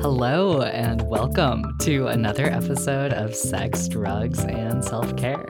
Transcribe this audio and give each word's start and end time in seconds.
Hello, 0.00 0.62
and 0.62 1.02
welcome 1.08 1.76
to 1.80 2.06
another 2.06 2.46
episode 2.46 3.12
of 3.12 3.34
Sex, 3.34 3.88
Drugs, 3.88 4.38
and 4.44 4.84
Self 4.84 5.16
Care. 5.16 5.44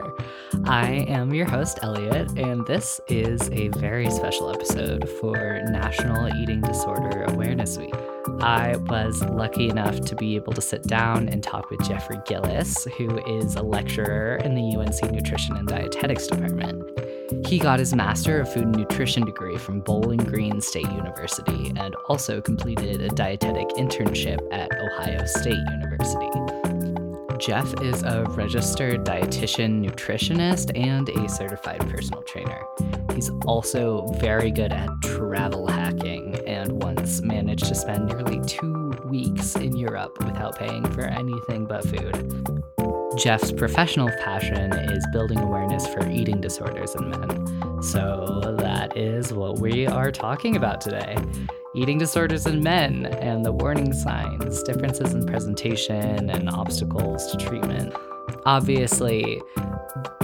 I 0.65 1.05
am 1.07 1.31
your 1.35 1.45
host, 1.45 1.77
Elliot, 1.83 2.31
and 2.35 2.65
this 2.65 2.99
is 3.07 3.47
a 3.51 3.67
very 3.67 4.09
special 4.09 4.49
episode 4.49 5.07
for 5.21 5.61
National 5.65 6.35
Eating 6.35 6.61
Disorder 6.61 7.25
Awareness 7.25 7.77
Week. 7.77 7.93
I 8.41 8.77
was 8.87 9.21
lucky 9.23 9.69
enough 9.69 10.01
to 10.01 10.15
be 10.15 10.35
able 10.35 10.53
to 10.53 10.61
sit 10.61 10.81
down 10.83 11.29
and 11.29 11.43
talk 11.43 11.69
with 11.69 11.87
Jeffrey 11.87 12.17
Gillis, 12.25 12.85
who 12.97 13.19
is 13.39 13.55
a 13.55 13.61
lecturer 13.61 14.37
in 14.37 14.55
the 14.55 14.75
UNC 14.75 15.11
Nutrition 15.11 15.57
and 15.57 15.67
Dietetics 15.67 16.25
Department. 16.25 16.78
He 17.49 17.57
got 17.57 17.79
his 17.79 17.95
Master 17.95 18.41
of 18.41 18.53
Food 18.53 18.65
and 18.65 18.77
Nutrition 18.77 19.25
degree 19.25 19.57
from 19.57 19.79
Bowling 19.79 20.19
Green 20.19 20.61
State 20.61 20.87
University 20.91 21.73
and 21.75 21.95
also 22.07 22.41
completed 22.41 23.01
a 23.01 23.09
dietetic 23.09 23.69
internship 23.69 24.37
at 24.51 24.69
Ohio 24.71 25.25
State 25.25 25.57
University. 25.71 26.29
Jeff 27.39 27.73
is 27.81 28.03
a 28.03 28.25
registered 28.29 29.03
dietitian, 29.03 29.83
nutritionist, 29.83 30.77
and 30.77 31.09
a 31.09 31.27
certified 31.27 31.79
personal 31.89 32.21
trainer. 32.21 32.61
He's 33.15 33.31
also 33.47 34.05
very 34.19 34.51
good 34.51 34.71
at 34.71 34.87
travel 35.01 35.65
hacking 35.65 36.35
and 36.45 36.83
once 36.83 37.21
managed 37.21 37.65
to 37.65 37.73
spend 37.73 38.09
nearly 38.09 38.39
two 38.45 38.91
weeks 39.05 39.55
in 39.55 39.75
Europe 39.75 40.23
without 40.23 40.55
paying 40.59 40.85
for 40.91 41.05
anything 41.05 41.65
but 41.65 41.83
food. 41.83 42.78
Jeff's 43.17 43.51
professional 43.51 44.09
passion 44.23 44.71
is 44.71 45.05
building 45.11 45.39
awareness 45.39 45.87
for 45.87 46.07
eating 46.09 46.39
disorders 46.39 46.93
in 46.93 47.09
men. 47.09 47.81
So 47.81 48.55
that 48.59 48.95
is 48.95 49.33
what 49.33 49.59
we 49.59 49.87
are 49.87 50.11
talking 50.11 50.55
about 50.55 50.79
today 50.79 51.17
eating 51.75 51.99
disorders 51.99 52.47
in 52.47 52.63
men 52.63 53.05
and 53.05 53.45
the 53.45 53.51
warning 53.51 53.93
signs, 53.93 54.63
differences 54.63 55.13
in 55.13 55.25
presentation, 55.25 56.29
and 56.29 56.49
obstacles 56.49 57.31
to 57.31 57.37
treatment. 57.37 57.93
Obviously, 58.45 59.39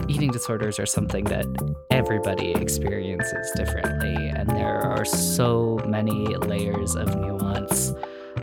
eating 0.07 0.31
disorders 0.31 0.79
are 0.79 0.87
something 0.87 1.23
that 1.25 1.45
everybody 1.91 2.51
experiences 2.51 3.51
differently, 3.55 4.15
and 4.29 4.49
there 4.49 4.81
are 4.81 5.05
so 5.05 5.79
many 5.87 6.35
layers 6.35 6.95
of 6.95 7.15
nuance 7.15 7.93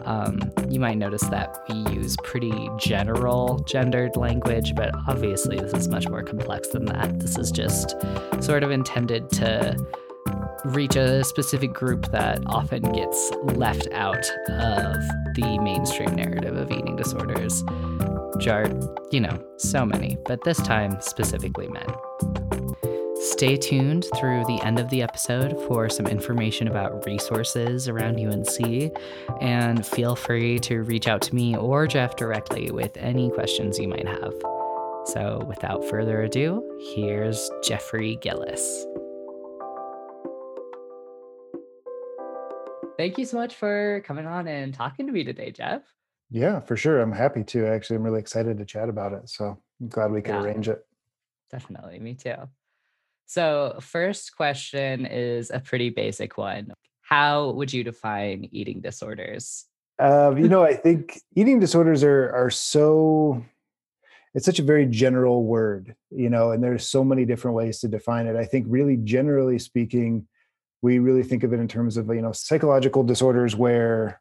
um, 0.05 0.41
you 0.69 0.81
might 0.81 0.99
notice 0.99 1.23
that 1.29 1.57
we 1.69 1.77
use 1.95 2.17
pretty 2.23 2.71
general 2.79 3.59
gendered 3.61 4.17
language, 4.17 4.75
but 4.75 4.95
obviously 5.09 5.59
this 5.59 5.73
is 5.75 5.89
much 5.89 6.09
more 6.09 6.23
complex 6.23 6.69
than 6.69 6.85
that. 6.87 7.21
This 7.21 7.39
is 7.39 7.51
just 7.51 7.97
sort 8.41 8.63
of 8.63 8.71
intended 8.71 9.31
to 9.31 9.77
reach 10.65 10.97
a 10.97 11.25
specific 11.25 11.73
group 11.73 12.11
that 12.13 12.41
often 12.47 12.83
gets 12.93 13.31
left 13.43 13.89
out 13.93 14.25
of 14.49 14.97
the 15.35 15.59
mainstream 15.63 16.15
narrative 16.15 16.57
of 16.57 16.71
eating 16.71 16.97
disorders, 16.97 17.65
which 18.35 18.47
are, 18.47 18.67
you 19.11 19.21
know, 19.21 19.45
so 19.57 19.85
many, 19.85 20.17
but 20.25 20.43
this 20.45 20.59
time 20.59 20.97
specifically 21.01 21.69
men. 21.69 22.42
Stay 23.23 23.57
tuned 23.57 24.05
through 24.17 24.45
the 24.47 24.61
end 24.65 24.81
of 24.81 24.91
the 24.91 25.01
episode 25.01 25.57
for 25.69 25.89
some 25.89 26.09
information 26.09 26.67
about 26.67 27.07
resources 27.07 27.87
around 27.87 28.19
UNC, 28.19 28.93
and 29.41 29.87
feel 29.87 30.17
free 30.17 30.59
to 30.59 30.83
reach 30.83 31.07
out 31.07 31.23
to 31.23 31.33
me 31.33 31.57
or 31.57 31.87
Jeff 31.87 32.17
directly 32.17 32.73
with 32.73 32.97
any 32.97 33.31
questions 33.31 33.79
you 33.79 33.87
might 33.87 34.09
have. 34.09 34.35
So, 35.05 35.45
without 35.47 35.85
further 35.89 36.23
ado, 36.23 36.65
here's 36.97 37.49
Jeffrey 37.63 38.19
Gillis. 38.21 38.87
Thank 42.99 43.19
you 43.19 43.25
so 43.25 43.37
much 43.37 43.55
for 43.55 44.03
coming 44.05 44.27
on 44.27 44.49
and 44.49 44.75
talking 44.75 45.07
to 45.07 45.13
me 45.13 45.23
today, 45.23 45.53
Jeff. 45.53 45.83
Yeah, 46.29 46.59
for 46.59 46.77
sure. 46.77 47.01
I'm 47.01 47.13
happy 47.13 47.45
to. 47.45 47.69
Actually, 47.69 47.97
I'm 47.97 48.03
really 48.03 48.21
excited 48.21 48.59
to 48.59 48.65
chat 48.65 48.89
about 48.89 49.13
it. 49.13 49.29
So 49.29 49.57
I'm 49.81 49.89
glad 49.89 50.11
we 50.11 50.23
could 50.23 50.35
yeah, 50.35 50.43
arrange 50.43 50.69
it. 50.69 50.85
Definitely. 51.53 52.01
Me 52.01 52.15
too. 52.15 52.35
So, 53.33 53.79
first 53.81 54.37
question 54.37 55.07
is 55.07 55.51
a 55.51 55.59
pretty 55.59 55.89
basic 55.89 56.37
one. 56.37 56.71
How 57.01 57.53
would 57.53 57.73
you 57.73 57.83
define 57.83 58.47
eating 58.53 58.83
disorders? 58.83 59.65
Uh, 59.99 60.35
you 60.37 60.49
know, 60.51 60.63
I 60.63 60.75
think 60.75 61.19
eating 61.35 61.59
disorders 61.59 62.05
are 62.05 62.31
are 62.35 62.51
so 62.51 63.43
it's 64.35 64.45
such 64.45 64.59
a 64.59 64.63
very 64.63 64.85
general 64.85 65.45
word, 65.45 65.97
you 66.11 66.29
know, 66.29 66.51
and 66.51 66.63
there's 66.63 66.87
so 66.87 67.03
many 67.03 67.25
different 67.25 67.57
ways 67.57 67.81
to 67.81 67.89
define 67.89 68.27
it. 68.27 68.37
I 68.37 68.45
think 68.45 68.67
really 68.69 68.99
generally 68.99 69.59
speaking, 69.59 70.29
we 70.83 70.99
really 70.99 71.23
think 71.23 71.43
of 71.43 71.55
it 71.55 71.61
in 71.61 71.69
terms 71.69 71.97
of, 71.97 72.09
you 72.09 72.21
know, 72.21 72.33
psychological 72.33 73.03
disorders 73.03 73.57
where 73.57 74.21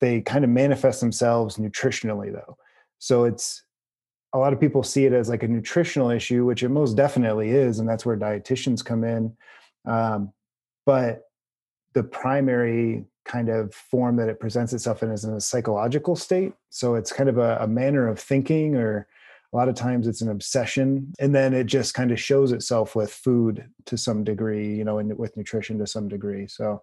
they 0.00 0.22
kind 0.22 0.42
of 0.42 0.48
manifest 0.48 1.02
themselves 1.02 1.58
nutritionally 1.58 2.32
though. 2.32 2.56
So 2.98 3.24
it's 3.24 3.62
a 4.32 4.38
lot 4.38 4.52
of 4.52 4.60
people 4.60 4.82
see 4.82 5.06
it 5.06 5.12
as 5.12 5.28
like 5.28 5.42
a 5.42 5.48
nutritional 5.48 6.10
issue, 6.10 6.44
which 6.44 6.62
it 6.62 6.68
most 6.68 6.94
definitely 6.94 7.50
is, 7.50 7.78
and 7.78 7.88
that's 7.88 8.04
where 8.04 8.16
dietitians 8.16 8.84
come 8.84 9.04
in. 9.04 9.36
Um, 9.86 10.32
but 10.84 11.22
the 11.94 12.02
primary 12.02 13.04
kind 13.24 13.48
of 13.48 13.74
form 13.74 14.16
that 14.16 14.28
it 14.28 14.40
presents 14.40 14.72
itself 14.72 15.02
in 15.02 15.10
is 15.10 15.24
in 15.24 15.34
a 15.34 15.40
psychological 15.40 16.16
state. 16.16 16.52
So 16.70 16.94
it's 16.94 17.12
kind 17.12 17.28
of 17.28 17.38
a, 17.38 17.58
a 17.60 17.66
manner 17.66 18.08
of 18.08 18.18
thinking, 18.18 18.76
or 18.76 19.06
a 19.52 19.56
lot 19.56 19.68
of 19.68 19.74
times 19.74 20.06
it's 20.06 20.20
an 20.20 20.30
obsession, 20.30 21.12
and 21.18 21.34
then 21.34 21.54
it 21.54 21.64
just 21.64 21.94
kind 21.94 22.10
of 22.10 22.20
shows 22.20 22.52
itself 22.52 22.94
with 22.94 23.10
food 23.10 23.66
to 23.86 23.96
some 23.96 24.24
degree, 24.24 24.74
you 24.74 24.84
know, 24.84 24.98
and 24.98 25.16
with 25.18 25.36
nutrition 25.36 25.78
to 25.78 25.86
some 25.86 26.08
degree. 26.08 26.46
So 26.46 26.82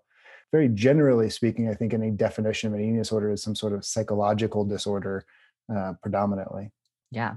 very 0.52 0.70
generally 0.70 1.30
speaking, 1.30 1.70
I 1.70 1.74
think 1.74 1.94
any 1.94 2.12
definition 2.12 2.70
of 2.70 2.74
an 2.76 2.82
eating 2.82 2.98
disorder 2.98 3.32
is 3.32 3.44
some 3.44 3.56
sort 3.56 3.74
of 3.74 3.86
psychological 3.86 4.66
disorder 4.66 5.26
uh, 5.76 5.94
predominantly. 6.02 6.72
Yeah, 7.16 7.36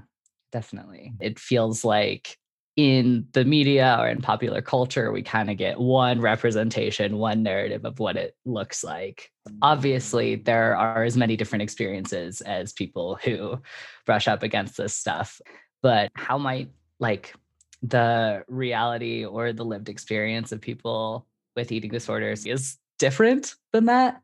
definitely. 0.51 1.13
It 1.21 1.39
feels 1.39 1.85
like 1.85 2.37
in 2.75 3.27
the 3.31 3.45
media 3.45 3.95
or 3.97 4.09
in 4.09 4.21
popular 4.21 4.61
culture, 4.61 5.11
we 5.11 5.23
kind 5.23 5.49
of 5.49 5.55
get 5.55 5.79
one 5.79 6.19
representation, 6.19 7.17
one 7.17 7.43
narrative 7.43 7.85
of 7.85 7.97
what 7.99 8.17
it 8.17 8.35
looks 8.45 8.83
like. 8.83 9.31
Obviously, 9.61 10.35
there 10.35 10.75
are 10.75 11.03
as 11.05 11.15
many 11.15 11.37
different 11.37 11.61
experiences 11.61 12.41
as 12.41 12.73
people 12.73 13.17
who 13.23 13.61
brush 14.05 14.27
up 14.27 14.43
against 14.43 14.75
this 14.75 14.93
stuff. 14.93 15.39
But 15.81 16.11
how 16.13 16.37
might 16.37 16.71
like 16.99 17.33
the 17.81 18.43
reality 18.49 19.25
or 19.25 19.53
the 19.53 19.65
lived 19.65 19.87
experience 19.87 20.51
of 20.51 20.59
people 20.59 21.25
with 21.55 21.71
eating 21.71 21.91
disorders 21.91 22.45
is 22.45 22.77
different 22.97 23.55
than 23.71 23.85
that? 23.85 24.21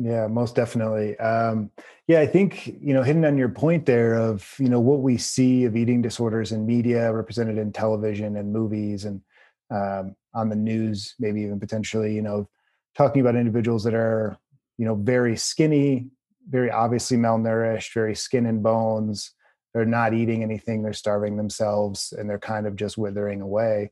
Yeah, 0.00 0.28
most 0.28 0.54
definitely. 0.54 1.18
Um, 1.18 1.70
yeah, 2.06 2.20
I 2.20 2.26
think 2.26 2.66
you 2.66 2.94
know, 2.94 3.02
hitting 3.02 3.24
on 3.24 3.36
your 3.36 3.48
point 3.48 3.84
there 3.86 4.14
of 4.14 4.54
you 4.58 4.68
know 4.68 4.80
what 4.80 5.00
we 5.00 5.16
see 5.18 5.64
of 5.64 5.76
eating 5.76 6.02
disorders 6.02 6.52
in 6.52 6.66
media, 6.66 7.12
represented 7.12 7.58
in 7.58 7.72
television 7.72 8.36
and 8.36 8.52
movies, 8.52 9.04
and 9.04 9.20
um, 9.70 10.14
on 10.34 10.48
the 10.50 10.56
news, 10.56 11.14
maybe 11.18 11.42
even 11.42 11.58
potentially, 11.58 12.14
you 12.14 12.22
know, 12.22 12.48
talking 12.96 13.20
about 13.20 13.34
individuals 13.34 13.82
that 13.84 13.94
are 13.94 14.36
you 14.78 14.84
know 14.84 14.94
very 14.94 15.36
skinny, 15.36 16.08
very 16.48 16.70
obviously 16.70 17.16
malnourished, 17.16 17.92
very 17.92 18.14
skin 18.14 18.46
and 18.46 18.62
bones. 18.62 19.32
They're 19.74 19.84
not 19.84 20.14
eating 20.14 20.42
anything. 20.44 20.82
They're 20.82 20.92
starving 20.92 21.36
themselves, 21.36 22.12
and 22.16 22.30
they're 22.30 22.38
kind 22.38 22.66
of 22.68 22.76
just 22.76 22.98
withering 22.98 23.40
away. 23.40 23.90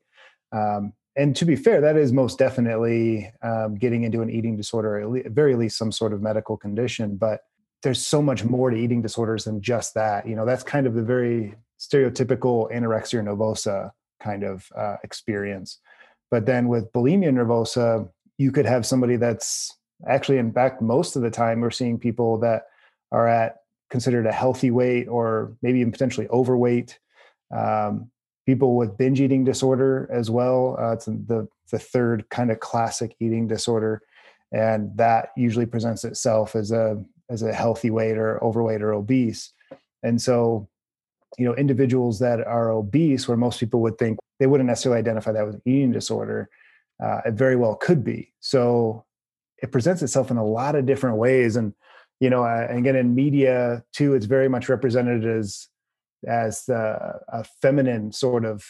Um, 0.52 0.92
and 1.16 1.34
to 1.36 1.44
be 1.44 1.56
fair, 1.56 1.80
that 1.80 1.96
is 1.96 2.12
most 2.12 2.38
definitely 2.38 3.32
um, 3.42 3.74
getting 3.76 4.04
into 4.04 4.20
an 4.20 4.30
eating 4.30 4.56
disorder, 4.56 5.16
at 5.18 5.32
very 5.32 5.54
least 5.54 5.78
some 5.78 5.90
sort 5.90 6.12
of 6.12 6.20
medical 6.20 6.56
condition. 6.56 7.16
But 7.16 7.40
there's 7.82 8.04
so 8.04 8.20
much 8.20 8.44
more 8.44 8.70
to 8.70 8.76
eating 8.76 9.00
disorders 9.00 9.44
than 9.44 9.62
just 9.62 9.94
that. 9.94 10.28
You 10.28 10.36
know, 10.36 10.44
that's 10.44 10.62
kind 10.62 10.86
of 10.86 10.94
the 10.94 11.02
very 11.02 11.54
stereotypical 11.78 12.70
anorexia 12.70 13.22
nervosa 13.22 13.92
kind 14.20 14.42
of 14.42 14.70
uh, 14.76 14.96
experience. 15.04 15.78
But 16.30 16.46
then 16.46 16.68
with 16.68 16.92
bulimia 16.92 17.32
nervosa, 17.32 18.08
you 18.38 18.52
could 18.52 18.66
have 18.66 18.84
somebody 18.84 19.16
that's 19.16 19.74
actually, 20.06 20.38
in 20.38 20.52
fact, 20.52 20.82
most 20.82 21.16
of 21.16 21.22
the 21.22 21.30
time 21.30 21.60
we're 21.60 21.70
seeing 21.70 21.98
people 21.98 22.38
that 22.38 22.66
are 23.10 23.28
at 23.28 23.56
considered 23.88 24.26
a 24.26 24.32
healthy 24.32 24.70
weight 24.70 25.06
or 25.06 25.56
maybe 25.62 25.80
even 25.80 25.92
potentially 25.92 26.28
overweight. 26.28 26.98
Um, 27.56 28.10
people 28.46 28.76
with 28.76 28.96
binge 28.96 29.20
eating 29.20 29.44
disorder 29.44 30.08
as 30.10 30.30
well. 30.30 30.76
Uh, 30.80 30.92
it's 30.92 31.06
the 31.06 31.48
the 31.70 31.78
third 31.78 32.28
kind 32.30 32.50
of 32.50 32.60
classic 32.60 33.16
eating 33.20 33.48
disorder, 33.48 34.02
and 34.52 34.96
that 34.96 35.30
usually 35.36 35.66
presents 35.66 36.04
itself 36.04 36.54
as 36.54 36.70
a 36.70 37.02
as 37.28 37.42
a 37.42 37.52
healthy 37.52 37.90
weight 37.90 38.16
or 38.16 38.42
overweight 38.42 38.82
or 38.82 38.94
obese. 38.94 39.52
And 40.04 40.22
so, 40.22 40.68
you 41.38 41.44
know, 41.44 41.56
individuals 41.56 42.20
that 42.20 42.40
are 42.46 42.70
obese, 42.70 43.26
where 43.26 43.36
most 43.36 43.58
people 43.58 43.80
would 43.80 43.98
think 43.98 44.18
they 44.38 44.46
wouldn't 44.46 44.68
necessarily 44.68 45.00
identify 45.00 45.32
that 45.32 45.46
with 45.46 45.60
eating 45.64 45.90
disorder, 45.90 46.48
uh, 47.02 47.22
it 47.26 47.34
very 47.34 47.56
well 47.56 47.74
could 47.74 48.04
be. 48.04 48.32
So 48.38 49.04
it 49.60 49.72
presents 49.72 50.02
itself 50.02 50.30
in 50.30 50.36
a 50.36 50.44
lot 50.44 50.76
of 50.76 50.86
different 50.86 51.16
ways, 51.16 51.56
and 51.56 51.74
you 52.20 52.30
know, 52.30 52.44
uh, 52.44 52.68
again 52.70 52.96
in 52.96 53.14
media 53.14 53.82
too, 53.92 54.14
it's 54.14 54.26
very 54.26 54.48
much 54.48 54.68
represented 54.68 55.26
as 55.26 55.68
as 56.26 56.64
the, 56.64 57.20
a 57.28 57.44
feminine 57.62 58.12
sort 58.12 58.44
of 58.44 58.64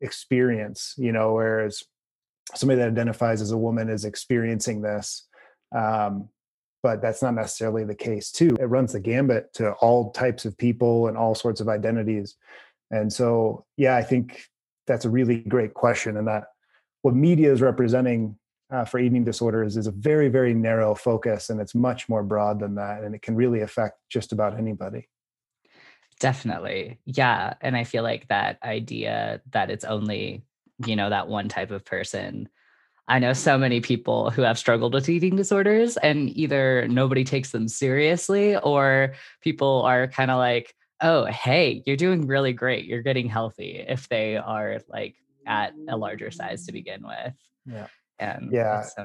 experience, 0.00 0.94
you 0.96 1.12
know, 1.12 1.34
whereas 1.34 1.82
somebody 2.54 2.80
that 2.80 2.88
identifies 2.88 3.42
as 3.42 3.50
a 3.50 3.58
woman 3.58 3.88
is 3.88 4.04
experiencing 4.04 4.82
this. 4.82 5.26
Um, 5.74 6.28
but 6.82 7.02
that's 7.02 7.22
not 7.22 7.34
necessarily 7.34 7.84
the 7.84 7.94
case 7.94 8.30
too. 8.30 8.56
It 8.60 8.66
runs 8.66 8.92
the 8.92 9.00
gambit 9.00 9.52
to 9.54 9.72
all 9.72 10.12
types 10.12 10.44
of 10.44 10.56
people 10.56 11.08
and 11.08 11.16
all 11.16 11.34
sorts 11.34 11.60
of 11.60 11.68
identities. 11.68 12.36
And 12.90 13.12
so, 13.12 13.64
yeah, 13.76 13.96
I 13.96 14.02
think 14.02 14.44
that's 14.86 15.04
a 15.04 15.10
really 15.10 15.38
great 15.40 15.74
question. 15.74 16.16
And 16.16 16.28
that 16.28 16.44
what 17.02 17.14
media 17.14 17.52
is 17.52 17.60
representing 17.60 18.38
uh, 18.70 18.84
for 18.84 18.98
eating 18.98 19.24
disorders 19.24 19.76
is 19.76 19.86
a 19.86 19.92
very, 19.92 20.28
very 20.28 20.54
narrow 20.54 20.94
focus, 20.94 21.50
and 21.50 21.60
it's 21.60 21.74
much 21.74 22.08
more 22.08 22.22
broad 22.22 22.60
than 22.60 22.74
that. 22.76 23.02
And 23.02 23.14
it 23.14 23.22
can 23.22 23.34
really 23.34 23.60
affect 23.60 23.98
just 24.08 24.32
about 24.32 24.58
anybody. 24.58 25.08
Definitely. 26.20 26.98
Yeah. 27.04 27.54
And 27.60 27.76
I 27.76 27.84
feel 27.84 28.02
like 28.02 28.28
that 28.28 28.58
idea 28.62 29.40
that 29.50 29.70
it's 29.70 29.84
only, 29.84 30.44
you 30.86 30.96
know, 30.96 31.10
that 31.10 31.28
one 31.28 31.48
type 31.48 31.70
of 31.70 31.84
person. 31.84 32.48
I 33.08 33.18
know 33.18 33.34
so 33.34 33.56
many 33.56 33.80
people 33.80 34.30
who 34.30 34.42
have 34.42 34.58
struggled 34.58 34.92
with 34.92 35.08
eating 35.08 35.36
disorders, 35.36 35.96
and 35.96 36.28
either 36.30 36.88
nobody 36.88 37.22
takes 37.22 37.52
them 37.52 37.68
seriously 37.68 38.56
or 38.56 39.14
people 39.42 39.82
are 39.82 40.08
kind 40.08 40.30
of 40.30 40.38
like, 40.38 40.74
oh, 41.00 41.26
hey, 41.26 41.82
you're 41.86 41.96
doing 41.96 42.26
really 42.26 42.52
great. 42.52 42.84
You're 42.86 43.02
getting 43.02 43.28
healthy 43.28 43.84
if 43.86 44.08
they 44.08 44.36
are 44.36 44.80
like 44.88 45.14
at 45.46 45.72
a 45.88 45.96
larger 45.96 46.30
size 46.30 46.66
to 46.66 46.72
begin 46.72 47.06
with. 47.06 47.34
Yeah. 47.66 47.86
And 48.18 48.50
yeah, 48.50 48.82
so 48.82 49.04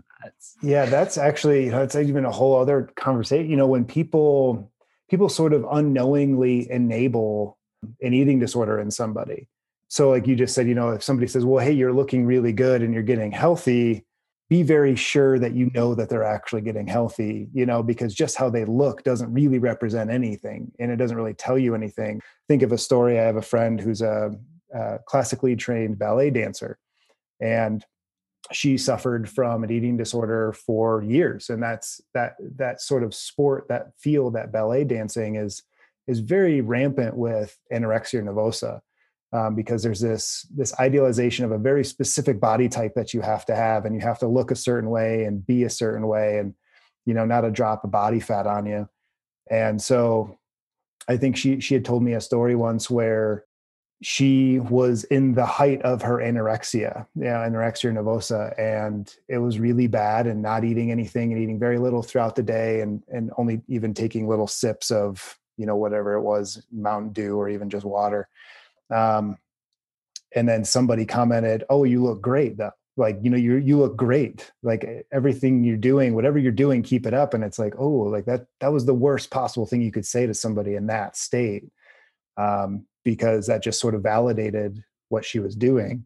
yeah, 0.62 0.86
that's 0.86 1.18
actually 1.18 1.70
that's 1.70 1.96
even 1.96 2.24
a 2.24 2.32
whole 2.32 2.58
other 2.58 2.90
conversation. 2.96 3.50
You 3.50 3.58
know, 3.58 3.68
when 3.68 3.84
people 3.84 4.71
people 5.12 5.28
sort 5.28 5.52
of 5.52 5.66
unknowingly 5.70 6.72
enable 6.72 7.58
an 8.02 8.14
eating 8.14 8.40
disorder 8.40 8.80
in 8.80 8.90
somebody. 8.90 9.50
So, 9.90 10.10
like 10.10 10.26
you 10.26 10.38
just 10.38 10.56
said, 10.56 10.70
you 10.70 10.74
know, 10.74 10.92
if 10.92 11.04
somebody 11.04 11.28
says, 11.28 11.44
"Well, 11.44 11.64
hey, 11.64 11.74
you're 11.74 11.92
looking 11.92 12.26
really 12.26 12.54
good 12.54 12.82
and 12.82 12.94
you're 12.94 13.04
getting 13.04 13.32
healthy," 13.32 14.06
be 14.50 14.64
very 14.64 14.96
sure 14.96 15.38
that 15.38 15.54
you 15.54 15.70
know 15.74 15.94
that 15.96 16.08
they're 16.08 16.24
actually 16.24 16.62
getting 16.62 16.88
healthy, 16.88 17.50
you 17.54 17.66
know, 17.66 17.84
because 17.84 18.14
just 18.14 18.38
how 18.38 18.50
they 18.50 18.64
look 18.64 19.04
doesn't 19.04 19.34
really 19.34 19.60
represent 19.60 20.10
anything 20.10 20.72
and 20.80 20.92
it 20.92 20.96
doesn't 20.96 21.18
really 21.18 21.34
tell 21.34 21.58
you 21.58 21.76
anything. 21.76 22.22
Think 22.48 22.62
of 22.62 22.72
a 22.72 22.78
story. 22.78 23.20
I 23.20 23.24
have 23.24 23.36
a 23.36 23.42
friend 23.42 23.80
who's 23.82 24.02
a, 24.02 24.32
a 24.74 25.00
classically 25.06 25.58
trained 25.58 26.00
ballet 26.00 26.30
dancer, 26.30 26.80
and 27.42 27.86
she 28.52 28.78
suffered 28.78 29.30
from 29.30 29.64
an 29.64 29.72
eating 29.72 29.98
disorder 29.98 30.54
for 30.54 31.04
years. 31.04 31.50
And 31.50 31.62
that's 31.62 32.02
that 32.14 32.36
that 32.58 32.82
sort 32.82 33.04
of 33.04 33.14
sport 33.14 33.68
that 33.70 33.92
field 33.98 34.34
that 34.34 34.52
ballet 34.52 34.84
dancing 34.84 35.36
is 35.36 35.64
is 36.08 36.20
very 36.20 36.62
rampant 36.62 37.16
with 37.16 37.58
anorexia 37.72 38.22
nervosa 38.24 38.82
um, 39.32 39.56
because 39.56 39.84
there's 39.84 40.02
this 40.02 40.48
this 40.56 40.78
idealization 40.80 41.46
of 41.46 41.52
a 41.52 41.58
very 41.58 41.86
specific 41.86 42.40
body 42.40 42.68
type 42.68 42.94
that 42.96 43.14
you 43.14 43.22
have 43.22 43.46
to 43.46 43.56
have 43.56 43.86
and 43.86 43.96
you 43.96 44.02
have 44.02 44.20
to 44.20 44.28
look 44.28 44.52
a 44.52 44.56
certain 44.56 44.90
way 44.90 45.24
and 45.26 45.46
be 45.46 45.64
a 45.64 45.70
certain 45.70 46.08
way 46.08 46.40
and 46.40 46.56
you 47.06 47.14
know 47.14 47.26
not 47.26 47.46
a 47.46 47.52
drop 47.52 47.84
of 47.84 47.92
body 47.92 48.20
fat 48.20 48.48
on 48.48 48.66
you. 48.66 48.90
And 49.50 49.82
so 49.82 50.38
i 51.08 51.18
think 51.18 51.36
she 51.36 51.60
she 51.60 51.74
had 51.74 51.84
told 51.84 52.04
me 52.04 52.14
a 52.14 52.22
story 52.22 52.56
once 52.56 52.88
where 52.88 53.44
she 54.02 54.60
was 54.60 55.04
in 55.06 55.36
the 55.36 55.46
height 55.46 55.82
of 55.84 56.02
her 56.02 56.18
anorexia, 56.18 57.06
yeah, 57.16 57.48
anorexia 57.48 57.94
nervosa, 57.94 58.60
and 58.60 59.16
it 59.28 59.38
was 59.38 59.60
really 59.60 59.88
bad. 59.88 60.26
And 60.26 60.42
not 60.42 60.64
eating 60.64 60.90
anything 60.92 61.32
and 61.32 61.42
eating 61.42 61.60
very 61.60 61.78
little 61.78 62.02
throughout 62.02 62.36
the 62.36 62.44
day, 62.44 62.82
and 62.82 63.04
and 63.10 63.32
only 63.38 63.62
even 63.68 63.94
taking 63.94 64.28
little 64.28 64.48
sips 64.48 64.90
of 64.90 65.38
you 65.58 65.68
know 65.68 65.76
whatever 65.76 66.16
it 66.16 66.22
was, 66.22 66.64
Mountain 66.72 67.14
Dew 67.14 67.38
or 67.38 67.48
even 67.48 67.70
just 67.70 67.86
water. 67.86 68.28
Um, 68.90 69.38
and 70.36 70.50
then 70.50 70.66
somebody 70.66 71.06
commented, 71.06 71.64
"Oh, 71.70 71.84
you 71.84 72.04
look 72.04 72.22
great. 72.22 72.58
Though. 72.58 72.72
Like 72.98 73.20
you 73.22 73.30
know, 73.30 73.38
you 73.38 73.58
you 73.58 73.78
look 73.78 73.98
great. 73.98 74.52
Like 74.64 75.06
everything 75.12 75.64
you're 75.64 75.78
doing, 75.78 76.16
whatever 76.16 76.40
you're 76.40 76.52
doing, 76.52 76.82
keep 76.82 77.06
it 77.06 77.14
up." 77.14 77.36
And 77.36 77.44
it's 77.44 77.60
like, 77.60 77.76
oh, 77.78 77.88
like 77.88 78.26
that 78.26 78.48
that 78.62 78.74
was 78.74 78.86
the 78.86 78.96
worst 78.96 79.30
possible 79.30 79.68
thing 79.68 79.84
you 79.84 79.92
could 79.92 80.08
say 80.08 80.26
to 80.26 80.34
somebody 80.34 80.74
in 80.74 80.88
that 80.88 81.16
state. 81.16 81.66
Um, 82.36 82.88
because 83.04 83.48
that 83.48 83.64
just 83.64 83.80
sort 83.80 83.96
of 83.96 84.04
validated 84.04 84.84
what 85.10 85.26
she 85.26 85.40
was 85.40 85.56
doing, 85.56 86.06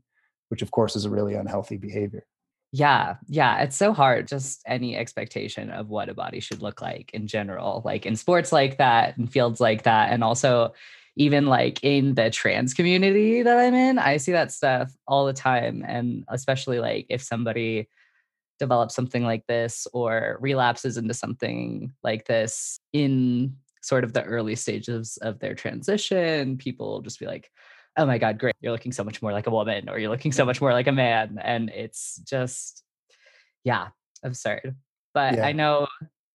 which 0.49 0.61
of 0.61 0.71
course 0.71 0.95
is 0.95 1.05
a 1.05 1.09
really 1.09 1.35
unhealthy 1.35 1.77
behavior. 1.77 2.25
Yeah, 2.71 3.15
yeah, 3.27 3.61
it's 3.61 3.77
so 3.77 3.93
hard. 3.93 4.27
Just 4.27 4.61
any 4.65 4.97
expectation 4.97 5.69
of 5.69 5.89
what 5.89 6.09
a 6.09 6.13
body 6.13 6.41
should 6.41 6.61
look 6.61 6.81
like 6.81 7.09
in 7.13 7.27
general, 7.27 7.81
like 7.85 8.05
in 8.05 8.15
sports 8.15 8.51
like 8.51 8.77
that, 8.79 9.15
and 9.17 9.31
fields 9.31 9.61
like 9.61 9.83
that, 9.83 10.11
and 10.11 10.23
also 10.23 10.73
even 11.15 11.45
like 11.45 11.81
in 11.83 12.15
the 12.15 12.29
trans 12.29 12.73
community 12.73 13.41
that 13.43 13.57
I'm 13.57 13.73
in, 13.73 13.97
I 13.97 14.17
see 14.17 14.33
that 14.33 14.51
stuff 14.51 14.93
all 15.07 15.25
the 15.25 15.33
time. 15.33 15.83
And 15.87 16.25
especially 16.27 16.79
like 16.79 17.05
if 17.09 17.21
somebody 17.21 17.87
develops 18.59 18.95
something 18.95 19.23
like 19.23 19.45
this 19.47 19.87
or 19.93 20.37
relapses 20.41 20.97
into 20.97 21.13
something 21.13 21.93
like 22.03 22.25
this 22.25 22.79
in 22.91 23.55
sort 23.85 24.03
of 24.03 24.13
the 24.13 24.23
early 24.23 24.55
stages 24.55 25.17
of 25.21 25.37
their 25.39 25.53
transition, 25.53 26.57
people 26.57 27.01
just 27.01 27.19
be 27.19 27.27
like, 27.27 27.51
oh 27.97 28.05
my 28.05 28.17
God, 28.17 28.39
great. 28.39 28.55
You're 28.59 28.71
looking 28.71 28.91
so 28.91 29.03
much 29.03 29.21
more 29.21 29.31
like 29.31 29.45
a 29.45 29.51
woman 29.51 29.89
or 29.89 29.99
you're 29.99 30.09
looking 30.09 30.31
so 30.31 30.43
much 30.43 30.59
more 30.59 30.73
like 30.73 30.87
a 30.87 30.91
man. 30.91 31.39
And 31.39 31.69
it's 31.69 32.19
just, 32.27 32.83
yeah, 33.63 33.89
absurd. 34.23 34.75
But 35.13 35.35
yeah. 35.35 35.45
I 35.45 35.51
know 35.51 35.87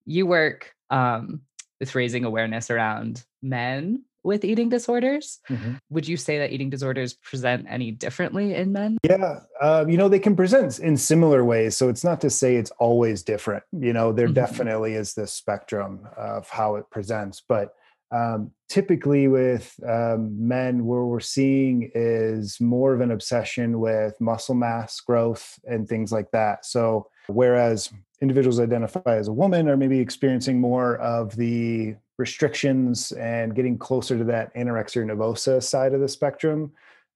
you 0.06 0.26
work 0.26 0.72
um, 0.90 1.40
with 1.80 1.96
raising 1.96 2.24
awareness 2.24 2.70
around 2.70 3.24
men 3.42 4.04
with 4.22 4.44
eating 4.44 4.68
disorders. 4.68 5.38
Mm-hmm. 5.48 5.74
Would 5.90 6.06
you 6.08 6.16
say 6.16 6.38
that 6.38 6.52
eating 6.52 6.70
disorders 6.70 7.14
present 7.14 7.66
any 7.68 7.90
differently 7.90 8.54
in 8.54 8.72
men? 8.72 8.98
Yeah, 9.04 9.40
uh, 9.60 9.84
you 9.88 9.96
know, 9.96 10.08
they 10.08 10.18
can 10.18 10.36
present 10.36 10.78
in 10.78 10.96
similar 10.96 11.44
ways. 11.44 11.76
So 11.76 11.88
it's 11.88 12.04
not 12.04 12.20
to 12.22 12.30
say 12.30 12.56
it's 12.56 12.70
always 12.72 13.22
different. 13.22 13.64
You 13.72 13.92
know, 13.92 14.12
there 14.12 14.26
mm-hmm. 14.26 14.34
definitely 14.34 14.94
is 14.94 15.14
this 15.14 15.32
spectrum 15.32 16.06
of 16.16 16.48
how 16.48 16.76
it 16.76 16.90
presents. 16.90 17.42
But 17.46 17.74
um, 18.12 18.50
typically 18.68 19.28
with 19.28 19.74
um, 19.86 20.48
men, 20.48 20.84
where 20.84 21.04
we're 21.04 21.20
seeing 21.20 21.90
is 21.94 22.60
more 22.60 22.92
of 22.92 23.00
an 23.00 23.12
obsession 23.12 23.78
with 23.78 24.20
muscle 24.20 24.54
mass 24.54 25.00
growth 25.00 25.58
and 25.64 25.88
things 25.88 26.10
like 26.10 26.30
that. 26.32 26.66
So 26.66 27.08
whereas 27.28 27.92
individuals 28.20 28.60
identify 28.60 29.16
as 29.16 29.28
a 29.28 29.32
woman 29.32 29.68
are 29.68 29.76
maybe 29.76 29.98
experiencing 29.98 30.60
more 30.60 30.96
of 30.98 31.36
the 31.36 31.96
restrictions 32.20 33.12
and 33.12 33.54
getting 33.54 33.76
closer 33.76 34.16
to 34.16 34.24
that 34.24 34.54
anorexia 34.54 35.04
nervosa 35.04 35.62
side 35.62 35.94
of 35.94 36.00
the 36.00 36.08
spectrum 36.08 36.70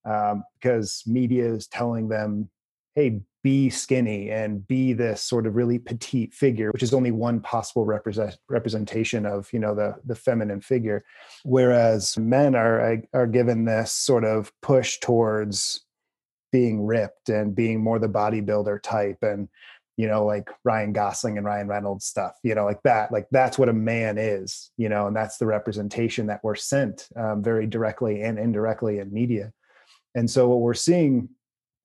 um, 0.05 0.43
because 0.55 1.05
media 1.07 1.45
is 1.45 1.69
telling 1.69 2.09
them 2.09 2.49
hey 2.95 3.21
be 3.45 3.69
skinny 3.69 4.31
and 4.31 4.67
be 4.67 4.95
this 4.95 5.23
sort 5.23 5.47
of 5.47 5.55
really 5.55 5.79
petite 5.79 6.33
figure 6.33 6.71
which 6.73 6.83
is 6.83 6.95
only 6.95 7.11
one 7.11 7.39
possible 7.41 7.85
represent, 7.85 8.37
representation 8.49 9.27
of 9.27 9.53
you 9.53 9.59
know 9.59 9.75
the 9.75 9.95
the 10.07 10.15
feminine 10.15 10.63
figure. 10.63 11.05
Whereas 11.45 12.17
men 12.17 12.55
are 12.55 13.03
are 13.13 13.27
given 13.27 13.67
this 13.67 13.93
sort 13.93 14.25
of 14.25 14.51
push 14.63 14.99
towards 15.01 15.85
being 16.55 16.87
ripped 16.87 17.29
and 17.29 17.55
being 17.55 17.83
more 17.83 17.99
the 17.99 18.09
bodybuilder 18.09 18.81
type 18.81 19.19
and 19.23 19.49
you 19.97 20.09
know, 20.09 20.25
like 20.25 20.51
Ryan 20.65 20.93
Gosling 20.93 21.39
and 21.39 21.47
Ryan 21.47 21.69
Reynolds 21.69 22.05
stuff, 22.05 22.33
you 22.43 22.55
know, 22.55 22.65
like 22.65 22.83
that. 22.83 23.13
Like 23.13 23.27
that's 23.31 23.59
what 23.59 23.69
a 23.69 23.73
man 23.73 24.19
is, 24.19 24.71
you 24.77 24.89
know, 24.89 25.07
and 25.07 25.15
that's 25.15 25.39
the 25.39 25.47
representation 25.47 26.27
that 26.27 26.43
we're 26.43 26.57
sent 26.57 27.09
um, 27.17 27.43
very 27.43 27.67
directly 27.67 28.23
and 28.23 28.39
indirectly 28.39 28.99
in 28.99 29.13
media. 29.13 29.53
And 30.15 30.29
so 30.29 30.49
what 30.49 30.61
we're 30.61 30.75
seeing 30.75 31.29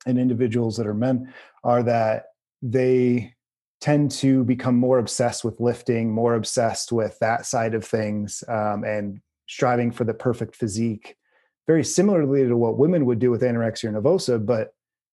in 0.06 0.18
individuals 0.18 0.78
that 0.78 0.88
are 0.88 0.94
men 0.94 1.34
are 1.63 1.84
that 1.84 2.25
they 2.62 3.34
tend 3.82 4.12
to 4.12 4.44
become 4.44 4.75
more 4.75 5.00
obsessed 5.00 5.46
with 5.46 5.60
lifting, 5.60 6.12
more 6.12 6.36
obsessed 6.36 6.92
with 6.92 7.18
that 7.20 7.46
side 7.46 7.74
of 7.74 7.86
things, 7.86 8.44
um, 8.48 8.84
and 8.84 9.22
striving 9.48 9.92
for 9.92 10.04
the 10.04 10.13
perfect 10.13 10.56
physique, 10.56 11.16
very 11.68 11.84
similarly 11.84 12.48
to 12.48 12.58
what 12.58 12.78
women 12.78 13.06
would 13.06 13.20
do 13.20 13.32
with 13.32 13.42
anorexia 13.42 13.92
nervosa, 13.92 14.44
but 14.44 14.70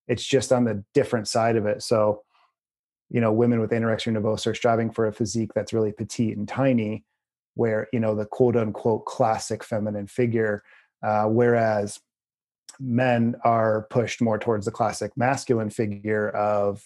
it's 0.08 0.24
just 0.24 0.52
on 0.52 0.64
the 0.64 0.84
different 0.94 1.28
side 1.28 1.56
of 1.56 1.66
it. 1.66 1.82
So 1.82 2.22
you 3.10 3.20
know 3.20 3.32
women 3.32 3.60
with 3.60 3.70
anorexia 3.70 4.12
nervosa 4.12 4.48
are 4.48 4.54
striving 4.54 4.90
for 4.90 5.06
a 5.06 5.12
physique 5.12 5.52
that's 5.54 5.72
really 5.72 5.92
petite 5.92 6.36
and 6.36 6.48
tiny 6.48 7.04
where 7.54 7.88
you 7.92 8.00
know 8.00 8.14
the 8.14 8.26
quote 8.26 8.56
unquote 8.56 9.04
classic 9.04 9.62
feminine 9.64 10.06
figure 10.06 10.62
uh, 11.02 11.24
whereas 11.24 12.00
men 12.78 13.34
are 13.44 13.86
pushed 13.90 14.20
more 14.20 14.38
towards 14.38 14.66
the 14.66 14.72
classic 14.72 15.12
masculine 15.16 15.70
figure 15.70 16.30
of 16.30 16.82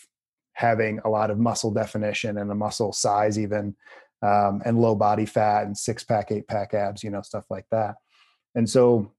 having 0.52 1.00
a 1.04 1.08
lot 1.08 1.30
of 1.30 1.38
muscle 1.38 1.70
definition 1.70 2.38
and 2.38 2.50
a 2.50 2.54
muscle 2.54 2.92
size 2.92 3.38
even 3.38 3.74
um, 4.22 4.60
and 4.64 4.78
low 4.78 4.94
body 4.94 5.24
fat 5.24 5.64
and 5.64 5.76
six 5.76 6.04
pack 6.04 6.30
eight 6.30 6.46
pack 6.46 6.74
abs 6.74 7.02
you 7.02 7.10
know 7.10 7.22
stuff 7.22 7.46
like 7.50 7.66
that. 7.70 7.96
And 8.54 8.68
so 8.68 9.12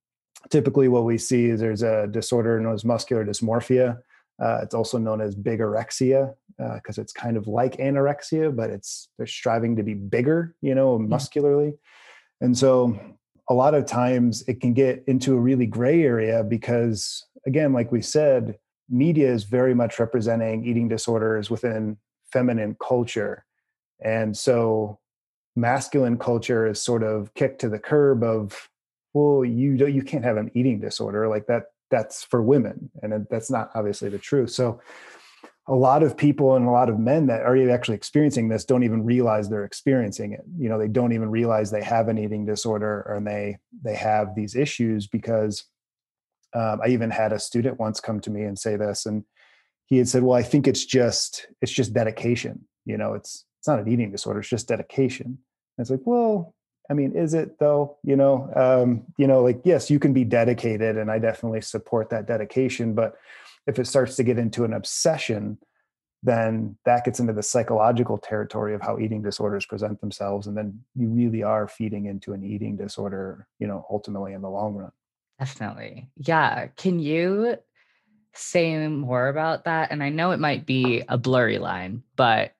typically 0.49 0.87
what 0.87 1.05
we 1.05 1.17
see 1.17 1.45
is 1.45 1.59
there's 1.59 1.83
a 1.83 2.07
disorder 2.07 2.59
known 2.59 2.73
as 2.73 2.85
muscular 2.85 3.25
dysmorphia 3.25 3.99
uh, 4.41 4.59
it's 4.63 4.73
also 4.73 4.97
known 4.97 5.21
as 5.21 5.35
bigorexia 5.35 6.33
because 6.57 6.97
uh, 6.97 7.01
it's 7.01 7.13
kind 7.13 7.37
of 7.37 7.47
like 7.47 7.77
anorexia, 7.77 8.55
but 8.55 8.69
it's 8.69 9.09
they're 9.17 9.27
striving 9.27 9.75
to 9.75 9.83
be 9.83 9.93
bigger, 9.93 10.55
you 10.61 10.75
know, 10.75 10.97
mm. 10.97 11.07
muscularly. 11.07 11.73
And 12.41 12.57
so 12.57 12.99
a 13.49 13.53
lot 13.53 13.73
of 13.73 13.85
times 13.85 14.43
it 14.47 14.59
can 14.59 14.73
get 14.73 15.03
into 15.07 15.33
a 15.33 15.39
really 15.39 15.65
gray 15.65 16.03
area 16.03 16.43
because, 16.43 17.25
again, 17.45 17.73
like 17.73 17.91
we 17.91 18.01
said, 18.01 18.57
media 18.89 19.31
is 19.31 19.43
very 19.43 19.73
much 19.73 19.99
representing 19.99 20.65
eating 20.65 20.87
disorders 20.87 21.49
within 21.49 21.97
feminine 22.31 22.75
culture. 22.81 23.45
And 24.03 24.35
so 24.35 24.99
masculine 25.55 26.17
culture 26.17 26.65
is 26.65 26.81
sort 26.81 27.03
of 27.03 27.33
kicked 27.33 27.61
to 27.61 27.69
the 27.69 27.79
curb 27.79 28.23
of 28.23 28.69
well 29.13 29.43
you 29.43 29.75
don't 29.75 29.93
you 29.93 30.01
can't 30.01 30.23
have 30.23 30.37
an 30.37 30.49
eating 30.53 30.79
disorder 30.79 31.27
like 31.27 31.45
that 31.47 31.65
that's 31.91 32.23
for 32.23 32.41
women 32.41 32.89
and 33.03 33.27
that's 33.29 33.51
not 33.51 33.69
obviously 33.75 34.09
the 34.09 34.17
truth. 34.17 34.49
So 34.49 34.81
a 35.67 35.75
lot 35.75 36.01
of 36.01 36.17
people 36.17 36.55
and 36.55 36.67
a 36.67 36.71
lot 36.71 36.89
of 36.89 36.99
men 36.99 37.27
that 37.27 37.41
are 37.41 37.69
actually 37.69 37.95
experiencing 37.95 38.49
this 38.49 38.65
don't 38.65 38.83
even 38.83 39.05
realize 39.05 39.47
they're 39.47 39.63
experiencing 39.63 40.33
it. 40.33 40.41
You 40.57 40.69
know 40.69 40.79
they 40.79 40.87
don't 40.87 41.13
even 41.13 41.29
realize 41.29 41.69
they 41.69 41.83
have 41.83 42.07
an 42.07 42.17
eating 42.17 42.45
disorder 42.45 43.05
or 43.07 43.21
they 43.23 43.57
they 43.83 43.95
have 43.95 44.35
these 44.35 44.55
issues 44.55 45.07
because 45.07 45.65
um, 46.53 46.81
i 46.83 46.87
even 46.87 47.09
had 47.09 47.31
a 47.31 47.39
student 47.39 47.79
once 47.79 48.01
come 48.01 48.19
to 48.19 48.29
me 48.29 48.43
and 48.43 48.59
say 48.59 48.75
this 48.75 49.05
and 49.05 49.23
he 49.85 49.97
had 49.97 50.09
said 50.09 50.23
well 50.23 50.37
i 50.37 50.43
think 50.43 50.67
it's 50.67 50.85
just 50.85 51.47
it's 51.61 51.71
just 51.71 51.93
dedication. 51.93 52.65
You 52.85 52.97
know 52.97 53.13
it's 53.13 53.45
it's 53.59 53.67
not 53.67 53.79
an 53.79 53.87
eating 53.87 54.11
disorder 54.11 54.39
it's 54.39 54.49
just 54.49 54.67
dedication. 54.67 55.37
And 55.77 55.83
it's 55.83 55.91
like 55.91 56.01
well 56.05 56.55
I 56.89 56.93
mean, 56.93 57.13
is 57.15 57.33
it 57.33 57.59
though? 57.59 57.97
You 58.03 58.15
know, 58.15 58.51
um, 58.55 59.03
you 59.17 59.27
know, 59.27 59.41
like 59.41 59.61
yes, 59.63 59.89
you 59.89 59.99
can 59.99 60.13
be 60.13 60.23
dedicated, 60.23 60.97
and 60.97 61.09
I 61.09 61.19
definitely 61.19 61.61
support 61.61 62.09
that 62.09 62.27
dedication. 62.27 62.93
But 62.93 63.15
if 63.67 63.79
it 63.79 63.87
starts 63.87 64.15
to 64.17 64.23
get 64.23 64.37
into 64.37 64.63
an 64.63 64.73
obsession, 64.73 65.57
then 66.23 66.77
that 66.85 67.05
gets 67.05 67.19
into 67.19 67.33
the 67.33 67.43
psychological 67.43 68.17
territory 68.17 68.73
of 68.73 68.81
how 68.81 68.99
eating 68.99 69.21
disorders 69.21 69.65
present 69.65 70.01
themselves, 70.01 70.47
and 70.47 70.57
then 70.57 70.81
you 70.95 71.07
really 71.07 71.43
are 71.43 71.67
feeding 71.67 72.05
into 72.05 72.33
an 72.33 72.43
eating 72.43 72.75
disorder. 72.75 73.47
You 73.59 73.67
know, 73.67 73.85
ultimately 73.89 74.33
in 74.33 74.41
the 74.41 74.49
long 74.49 74.75
run. 74.75 74.91
Definitely, 75.39 76.09
yeah. 76.17 76.67
Can 76.75 76.99
you 76.99 77.57
say 78.33 78.87
more 78.87 79.27
about 79.27 79.65
that? 79.65 79.91
And 79.91 80.01
I 80.03 80.09
know 80.09 80.31
it 80.31 80.39
might 80.39 80.65
be 80.65 81.03
a 81.07 81.17
blurry 81.17 81.57
line, 81.57 82.03
but 82.15 82.53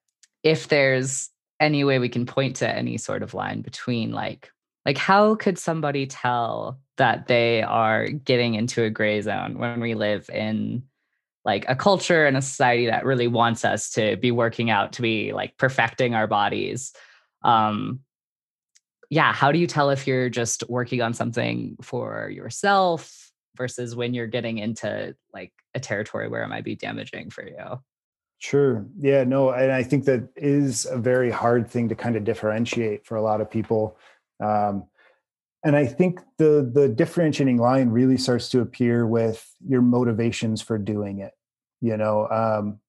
if 0.44 0.68
there's 0.68 1.31
any 1.62 1.84
way 1.84 2.00
we 2.00 2.10
can 2.10 2.26
point 2.26 2.58
to 2.58 2.68
any 2.70 2.98
sort 2.98 3.24
of 3.24 3.34
line 3.34 3.62
between 3.62 4.12
like 4.12 4.52
like 4.86 4.98
how 4.98 5.36
could 5.36 5.60
somebody 5.60 6.08
tell 6.08 6.80
that 6.98 7.28
they 7.28 7.62
are 7.62 8.10
getting 8.10 8.56
into 8.56 8.84
a 8.84 8.90
gray 8.90 9.22
zone 9.22 9.60
when 9.60 9.80
we 9.80 9.94
live 9.94 10.28
in 10.34 10.84
like 11.46 11.66
a 11.70 11.76
culture 11.76 12.26
and 12.26 12.36
a 12.36 12.42
society 12.42 12.88
that 12.88 13.06
really 13.06 13.28
wants 13.28 13.64
us 13.64 13.92
to 13.92 14.18
be 14.18 14.32
working 14.32 14.70
out 14.70 14.94
to 14.94 15.02
be 15.02 15.34
like 15.34 15.56
perfecting 15.58 16.16
our 16.16 16.28
bodies? 16.28 16.94
Um 17.44 18.02
yeah 19.10 19.32
how 19.34 19.52
do 19.52 19.60
you 19.60 19.68
tell 19.68 19.92
if 19.92 20.08
you're 20.08 20.30
just 20.30 20.68
working 20.68 21.02
on 21.02 21.14
something 21.14 21.76
for 21.82 22.30
yourself 22.34 23.32
versus 23.56 23.96
when 23.96 24.14
you're 24.14 24.28
getting 24.28 24.58
into 24.58 25.16
like 25.34 25.54
a 25.76 25.80
territory 25.80 26.28
where 26.28 26.44
it 26.44 26.48
might 26.48 26.64
be 26.64 26.76
damaging 26.76 27.30
for 27.30 27.46
you 27.46 27.80
Sure. 28.42 28.88
Yeah, 28.98 29.24
no, 29.24 29.52
and 29.52 29.72
I 29.72 29.84
think 29.84 30.06
that 30.06 30.28
is 30.36 30.86
a 30.88 30.98
very 30.98 31.30
hard 31.30 31.70
thing 31.70 31.90
to 31.90 31.96
kind 31.96 32.16
of 32.16 32.24
differentiate 32.24 33.06
for 33.06 33.16
a 33.16 33.22
lot 33.22 33.40
of 33.40 33.52
people. 33.52 33.98
Um, 34.44 34.88
and 35.64 35.76
I 35.76 35.86
think 35.86 36.20
the 36.40 36.68
the 36.74 36.90
differentiating 36.90 37.58
line 37.58 37.90
really 37.90 38.18
starts 38.18 38.50
to 38.50 38.62
appear 38.62 39.06
with 39.06 39.48
your 39.68 39.84
motivations 39.84 40.60
for 40.60 40.80
doing 40.80 41.20
it. 41.20 41.34
You 41.82 41.98
know, 41.98 42.28
um, 42.30 42.80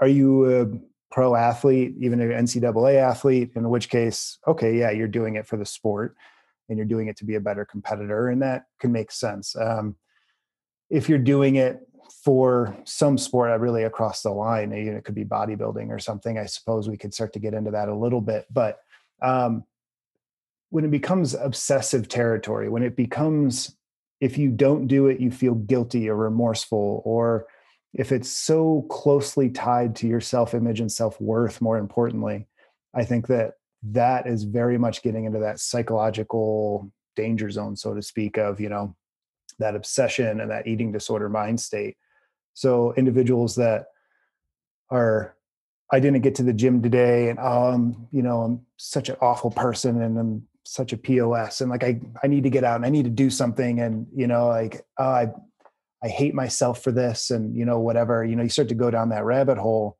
are 0.00 0.06
you 0.06 0.60
a 0.62 0.66
pro 1.12 1.34
athlete, 1.34 1.96
even 1.98 2.20
an 2.20 2.30
NCAA 2.30 2.94
athlete? 2.94 3.50
In 3.56 3.68
which 3.68 3.88
case, 3.90 4.38
okay, 4.46 4.78
yeah, 4.78 4.92
you're 4.92 5.08
doing 5.08 5.34
it 5.34 5.48
for 5.48 5.56
the 5.56 5.66
sport, 5.66 6.14
and 6.68 6.78
you're 6.78 6.86
doing 6.86 7.08
it 7.08 7.16
to 7.16 7.24
be 7.24 7.34
a 7.34 7.40
better 7.40 7.64
competitor, 7.64 8.28
and 8.28 8.40
that 8.42 8.66
can 8.78 8.92
make 8.92 9.10
sense. 9.10 9.56
Um, 9.56 9.96
if 10.90 11.08
you're 11.08 11.18
doing 11.18 11.56
it 11.56 11.80
for 12.24 12.76
some 12.84 13.18
sport 13.18 13.50
uh, 13.50 13.58
really 13.58 13.84
across 13.84 14.22
the 14.22 14.30
line 14.30 14.72
it 14.72 15.04
could 15.04 15.14
be 15.14 15.24
bodybuilding 15.24 15.88
or 15.90 15.98
something 15.98 16.38
i 16.38 16.46
suppose 16.46 16.88
we 16.88 16.96
could 16.96 17.14
start 17.14 17.32
to 17.32 17.38
get 17.38 17.54
into 17.54 17.70
that 17.70 17.88
a 17.88 17.94
little 17.94 18.20
bit 18.20 18.46
but 18.50 18.80
um, 19.22 19.64
when 20.70 20.84
it 20.84 20.90
becomes 20.90 21.34
obsessive 21.34 22.08
territory 22.08 22.68
when 22.68 22.82
it 22.82 22.96
becomes 22.96 23.76
if 24.20 24.38
you 24.38 24.50
don't 24.50 24.86
do 24.86 25.06
it 25.06 25.20
you 25.20 25.30
feel 25.30 25.54
guilty 25.54 26.08
or 26.08 26.16
remorseful 26.16 27.02
or 27.04 27.46
if 27.94 28.10
it's 28.12 28.30
so 28.30 28.86
closely 28.88 29.50
tied 29.50 29.94
to 29.94 30.06
your 30.06 30.20
self-image 30.20 30.80
and 30.80 30.90
self-worth 30.90 31.60
more 31.60 31.78
importantly 31.78 32.46
i 32.94 33.04
think 33.04 33.26
that 33.26 33.54
that 33.82 34.26
is 34.28 34.44
very 34.44 34.78
much 34.78 35.02
getting 35.02 35.24
into 35.24 35.40
that 35.40 35.58
psychological 35.58 36.90
danger 37.16 37.50
zone 37.50 37.76
so 37.76 37.94
to 37.94 38.02
speak 38.02 38.38
of 38.38 38.60
you 38.60 38.68
know 38.68 38.94
that 39.58 39.76
obsession 39.76 40.40
and 40.40 40.50
that 40.50 40.66
eating 40.66 40.92
disorder 40.92 41.28
mind 41.28 41.60
state 41.60 41.96
so 42.54 42.92
individuals 42.94 43.56
that 43.56 43.86
are, 44.90 45.34
I 45.90 46.00
didn't 46.00 46.20
get 46.20 46.36
to 46.36 46.42
the 46.42 46.52
gym 46.52 46.82
today, 46.82 47.28
and 47.28 47.38
I'm, 47.38 48.08
you 48.12 48.22
know, 48.22 48.42
I'm 48.42 48.66
such 48.76 49.08
an 49.08 49.16
awful 49.20 49.50
person, 49.50 50.00
and 50.02 50.18
I'm 50.18 50.48
such 50.64 50.92
a 50.92 50.96
pos, 50.96 51.60
and 51.60 51.70
like 51.70 51.84
I, 51.84 52.00
I 52.22 52.26
need 52.28 52.44
to 52.44 52.50
get 52.50 52.64
out 52.64 52.76
and 52.76 52.86
I 52.86 52.88
need 52.88 53.04
to 53.04 53.10
do 53.10 53.30
something, 53.30 53.80
and 53.80 54.06
you 54.14 54.26
know, 54.26 54.48
like 54.48 54.82
oh, 54.98 55.04
I, 55.04 55.28
I 56.02 56.08
hate 56.08 56.34
myself 56.34 56.82
for 56.82 56.92
this, 56.92 57.30
and 57.30 57.56
you 57.56 57.64
know, 57.64 57.78
whatever. 57.78 58.24
You 58.24 58.36
know, 58.36 58.42
you 58.42 58.48
start 58.48 58.68
to 58.68 58.74
go 58.74 58.90
down 58.90 59.10
that 59.10 59.24
rabbit 59.24 59.58
hole. 59.58 59.98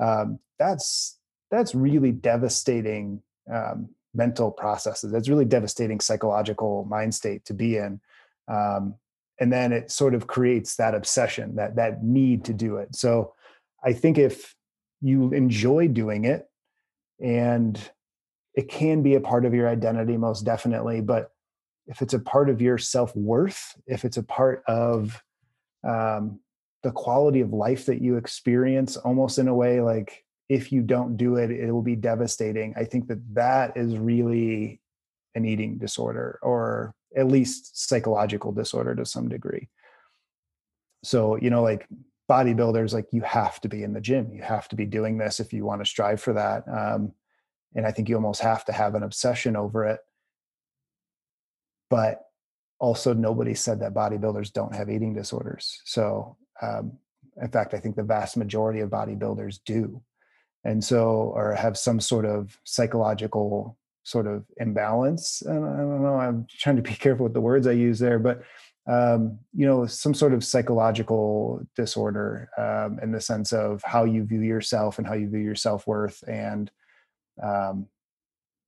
Um, 0.00 0.38
that's 0.58 1.18
that's 1.50 1.74
really 1.74 2.12
devastating 2.12 3.22
um, 3.52 3.90
mental 4.14 4.50
processes. 4.50 5.12
That's 5.12 5.28
really 5.28 5.44
devastating 5.44 6.00
psychological 6.00 6.84
mind 6.84 7.14
state 7.14 7.44
to 7.46 7.54
be 7.54 7.76
in. 7.76 8.00
Um, 8.48 8.94
and 9.40 9.52
then 9.52 9.72
it 9.72 9.90
sort 9.90 10.14
of 10.14 10.26
creates 10.26 10.76
that 10.76 10.94
obsession 10.94 11.56
that 11.56 11.76
that 11.76 12.04
need 12.04 12.44
to 12.44 12.52
do 12.52 12.76
it. 12.76 12.94
So 12.94 13.34
i 13.84 13.92
think 13.92 14.16
if 14.16 14.54
you 15.00 15.30
enjoy 15.32 15.88
doing 15.88 16.24
it 16.24 16.48
and 17.20 17.90
it 18.54 18.68
can 18.68 19.02
be 19.02 19.14
a 19.14 19.20
part 19.20 19.44
of 19.44 19.52
your 19.52 19.68
identity 19.68 20.16
most 20.16 20.42
definitely 20.42 21.00
but 21.00 21.30
if 21.86 22.00
it's 22.00 22.14
a 22.14 22.18
part 22.18 22.48
of 22.48 22.62
your 22.62 22.78
self-worth 22.78 23.74
if 23.86 24.04
it's 24.04 24.16
a 24.16 24.22
part 24.22 24.62
of 24.66 25.22
um, 25.86 26.40
the 26.82 26.90
quality 26.90 27.40
of 27.40 27.52
life 27.52 27.86
that 27.86 28.00
you 28.00 28.16
experience 28.16 28.96
almost 28.96 29.38
in 29.38 29.48
a 29.48 29.54
way 29.54 29.80
like 29.80 30.24
if 30.48 30.72
you 30.72 30.82
don't 30.82 31.16
do 31.16 31.36
it 31.36 31.50
it 31.50 31.70
will 31.72 31.82
be 31.82 31.96
devastating. 31.96 32.74
I 32.76 32.84
think 32.84 33.08
that 33.08 33.20
that 33.34 33.76
is 33.76 33.96
really 33.96 34.80
an 35.34 35.44
eating 35.44 35.78
disorder 35.78 36.38
or 36.42 36.94
at 37.16 37.28
least 37.28 37.88
psychological 37.88 38.52
disorder 38.52 38.94
to 38.94 39.06
some 39.06 39.28
degree. 39.28 39.68
So, 41.02 41.36
you 41.36 41.50
know, 41.50 41.62
like 41.62 41.86
bodybuilders, 42.30 42.94
like 42.94 43.06
you 43.12 43.20
have 43.22 43.60
to 43.60 43.68
be 43.68 43.82
in 43.82 43.92
the 43.92 44.00
gym. 44.00 44.32
You 44.32 44.42
have 44.42 44.68
to 44.68 44.76
be 44.76 44.86
doing 44.86 45.18
this 45.18 45.40
if 45.40 45.52
you 45.52 45.64
want 45.64 45.82
to 45.82 45.88
strive 45.88 46.20
for 46.20 46.32
that. 46.32 46.64
Um, 46.68 47.12
and 47.74 47.86
I 47.86 47.90
think 47.90 48.08
you 48.08 48.14
almost 48.14 48.40
have 48.40 48.64
to 48.66 48.72
have 48.72 48.94
an 48.94 49.02
obsession 49.02 49.56
over 49.56 49.84
it. 49.84 50.00
But 51.90 52.20
also, 52.78 53.12
nobody 53.14 53.54
said 53.54 53.80
that 53.80 53.94
bodybuilders 53.94 54.52
don't 54.52 54.74
have 54.74 54.90
eating 54.90 55.14
disorders. 55.14 55.80
So, 55.84 56.36
um, 56.60 56.98
in 57.40 57.48
fact, 57.48 57.74
I 57.74 57.78
think 57.78 57.96
the 57.96 58.02
vast 58.02 58.36
majority 58.36 58.80
of 58.80 58.90
bodybuilders 58.90 59.60
do. 59.64 60.02
And 60.64 60.82
so, 60.82 61.32
or 61.34 61.54
have 61.54 61.76
some 61.76 62.00
sort 62.00 62.24
of 62.24 62.58
psychological 62.64 63.76
sort 64.04 64.26
of 64.26 64.44
imbalance. 64.58 65.42
And 65.42 65.64
I 65.64 65.78
don't 65.78 66.02
know, 66.02 66.16
I'm 66.16 66.46
trying 66.60 66.76
to 66.76 66.82
be 66.82 66.90
careful 66.94 67.24
with 67.24 67.34
the 67.34 67.40
words 67.40 67.66
I 67.66 67.72
use 67.72 67.98
there, 67.98 68.18
but 68.18 68.42
um, 68.86 69.38
you 69.54 69.66
know, 69.66 69.86
some 69.86 70.12
sort 70.12 70.34
of 70.34 70.44
psychological 70.44 71.66
disorder 71.74 72.50
um, 72.58 72.98
in 73.02 73.12
the 73.12 73.20
sense 73.20 73.52
of 73.52 73.82
how 73.82 74.04
you 74.04 74.24
view 74.24 74.42
yourself 74.42 74.98
and 74.98 75.06
how 75.06 75.14
you 75.14 75.28
view 75.28 75.40
your 75.40 75.54
self 75.54 75.86
worth 75.86 76.22
and 76.28 76.70
um, 77.42 77.86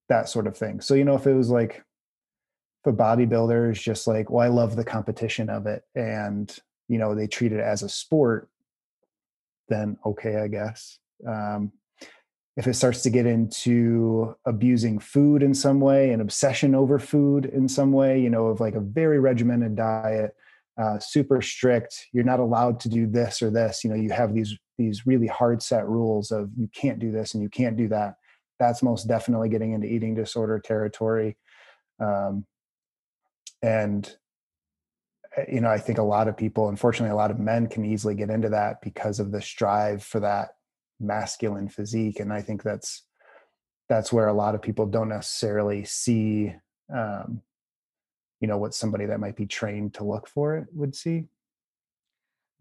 that 0.08 0.28
sort 0.28 0.46
of 0.46 0.56
thing. 0.56 0.80
So, 0.80 0.94
you 0.94 1.04
know, 1.04 1.16
if 1.16 1.26
it 1.26 1.34
was 1.34 1.50
like, 1.50 1.84
if 2.84 2.94
a 2.94 2.96
bodybuilder 2.96 3.70
is 3.72 3.82
just 3.82 4.06
like, 4.06 4.30
well, 4.30 4.44
I 4.44 4.48
love 4.48 4.74
the 4.74 4.84
competition 4.84 5.50
of 5.50 5.66
it 5.66 5.82
and, 5.94 6.56
you 6.88 6.98
know, 6.98 7.14
they 7.14 7.26
treat 7.26 7.52
it 7.52 7.60
as 7.60 7.82
a 7.82 7.88
sport, 7.88 8.48
then 9.68 9.98
okay, 10.06 10.36
I 10.36 10.48
guess. 10.48 10.98
Um, 11.28 11.72
if 12.56 12.66
it 12.66 12.74
starts 12.74 13.02
to 13.02 13.10
get 13.10 13.26
into 13.26 14.34
abusing 14.46 14.98
food 14.98 15.42
in 15.42 15.52
some 15.52 15.78
way, 15.78 16.10
an 16.10 16.22
obsession 16.22 16.74
over 16.74 16.98
food 16.98 17.44
in 17.44 17.68
some 17.68 17.92
way, 17.92 18.18
you 18.18 18.30
know, 18.30 18.46
of 18.46 18.60
like 18.60 18.74
a 18.74 18.80
very 18.80 19.20
regimented 19.20 19.76
diet, 19.76 20.34
uh, 20.78 20.98
super 20.98 21.42
strict, 21.42 22.06
you're 22.12 22.24
not 22.24 22.40
allowed 22.40 22.80
to 22.80 22.88
do 22.88 23.06
this 23.06 23.42
or 23.42 23.50
this. 23.50 23.84
You 23.84 23.90
know, 23.90 23.96
you 23.96 24.10
have 24.10 24.34
these 24.34 24.56
these 24.78 25.06
really 25.06 25.26
hard 25.26 25.62
set 25.62 25.86
rules 25.86 26.30
of 26.30 26.50
you 26.56 26.68
can't 26.74 26.98
do 26.98 27.10
this 27.10 27.34
and 27.34 27.42
you 27.42 27.48
can't 27.48 27.76
do 27.76 27.88
that. 27.88 28.16
That's 28.58 28.82
most 28.82 29.06
definitely 29.06 29.48
getting 29.48 29.72
into 29.72 29.86
eating 29.86 30.14
disorder 30.14 30.58
territory. 30.58 31.36
Um, 31.98 32.46
and 33.62 34.10
eh, 35.36 35.44
you 35.52 35.60
know, 35.60 35.70
I 35.70 35.78
think 35.78 35.98
a 35.98 36.02
lot 36.02 36.28
of 36.28 36.36
people, 36.36 36.68
unfortunately, 36.68 37.12
a 37.12 37.16
lot 37.16 37.30
of 37.30 37.38
men 37.38 37.68
can 37.68 37.84
easily 37.84 38.14
get 38.14 38.30
into 38.30 38.50
that 38.50 38.82
because 38.82 39.18
of 39.18 39.30
the 39.30 39.40
strive 39.40 40.02
for 40.02 40.20
that 40.20 40.55
masculine 41.00 41.68
physique 41.68 42.20
and 42.20 42.32
i 42.32 42.40
think 42.40 42.62
that's 42.62 43.02
that's 43.88 44.12
where 44.12 44.28
a 44.28 44.34
lot 44.34 44.54
of 44.54 44.62
people 44.62 44.86
don't 44.86 45.08
necessarily 45.08 45.84
see 45.84 46.54
um, 46.94 47.40
you 48.40 48.48
know 48.48 48.58
what 48.58 48.74
somebody 48.74 49.06
that 49.06 49.20
might 49.20 49.36
be 49.36 49.46
trained 49.46 49.94
to 49.94 50.04
look 50.04 50.28
for 50.28 50.56
it 50.56 50.66
would 50.72 50.94
see. 50.94 51.24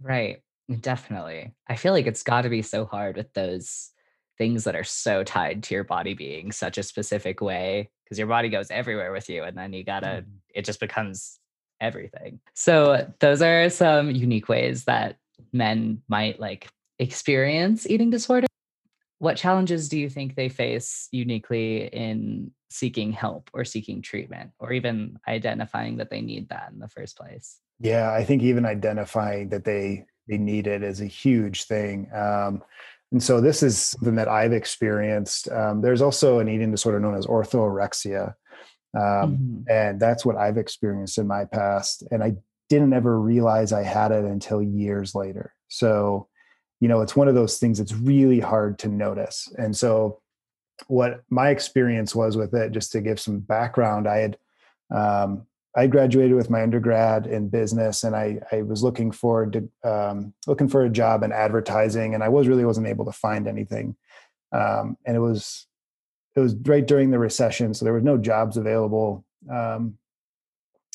Right 0.01 0.41
definitely. 0.81 1.53
I 1.67 1.75
feel 1.75 1.93
like 1.93 2.07
it's 2.07 2.23
got 2.23 2.41
to 2.41 2.49
be 2.49 2.61
so 2.61 2.85
hard 2.85 3.17
with 3.17 3.31
those 3.33 3.91
things 4.37 4.63
that 4.65 4.75
are 4.75 4.83
so 4.83 5.23
tied 5.23 5.63
to 5.63 5.73
your 5.73 5.83
body 5.83 6.13
being 6.13 6.51
such 6.51 6.77
a 6.77 6.83
specific 6.83 7.39
way 7.39 7.89
because 8.03 8.17
your 8.17 8.27
body 8.27 8.49
goes 8.49 8.69
everywhere 8.69 9.11
with 9.11 9.29
you 9.29 9.43
and 9.43 9.57
then 9.57 9.71
you 9.71 9.83
gotta 9.83 10.07
mm-hmm. 10.07 10.31
it 10.53 10.65
just 10.65 10.79
becomes 10.79 11.39
everything. 11.79 12.39
So 12.53 13.11
those 13.19 13.41
are 13.41 13.69
some 13.69 14.11
unique 14.11 14.49
ways 14.49 14.85
that 14.85 15.17
men 15.53 16.01
might 16.07 16.39
like 16.39 16.67
experience 16.99 17.87
eating 17.89 18.09
disorder 18.09 18.47
what 19.19 19.37
challenges 19.37 19.87
do 19.89 19.97
you 19.97 20.09
think 20.09 20.35
they 20.35 20.49
face 20.49 21.07
uniquely 21.11 21.87
in 21.87 22.51
seeking 22.69 23.11
help 23.11 23.49
or 23.53 23.63
seeking 23.63 24.01
treatment 24.01 24.51
or 24.59 24.73
even 24.73 25.17
identifying 25.27 25.97
that 25.97 26.09
they 26.09 26.21
need 26.21 26.49
that 26.49 26.71
in 26.71 26.79
the 26.79 26.89
first 26.89 27.17
place 27.17 27.59
yeah 27.79 28.13
i 28.13 28.23
think 28.23 28.41
even 28.41 28.65
identifying 28.65 29.49
that 29.49 29.63
they 29.63 30.05
they 30.27 30.37
need 30.37 30.67
it 30.67 30.83
is 30.83 31.01
a 31.01 31.05
huge 31.05 31.65
thing 31.65 32.09
um, 32.13 32.61
and 33.11 33.21
so 33.21 33.39
this 33.39 33.63
is 33.63 33.77
something 33.77 34.15
that 34.15 34.27
I've 34.27 34.51
experienced. 34.51 35.49
Um, 35.49 35.81
there's 35.81 36.01
also 36.01 36.39
an 36.39 36.49
eating 36.49 36.71
disorder 36.71 36.99
known 36.99 37.15
as 37.15 37.25
orthorexia. 37.25 38.33
Um, 38.93 39.01
mm-hmm. 39.01 39.61
And 39.69 39.99
that's 39.99 40.25
what 40.25 40.35
I've 40.35 40.57
experienced 40.57 41.17
in 41.17 41.27
my 41.27 41.45
past. 41.45 42.03
And 42.11 42.23
I 42.23 42.35
didn't 42.67 42.93
ever 42.93 43.19
realize 43.19 43.71
I 43.71 43.83
had 43.83 44.11
it 44.11 44.25
until 44.25 44.61
years 44.61 45.13
later. 45.15 45.53
So, 45.67 46.27
you 46.85 46.89
know, 46.89 47.01
it's 47.01 47.15
one 47.15 47.27
of 47.27 47.33
those 47.33 47.57
things 47.57 47.79
that's 47.79 47.95
really 47.95 48.39
hard 48.39 48.77
to 48.77 48.87
notice. 48.87 49.51
And 49.57 49.75
so, 49.75 50.21
what 50.85 51.23
my 51.31 51.49
experience 51.49 52.13
was 52.13 52.37
with 52.37 52.53
it, 52.53 52.73
just 52.73 52.91
to 52.91 53.01
give 53.01 53.19
some 53.19 53.39
background, 53.39 54.07
I 54.07 54.17
had 54.17 54.37
um, 54.93 55.47
I 55.75 55.87
graduated 55.87 56.35
with 56.35 56.51
my 56.51 56.61
undergrad 56.61 57.25
in 57.25 57.49
business, 57.49 58.03
and 58.03 58.15
I, 58.15 58.39
I 58.51 58.61
was 58.61 58.83
looking 58.83 59.11
for 59.11 59.51
um, 59.83 60.35
looking 60.45 60.67
for 60.67 60.85
a 60.85 60.89
job 60.91 61.23
in 61.23 61.31
advertising, 61.31 62.13
and 62.13 62.23
I 62.23 62.29
was 62.29 62.47
really 62.47 62.65
wasn't 62.65 62.85
able 62.85 63.05
to 63.05 63.11
find 63.11 63.47
anything. 63.47 63.95
Um, 64.51 64.95
and 65.07 65.17
it 65.17 65.21
was 65.21 65.65
it 66.35 66.39
was 66.39 66.53
right 66.53 66.85
during 66.85 67.09
the 67.09 67.17
recession, 67.17 67.73
so 67.73 67.83
there 67.83 67.95
was 67.95 68.03
no 68.03 68.19
jobs 68.19 68.57
available, 68.57 69.25
um, 69.51 69.97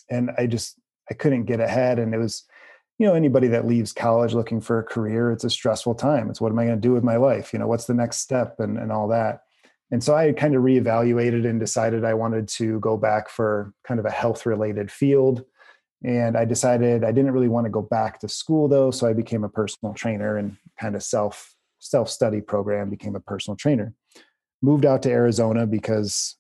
and 0.09 0.31
I 0.39 0.47
just 0.47 0.79
I 1.11 1.15
couldn't 1.15 1.47
get 1.47 1.59
ahead. 1.59 1.99
And 1.99 2.15
it 2.15 2.19
was, 2.19 2.45
you 3.01 3.07
know, 3.07 3.15
anybody 3.15 3.49
that 3.49 3.67
leaves 3.67 3.95
college 3.95 4.35
looking 4.35 4.61
for 4.61 4.79
a 4.79 4.85
career, 4.85 5.33
it's 5.33 5.45
a 5.45 5.49
stressful 5.49 5.95
time. 5.95 6.29
It's 6.29 6.39
what 6.39 6.53
am 6.53 6.59
I 6.59 6.67
going 6.67 6.77
to 6.77 6.81
do 6.89 6.93
with 6.93 7.03
my 7.03 7.17
life? 7.17 7.51
You 7.55 7.59
know, 7.59 7.67
what's 7.67 7.87
the 7.87 7.95
next 7.95 8.19
step, 8.19 8.61
and 8.61 8.77
and 8.77 8.93
all 8.93 9.09
that. 9.09 9.41
And 9.91 10.05
so 10.05 10.15
I 10.15 10.31
kind 10.33 10.55
of 10.55 10.63
reevaluated 10.63 11.49
and 11.49 11.59
decided 11.59 12.05
I 12.05 12.13
wanted 12.13 12.47
to 12.49 12.79
go 12.81 12.99
back 12.99 13.31
for 13.31 13.73
kind 13.85 13.99
of 13.99 14.05
a 14.05 14.11
health 14.11 14.45
related 14.45 14.91
field. 14.91 15.47
And 16.05 16.37
I 16.37 16.45
decided 16.45 17.03
I 17.03 17.11
didn't 17.11 17.33
really 17.33 17.49
want 17.49 17.65
to 17.65 17.71
go 17.71 17.81
back 17.81 18.21
to 18.21 18.29
school 18.29 18.69
though. 18.69 18.91
So 18.91 19.07
I 19.07 19.15
became 19.15 19.45
a 19.45 19.49
personal 19.49 19.95
trainer 19.95 20.37
and 20.37 20.59
kind 20.79 20.95
of 20.95 21.03
self 21.03 21.57
self 21.79 22.11
study 22.11 22.43
program, 22.43 22.91
became 22.91 23.17
a 23.17 23.21
personal 23.21 23.57
trainer. 23.57 23.95
Moved 24.61 24.85
out 24.85 25.03
to 25.05 25.11
Arizona 25.11 25.67
because 25.67 26.37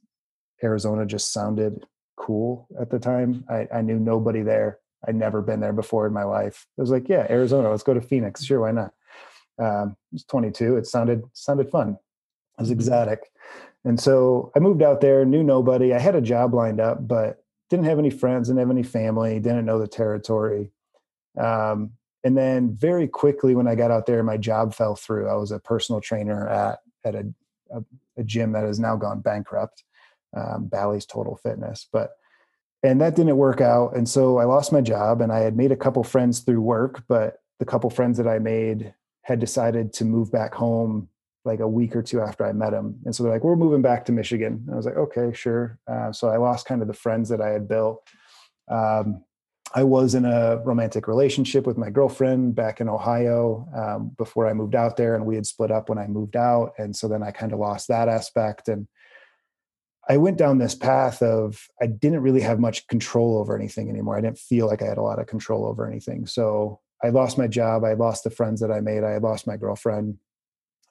Arizona 0.63 1.07
just 1.07 1.33
sounded 1.33 1.87
cool 2.17 2.69
at 2.79 2.91
the 2.91 2.99
time. 2.99 3.47
I, 3.49 3.67
I 3.75 3.81
knew 3.81 3.99
nobody 3.99 4.43
there. 4.43 4.80
I'd 5.07 5.15
never 5.15 5.41
been 5.41 5.61
there 5.61 5.73
before 5.73 6.07
in 6.07 6.13
my 6.13 6.25
life. 6.25 6.67
I 6.79 6.83
was 6.83 6.91
like, 6.91 7.09
yeah, 7.09 7.27
Arizona, 7.31 7.71
let's 7.71 7.83
go 7.83 7.95
to 7.95 8.01
Phoenix. 8.01 8.45
Sure, 8.45 8.61
why 8.61 8.73
not? 8.73 8.93
Um, 9.59 9.97
I 9.97 10.13
was 10.13 10.25
22. 10.25 10.77
It 10.77 10.87
sounded 10.87 11.23
sounded 11.33 11.71
fun. 11.71 11.91
It 11.91 11.97
was 12.59 12.69
mm-hmm. 12.69 12.79
exotic. 12.79 13.31
And 13.85 13.99
so 13.99 14.53
I 14.55 14.59
moved 14.59 14.83
out 14.83 15.01
there, 15.01 15.25
knew 15.25 15.43
nobody. 15.43 15.95
I 15.95 15.99
had 15.99 16.15
a 16.15 16.21
job 16.21 16.53
lined 16.53 16.81
up, 16.81 17.07
but 17.07 17.43
didn't 17.71 17.87
have 17.87 17.99
any 17.99 18.11
friends, 18.11 18.49
didn't 18.49 18.61
have 18.61 18.71
any 18.71 18.83
family, 18.83 19.41
didn't 19.41 19.65
know 19.65 19.79
the 19.79 19.89
territory. 19.89 20.73
Um, 21.39 21.93
and 22.23 22.37
then 22.37 22.75
very 22.75 23.09
quickly, 23.09 23.55
when 23.55 23.69
I 23.69 23.75
got 23.75 23.91
out 23.91 24.07
there, 24.07 24.23
my 24.23 24.37
job 24.37 24.75
fell 24.75 24.97
through. 24.97 25.29
I 25.29 25.35
was 25.35 25.53
a 25.53 25.59
personal 25.59 26.01
trainer 26.01 26.47
at 26.49 26.81
at 27.05 27.15
a, 27.15 27.33
a, 27.71 27.83
a 28.19 28.25
gym 28.25 28.53
that 28.53 28.65
has 28.65 28.79
now 28.79 28.97
gone 28.97 29.21
bankrupt, 29.21 29.85
um, 30.37 30.67
Bally's 30.67 31.07
Total 31.07 31.37
Fitness. 31.37 31.89
But 31.91 32.11
and 32.83 33.01
that 33.01 33.17
didn't 33.17 33.37
work 33.37 33.61
out, 33.61 33.97
and 33.97 34.09
so 34.09 34.39
I 34.39 34.45
lost 34.45 34.73
my 34.73 34.81
job. 34.81 35.21
And 35.21 35.33
I 35.33 35.41
had 35.41 35.57
made 35.57 35.73
a 35.73 35.77
couple 35.77 36.03
friends 36.03 36.41
through 36.41 36.61
work, 36.63 37.05
but 37.09 37.39
the 37.59 37.67
couple 37.67 37.91
friends 37.91 38.17
that 38.19 38.27
I 38.27 38.39
made 38.39 38.95
had 39.23 39.39
decided 39.39 39.93
to 39.95 40.05
move 40.05 40.33
back 40.33 40.55
home 40.55 41.09
like 41.45 41.61
a 41.61 41.69
week 41.69 41.97
or 41.97 42.03
two 42.03 42.21
after 42.21 42.45
I 42.45 42.53
met 42.53 42.71
them 42.71 42.99
And 43.05 43.15
so 43.15 43.23
they're 43.23 43.33
like, 43.33 43.45
we're 43.45 43.57
moving 43.57 43.83
back 43.83 44.05
to 44.07 44.13
Michigan. 44.13 44.63
And 44.67 44.75
I 44.75 44.77
was 44.77 44.85
like, 44.85 44.97
okay, 44.97 45.33
sure. 45.33 45.79
Uh, 45.87 46.13
so 46.13 46.29
I 46.29 46.37
lost 46.37 46.67
kind 46.67 46.83
of 46.83 46.89
the 46.89 46.95
friends 46.95 47.31
that 47.31 47.41
I 47.41 47.49
had 47.49 47.67
built. 47.67 48.07
Um, 48.69 49.25
I 49.75 49.85
was 49.85 50.15
in 50.15 50.25
a 50.25 50.57
romantic 50.65 51.07
relationship 51.07 51.67
with 51.67 51.79
my 51.79 51.91
girlfriend 51.91 52.57
back 52.57 52.81
in 52.81 52.89
Ohio 52.89 53.69
um, 53.75 54.09
before 54.19 54.49
I 54.49 54.53
moved 54.53 54.75
out 54.75 54.97
there, 54.97 55.15
and 55.15 55.25
we 55.25 55.37
had 55.37 55.47
split 55.47 55.71
up 55.71 55.89
when 55.89 55.99
I 55.99 56.09
moved 56.09 56.37
out. 56.37 56.73
And 56.77 56.95
so 56.95 57.07
then 57.07 57.23
I 57.23 57.31
kind 57.31 57.53
of 57.53 57.61
lost 57.61 57.87
that 57.89 58.09
aspect. 58.09 58.69
And 58.69 58.89
I 60.09 60.17
went 60.17 60.39
down 60.39 60.59
this 60.59 60.75
path 60.75 61.23
of 61.23 61.69
I 61.81 61.87
didn't 61.87 62.23
really 62.23 62.41
have 62.41 62.59
much 62.59 62.87
control 62.89 63.39
over 63.39 63.57
anything 63.57 63.91
anymore. 63.91 64.17
I 64.17 64.21
didn't 64.21 64.39
feel 64.39 64.67
like 64.67 64.83
I 64.83 64.87
had 64.87 64.99
a 64.99 65.03
lot 65.03 65.19
of 65.19 65.27
control 65.27 65.67
over 65.67 65.87
anything. 65.87 66.27
So 66.27 66.81
I 67.03 67.11
lost 67.11 67.39
my 67.39 67.47
job. 67.47 67.85
I 67.85 67.95
lost 67.95 68.25
the 68.25 68.31
friends 68.31 68.61
that 68.61 68.71
I 68.71 68.81
made. 68.81 69.05
I 69.05 69.19
lost 69.19 69.47
my 69.47 69.57
girlfriend. 69.57 70.19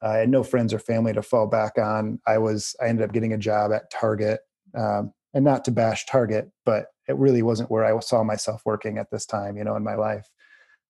I 0.02 0.18
had 0.18 0.30
no 0.30 0.44
friends 0.44 0.74
or 0.74 0.80
family 0.80 1.14
to 1.14 1.22
fall 1.22 1.48
back 1.48 1.78
on. 1.78 2.20
I 2.26 2.38
was 2.38 2.76
I 2.82 2.88
ended 2.88 3.06
up 3.06 3.14
getting 3.14 3.34
a 3.34 3.38
job 3.38 3.72
at 3.72 3.92
Target, 3.92 4.40
um, 4.78 5.14
and 5.34 5.44
not 5.44 5.66
to 5.66 5.72
bash 5.72 6.06
Target, 6.06 6.50
but 6.66 6.88
it 7.08 7.18
really 7.18 7.42
wasn't 7.42 7.70
where 7.70 7.84
I 7.84 8.00
saw 8.00 8.24
myself 8.24 8.62
working 8.66 8.98
at 8.98 9.12
this 9.12 9.26
time. 9.26 9.58
You 9.58 9.64
know, 9.64 9.76
in 9.76 9.84
my 9.84 9.96
life, 9.96 10.30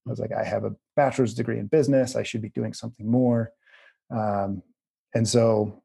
I 0.06 0.10
was 0.10 0.20
like, 0.20 0.32
I 0.32 0.44
have 0.44 0.64
a 0.64 0.76
bachelor's 0.96 1.34
degree 1.34 1.60
in 1.60 1.68
business. 1.68 2.16
I 2.16 2.24
should 2.24 2.42
be 2.42 2.50
doing 2.50 2.74
something 2.74 3.10
more, 3.10 3.52
um, 4.12 4.62
and 5.16 5.28
so 5.28 5.82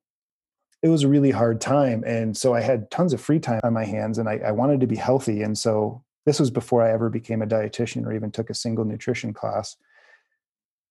it 0.85 0.89
was 0.89 1.03
a 1.03 1.09
really 1.09 1.31
hard 1.31 1.63
time. 1.63 2.05
And 2.07 2.37
so 2.37 2.53
I 2.53 2.61
had 2.61 2.91
tons 2.91 3.15
of 3.15 3.21
free 3.21 3.41
time 3.41 3.63
on 3.65 3.73
my 3.73 3.87
hands, 3.87 4.19
and 4.19 4.29
I, 4.29 4.37
I 4.45 4.51
wanted 4.51 4.81
to 4.81 4.87
be 4.87 4.97
healthy. 4.97 5.41
And 5.41 5.57
so 5.57 6.05
this 6.27 6.39
was 6.39 6.51
before 6.51 6.83
I 6.83 6.93
ever 6.93 7.09
became 7.09 7.41
a 7.41 7.47
dietitian 7.47 8.05
or 8.05 8.13
even 8.13 8.31
took 8.31 8.51
a 8.51 8.55
single 8.55 8.85
nutrition 8.85 9.33
class. 9.33 9.77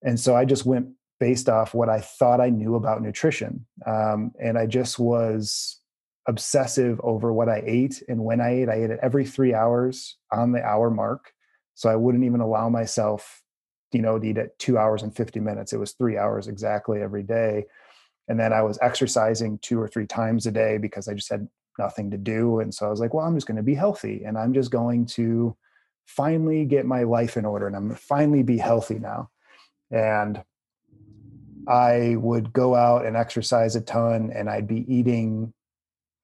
And 0.01 0.19
so 0.19 0.35
I 0.35 0.45
just 0.45 0.65
went 0.65 0.87
based 1.19 1.47
off 1.47 1.75
what 1.75 1.89
I 1.89 2.01
thought 2.01 2.41
I 2.41 2.49
knew 2.49 2.73
about 2.73 3.03
nutrition. 3.03 3.67
Um, 3.85 4.31
and 4.41 4.57
I 4.57 4.65
just 4.65 4.97
was 4.97 5.79
obsessive 6.27 6.99
over 7.03 7.31
what 7.31 7.47
I 7.47 7.61
ate 7.63 8.01
and 8.07 8.23
when 8.23 8.41
I 8.41 8.61
ate. 8.61 8.69
I 8.69 8.83
ate 8.83 8.89
it 8.89 8.99
every 9.03 9.27
three 9.27 9.53
hours 9.53 10.17
on 10.31 10.53
the 10.53 10.63
hour 10.63 10.89
mark. 10.89 11.33
So 11.75 11.87
I 11.87 11.97
wouldn't 11.97 12.23
even 12.23 12.41
allow 12.41 12.67
myself, 12.67 13.43
you 13.91 14.01
know, 14.01 14.17
to 14.17 14.27
eat 14.27 14.39
at 14.39 14.57
two 14.57 14.79
hours 14.79 15.03
and 15.03 15.15
50 15.15 15.39
minutes. 15.39 15.71
It 15.71 15.77
was 15.77 15.91
three 15.91 16.17
hours 16.17 16.47
exactly 16.47 16.99
every 16.99 17.23
day. 17.23 17.65
And 18.27 18.39
then 18.39 18.53
I 18.53 18.61
was 18.61 18.79
exercising 18.81 19.59
two 19.59 19.79
or 19.79 19.87
three 19.87 20.07
times 20.07 20.45
a 20.45 20.51
day 20.51 20.77
because 20.77 21.07
I 21.07 21.13
just 21.13 21.29
had 21.29 21.47
nothing 21.77 22.11
to 22.11 22.17
do. 22.17 22.59
And 22.59 22.73
so 22.73 22.85
I 22.85 22.89
was 22.89 22.99
like, 22.99 23.13
well, 23.13 23.25
I'm 23.25 23.35
just 23.35 23.47
going 23.47 23.57
to 23.57 23.63
be 23.63 23.75
healthy 23.75 24.23
and 24.25 24.37
I'm 24.37 24.53
just 24.53 24.71
going 24.71 25.05
to 25.07 25.55
finally 26.05 26.65
get 26.65 26.85
my 26.85 27.03
life 27.03 27.37
in 27.37 27.45
order 27.45 27.67
and 27.67 27.75
I'm 27.75 27.87
going 27.87 27.95
to 27.95 28.01
finally 28.01 28.43
be 28.43 28.57
healthy 28.57 28.99
now. 28.99 29.29
And 29.91 30.41
I 31.67 32.15
would 32.17 32.53
go 32.53 32.75
out 32.75 33.05
and 33.05 33.15
exercise 33.15 33.75
a 33.75 33.81
ton 33.81 34.31
and 34.33 34.49
I'd 34.49 34.67
be 34.67 34.85
eating 34.93 35.53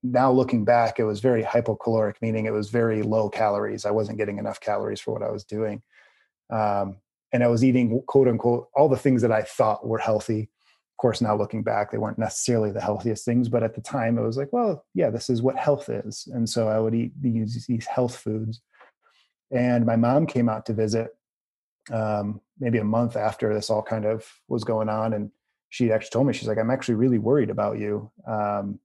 now 0.03 0.31
looking 0.31 0.63
back 0.63 0.99
it 0.99 1.03
was 1.03 1.19
very 1.19 1.43
hypocaloric 1.43 2.15
meaning 2.21 2.45
it 2.45 2.53
was 2.53 2.69
very 2.69 3.01
low 3.01 3.29
calories 3.29 3.85
i 3.85 3.91
wasn't 3.91 4.17
getting 4.17 4.37
enough 4.37 4.59
calories 4.59 5.01
for 5.01 5.13
what 5.13 5.23
i 5.23 5.29
was 5.29 5.43
doing 5.43 5.81
um, 6.51 6.97
and 7.33 7.43
i 7.43 7.47
was 7.47 7.63
eating 7.63 8.01
quote 8.07 8.27
unquote 8.27 8.69
all 8.73 8.87
the 8.87 8.97
things 8.97 9.21
that 9.21 9.31
i 9.31 9.41
thought 9.41 9.85
were 9.85 9.97
healthy 9.97 10.49
course 10.99 11.21
now 11.21 11.35
looking 11.35 11.63
back 11.63 11.91
they 11.91 11.97
weren't 11.97 12.19
necessarily 12.19 12.71
the 12.71 12.81
healthiest 12.81 13.25
things 13.25 13.49
but 13.49 13.63
at 13.63 13.73
the 13.73 13.81
time 13.81 14.17
it 14.17 14.21
was 14.21 14.37
like 14.37 14.51
well 14.51 14.85
yeah 14.93 15.09
this 15.09 15.29
is 15.29 15.41
what 15.41 15.57
health 15.57 15.89
is 15.89 16.27
and 16.33 16.47
so 16.47 16.67
i 16.67 16.79
would 16.79 16.93
eat 16.93 17.11
these, 17.21 17.65
these 17.65 17.85
health 17.85 18.17
foods 18.17 18.61
and 19.51 19.85
my 19.85 19.95
mom 19.95 20.25
came 20.25 20.49
out 20.49 20.65
to 20.67 20.73
visit 20.73 21.15
um, 21.91 22.41
maybe 22.59 22.77
a 22.77 22.83
month 22.83 23.15
after 23.15 23.53
this 23.53 23.69
all 23.69 23.81
kind 23.81 24.05
of 24.05 24.25
was 24.47 24.63
going 24.63 24.89
on. 24.89 25.13
And 25.13 25.31
she 25.69 25.91
actually 25.91 26.11
told 26.11 26.27
me, 26.27 26.33
she's 26.33 26.47
like, 26.47 26.57
I'm 26.57 26.71
actually 26.71 26.95
really 26.95 27.17
worried 27.17 27.49
about 27.49 27.79
you. 27.79 28.11
Um, 28.27 28.79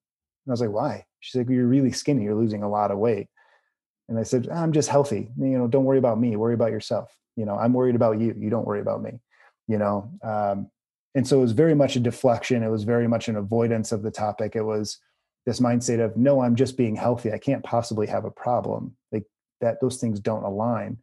and 0.45 0.49
I 0.49 0.53
was 0.53 0.61
like, 0.61 0.71
why? 0.71 1.07
She's 1.21 1.39
like, 1.39 1.49
you're 1.49 1.67
really 1.67 1.93
skinny. 1.93 2.25
You're 2.25 2.35
losing 2.35 2.63
a 2.63 2.69
lot 2.69 2.91
of 2.91 2.99
weight. 2.99 3.29
And 4.09 4.19
I 4.19 4.23
said, 4.23 4.49
I'm 4.49 4.73
just 4.73 4.89
healthy. 4.89 5.31
You 5.39 5.59
know, 5.59 5.67
don't 5.67 5.85
worry 5.85 5.99
about 5.99 6.21
me. 6.21 6.37
Worry 6.37 6.55
about 6.55 6.71
yourself. 6.71 7.15
You 7.37 7.47
know, 7.47 7.57
I'm 7.57 7.73
worried 7.73 7.95
about 7.95 8.21
you. 8.21 8.35
You 8.39 8.51
don't 8.51 8.67
worry 8.67 8.81
about 8.81 9.03
me. 9.03 9.13
You 9.67 9.79
know, 9.79 10.11
um, 10.23 10.71
and 11.15 11.27
so 11.27 11.39
it 11.39 11.43
was 11.43 11.53
very 11.53 11.75
much 11.75 11.97
a 11.97 12.01
deflection. 12.01 12.63
It 12.63 12.71
was 12.71 12.85
very 12.85 13.07
much 13.07 13.29
an 13.29 13.37
avoidance 13.37 13.93
of 13.93 14.03
the 14.03 14.11
topic. 14.11 14.57
It 14.57 14.63
was 14.65 14.99
this 15.47 15.61
mindset 15.61 16.05
of, 16.05 16.17
no, 16.17 16.41
I'm 16.41 16.57
just 16.57 16.77
being 16.77 16.97
healthy. 16.97 17.33
I 17.33 17.39
can't 17.39 17.63
possibly 17.63 18.07
have 18.09 18.25
a 18.25 18.31
problem. 18.31 18.97
Like 19.13 19.25
that, 19.61 19.81
those 19.81 19.99
things 19.99 20.19
don't 20.19 20.43
align. 20.43 20.99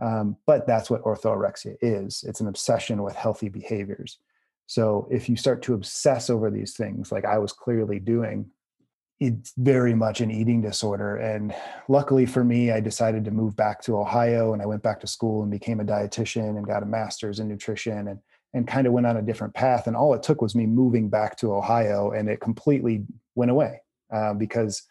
Um, 0.00 0.36
but 0.46 0.66
that's 0.66 0.90
what 0.90 1.04
orthorexia 1.04 1.76
is 1.80 2.24
it's 2.26 2.40
an 2.40 2.48
obsession 2.48 3.02
with 3.04 3.14
healthy 3.14 3.48
behaviors. 3.48 4.18
So 4.66 5.06
if 5.10 5.28
you 5.28 5.36
start 5.36 5.62
to 5.62 5.74
obsess 5.74 6.28
over 6.28 6.50
these 6.50 6.74
things, 6.74 7.12
like 7.12 7.24
I 7.24 7.38
was 7.38 7.52
clearly 7.52 8.00
doing, 8.00 8.50
it's 9.20 9.52
very 9.56 9.94
much 9.94 10.20
an 10.20 10.32
eating 10.32 10.60
disorder. 10.60 11.16
And 11.18 11.54
luckily 11.88 12.26
for 12.26 12.42
me, 12.42 12.72
I 12.72 12.80
decided 12.80 13.24
to 13.26 13.30
move 13.30 13.54
back 13.54 13.80
to 13.82 13.98
Ohio 13.98 14.54
and 14.54 14.62
I 14.62 14.66
went 14.66 14.82
back 14.82 14.98
to 15.00 15.06
school 15.06 15.42
and 15.42 15.50
became 15.50 15.78
a 15.78 15.84
dietitian 15.84 16.56
and 16.56 16.66
got 16.66 16.82
a 16.82 16.86
master's 16.86 17.38
in 17.38 17.46
nutrition 17.46 18.08
and, 18.08 18.18
and 18.54 18.68
kind 18.68 18.86
of 18.86 18.92
went 18.92 19.06
on 19.06 19.16
a 19.16 19.22
different 19.22 19.54
path. 19.54 19.86
And 19.86 19.96
all 19.96 20.14
it 20.14 20.22
took 20.22 20.42
was 20.42 20.54
me 20.54 20.66
moving 20.66 21.08
back 21.08 21.36
to 21.38 21.54
Ohio, 21.54 22.10
and 22.10 22.28
it 22.28 22.40
completely 22.40 23.04
went 23.34 23.50
away 23.50 23.80
uh, 24.12 24.34
because 24.34 24.82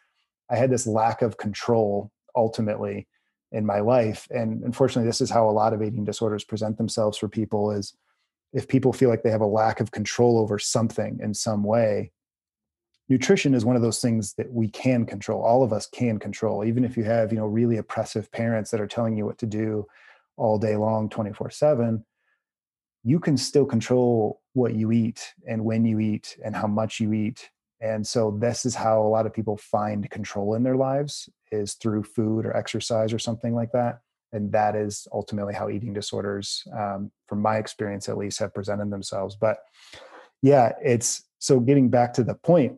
I 0.50 0.56
had 0.56 0.72
this 0.72 0.88
lack 0.88 1.22
of 1.22 1.38
control 1.38 2.12
ultimately 2.36 3.08
in 3.52 3.66
my 3.66 3.80
life. 3.80 4.28
And 4.32 4.64
unfortunately, 4.64 5.08
this 5.08 5.22
is 5.22 5.30
how 5.30 5.50
a 5.50 5.52
lot 5.52 5.74
of 5.74 5.84
eating 5.84 6.06
disorders 6.06 6.44
present 6.44 6.78
themselves 6.78 7.18
for 7.18 7.28
people 7.28 7.72
is 7.72 7.94
if 8.54 8.68
people 8.68 8.94
feel 8.94 9.10
like 9.10 9.24
they 9.24 9.32
have 9.32 9.42
a 9.42 9.46
lack 9.46 9.80
of 9.80 9.92
control 9.92 10.38
over 10.40 10.58
something 10.58 11.20
in 11.22 11.34
some 11.34 11.64
way, 11.64 12.12
nutrition 13.10 13.54
is 13.54 13.66
one 13.66 13.76
of 13.76 13.82
those 13.82 14.02
things 14.02 14.34
that 14.36 14.52
we 14.52 14.68
can 14.70 15.06
control. 15.06 15.42
All 15.42 15.64
of 15.64 15.74
us 15.74 15.86
can 15.86 16.18
control, 16.18 16.64
even 16.64 16.84
if 16.84 16.98
you 16.98 17.04
have, 17.04 17.32
you 17.32 17.40
know, 17.40 17.46
really 17.46 17.78
oppressive 17.78 18.32
parents 18.32 18.72
that 18.72 18.82
are 18.82 18.88
telling 18.88 19.18
you 19.18 19.26
what 19.26 19.38
to 19.40 19.46
do 19.46 19.86
all 20.38 20.58
day 20.58 20.76
long, 20.76 21.10
24 21.10 21.50
seven, 21.50 22.06
you 23.04 23.20
can 23.20 23.38
still 23.38 23.66
control 23.66 24.42
what 24.54 24.76
you 24.76 24.92
eat 24.92 25.34
and 25.48 25.64
when 25.64 25.86
you 25.86 26.00
eat 26.00 26.38
and 26.44 26.56
how 26.56 26.68
much 26.68 27.00
you 27.00 27.14
eat. 27.14 27.50
And 27.80 28.06
so 28.06 28.38
this 28.40 28.66
is 28.66 28.76
how 28.76 29.02
a 29.02 29.10
lot 29.10 29.26
of 29.26 29.34
people 29.34 29.58
find 29.58 30.10
control 30.10 30.54
in 30.54 30.64
their 30.64 30.76
lives 30.76 31.30
is 31.52 31.74
through 31.74 32.04
food 32.04 32.46
or 32.46 32.56
exercise 32.56 33.12
or 33.12 33.20
something 33.20 33.56
like 33.56 33.72
that. 33.72 34.02
And 34.34 34.52
that 34.52 34.76
is 34.76 35.08
ultimately 35.12 35.54
how 35.54 35.70
eating 35.70 35.94
disorders, 35.94 36.64
um, 36.78 37.12
from 37.28 37.42
my 37.42 37.58
experience 37.58 38.08
at 38.08 38.18
least, 38.18 38.40
have 38.40 38.54
presented 38.54 38.92
themselves. 38.92 39.36
But 39.36 39.58
yeah, 40.42 40.74
it's 40.84 41.24
so 41.40 41.60
getting 41.60 41.90
back 41.90 42.14
to 42.14 42.24
the 42.24 42.36
point 42.36 42.78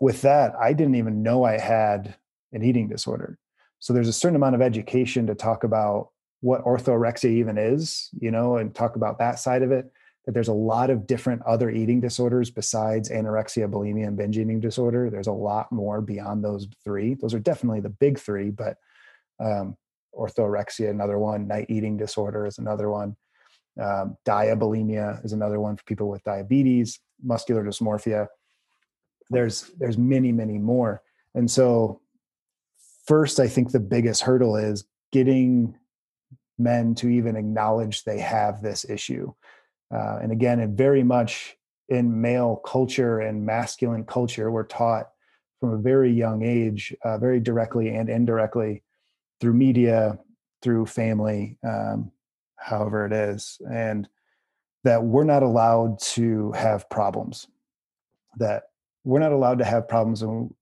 with 0.00 0.22
that, 0.22 0.54
I 0.58 0.72
didn't 0.72 0.94
even 0.94 1.22
know 1.22 1.44
I 1.44 1.58
had 1.58 2.14
an 2.52 2.62
eating 2.62 2.88
disorder. 2.88 3.38
So 3.80 3.92
there's 3.92 4.08
a 4.08 4.12
certain 4.12 4.36
amount 4.36 4.54
of 4.54 4.62
education 4.62 5.26
to 5.26 5.34
talk 5.34 5.64
about 5.64 6.10
what 6.40 6.64
orthorexia 6.64 7.30
even 7.30 7.58
is, 7.58 8.10
you 8.18 8.30
know, 8.30 8.56
and 8.56 8.74
talk 8.74 8.96
about 8.96 9.18
that 9.18 9.38
side 9.38 9.62
of 9.62 9.72
it. 9.72 9.90
That 10.24 10.32
there's 10.32 10.48
a 10.48 10.52
lot 10.52 10.90
of 10.90 11.06
different 11.06 11.42
other 11.42 11.70
eating 11.70 12.00
disorders 12.00 12.50
besides 12.50 13.08
anorexia, 13.08 13.70
bulimia, 13.70 14.06
and 14.06 14.16
binge 14.16 14.36
eating 14.36 14.60
disorder. 14.60 15.08
There's 15.08 15.26
a 15.26 15.32
lot 15.32 15.72
more 15.72 16.00
beyond 16.00 16.44
those 16.44 16.68
three. 16.84 17.14
Those 17.14 17.32
are 17.32 17.38
definitely 17.38 17.80
the 17.80 17.88
big 17.88 18.18
three, 18.18 18.50
but 18.50 18.76
um, 19.40 19.76
orthorexia, 20.14 20.90
another 20.90 21.18
one. 21.18 21.46
Night 21.48 21.66
eating 21.70 21.96
disorder 21.96 22.46
is 22.46 22.58
another 22.58 22.90
one. 22.90 23.16
Um, 23.80 24.16
diabulimia 24.26 25.24
is 25.24 25.32
another 25.32 25.60
one 25.60 25.76
for 25.76 25.84
people 25.84 26.08
with 26.08 26.24
diabetes. 26.24 27.00
Muscular 27.22 27.64
dysmorphia. 27.64 28.26
There's 29.30 29.70
there's 29.78 29.98
many 29.98 30.32
many 30.32 30.58
more. 30.58 31.02
And 31.34 31.50
so, 31.50 32.00
first, 33.06 33.40
I 33.40 33.48
think 33.48 33.70
the 33.70 33.80
biggest 33.80 34.22
hurdle 34.22 34.56
is 34.56 34.84
getting 35.12 35.76
men 36.58 36.94
to 36.96 37.08
even 37.08 37.36
acknowledge 37.36 38.04
they 38.04 38.18
have 38.18 38.62
this 38.62 38.88
issue. 38.88 39.32
Uh, 39.94 40.18
and 40.22 40.32
again, 40.32 40.76
very 40.76 41.02
much 41.02 41.56
in 41.88 42.20
male 42.20 42.56
culture 42.56 43.20
and 43.20 43.46
masculine 43.46 44.04
culture, 44.04 44.50
we're 44.50 44.64
taught 44.64 45.08
from 45.60 45.72
a 45.72 45.78
very 45.78 46.12
young 46.12 46.42
age, 46.42 46.94
uh, 47.04 47.18
very 47.18 47.40
directly 47.40 47.88
and 47.88 48.08
indirectly 48.08 48.82
through 49.40 49.54
media, 49.54 50.18
through 50.62 50.86
family, 50.86 51.56
um, 51.66 52.10
however 52.56 53.06
it 53.06 53.12
is, 53.12 53.60
and 53.70 54.08
that 54.84 55.02
we're 55.02 55.24
not 55.24 55.42
allowed 55.42 55.98
to 56.00 56.52
have 56.52 56.88
problems. 56.90 57.46
That 58.36 58.64
we're 59.04 59.18
not 59.20 59.32
allowed 59.32 59.58
to 59.58 59.64
have 59.64 59.88
problems, 59.88 60.22
and 60.22 60.54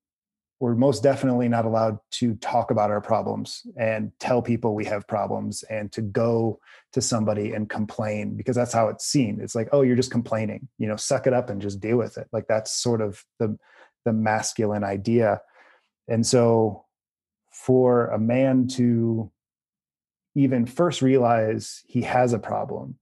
we're 0.59 0.75
most 0.75 1.03
definitely 1.03 1.49
not 1.49 1.67
allowed 1.67 1.99
to 2.11 2.35
talk 2.37 2.71
about 2.71 2.91
our 2.91 3.01
problems 3.01 3.67
and 3.77 4.11
tell 4.19 4.41
people 4.41 4.75
we 4.75 4.87
have 4.87 5.07
problems 5.07 5.63
and 5.65 5.93
to 5.93 6.01
go 6.01 6.59
to 6.93 7.03
somebody 7.03 7.53
and 7.53 7.69
complain 7.69 8.37
because 8.37 8.57
that's 8.57 8.73
how 8.73 8.89
it's 8.89 9.07
seen. 9.07 9.39
It's 9.41 9.55
like 9.55 9.69
oh 9.73 9.83
you're 9.83 9.97
just 9.97 10.11
complaining 10.11 10.69
you 10.79 10.89
know 10.89 10.97
suck 10.97 11.27
it 11.27 11.35
up 11.35 11.51
and 11.51 11.61
just 11.61 11.81
deal 11.81 11.99
with 11.99 12.17
it. 12.17 12.27
Like 12.33 12.47
that's 12.49 12.73
sort 12.73 13.03
of 13.03 13.23
the 13.39 13.59
the 14.05 14.13
masculine 14.13 14.85
idea. 14.85 15.43
And 16.09 16.25
so 16.25 16.87
for 17.51 18.07
a 18.09 18.19
man 18.19 18.69
to 18.69 19.31
even 20.35 20.67
first 20.67 21.03
realize 21.03 21.83
he 21.87 22.03
has 22.03 22.33
a 22.33 22.39
problem 22.39 22.99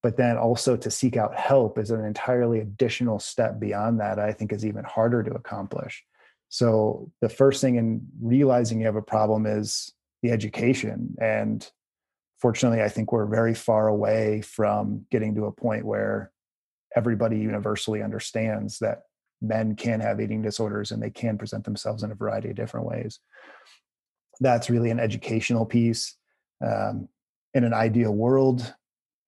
but 0.00 0.16
then 0.16 0.38
also 0.38 0.76
to 0.76 0.90
seek 0.90 1.16
out 1.16 1.34
help 1.34 1.76
is 1.76 1.90
an 1.90 2.04
entirely 2.04 2.60
additional 2.60 3.18
step 3.18 3.58
beyond 3.58 3.98
that 3.98 4.18
i 4.18 4.32
think 4.32 4.52
is 4.52 4.64
even 4.64 4.84
harder 4.84 5.22
to 5.24 5.32
accomplish 5.32 6.04
so 6.48 7.10
the 7.20 7.28
first 7.28 7.60
thing 7.60 7.76
in 7.76 8.06
realizing 8.20 8.80
you 8.80 8.86
have 8.86 8.96
a 8.96 9.02
problem 9.02 9.46
is 9.46 9.92
the 10.22 10.30
education. 10.30 11.14
And 11.20 11.68
fortunately, 12.38 12.82
I 12.82 12.88
think 12.88 13.12
we're 13.12 13.26
very 13.26 13.54
far 13.54 13.88
away 13.88 14.40
from 14.40 15.06
getting 15.10 15.34
to 15.34 15.46
a 15.46 15.52
point 15.52 15.84
where 15.84 16.32
everybody 16.96 17.38
universally 17.38 18.02
understands 18.02 18.78
that 18.78 19.02
men 19.40 19.76
can 19.76 20.00
have 20.00 20.20
eating 20.20 20.42
disorders 20.42 20.90
and 20.90 21.02
they 21.02 21.10
can 21.10 21.38
present 21.38 21.64
themselves 21.64 22.02
in 22.02 22.10
a 22.10 22.14
variety 22.14 22.50
of 22.50 22.56
different 22.56 22.86
ways. 22.86 23.20
That's 24.40 24.70
really 24.70 24.90
an 24.90 25.00
educational 25.00 25.66
piece. 25.66 26.16
Um, 26.64 27.08
in 27.54 27.64
an 27.64 27.74
ideal 27.74 28.12
world, 28.12 28.74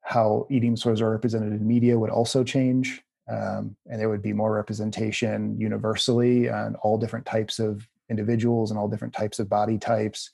how 0.02 0.46
eating 0.50 0.74
disorders 0.74 1.00
are 1.00 1.10
represented 1.10 1.52
in 1.52 1.66
media 1.66 1.98
would 1.98 2.10
also 2.10 2.42
change 2.42 3.02
um, 3.30 3.76
and 3.86 4.00
there 4.00 4.08
would 4.08 4.22
be 4.22 4.32
more 4.32 4.52
representation 4.52 5.58
universally 5.58 6.48
on 6.48 6.74
all 6.76 6.98
different 6.98 7.26
types 7.26 7.58
of 7.58 7.86
individuals 8.08 8.70
and 8.70 8.78
all 8.78 8.88
different 8.88 9.14
types 9.14 9.38
of 9.38 9.48
body 9.48 9.78
types. 9.78 10.30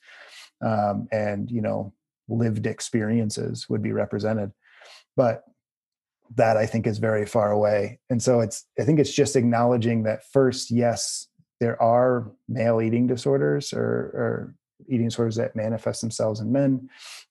Um, 0.63 1.07
and 1.13 1.51
you 1.51 1.61
know 1.61 1.93
lived 2.29 2.67
experiences 2.67 3.69
would 3.69 3.83
be 3.83 3.93
represented. 3.93 4.53
But 5.17 5.45
that 6.35 6.57
i 6.57 6.67
think 6.67 6.89
is 6.89 6.99
very 6.99 7.25
far 7.25 7.53
away. 7.53 8.01
And 8.11 8.21
so 8.21 8.41
it's 8.41 8.67
i 8.81 8.83
think 8.83 8.99
it's 8.99 9.13
just 9.15 9.37
acknowledging 9.37 10.03
that 10.05 10.25
first 10.33 10.71
yes 10.71 11.29
there 11.61 11.81
are 11.81 12.31
male 12.49 12.83
eating 12.83 13.07
disorders 13.07 13.73
or, 13.73 13.83
or 13.83 14.55
eating 14.89 15.07
disorders 15.07 15.37
that 15.37 15.57
manifest 15.57 16.01
themselves 16.01 16.41
in 16.41 16.53
men. 16.53 16.89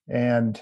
And 0.07 0.61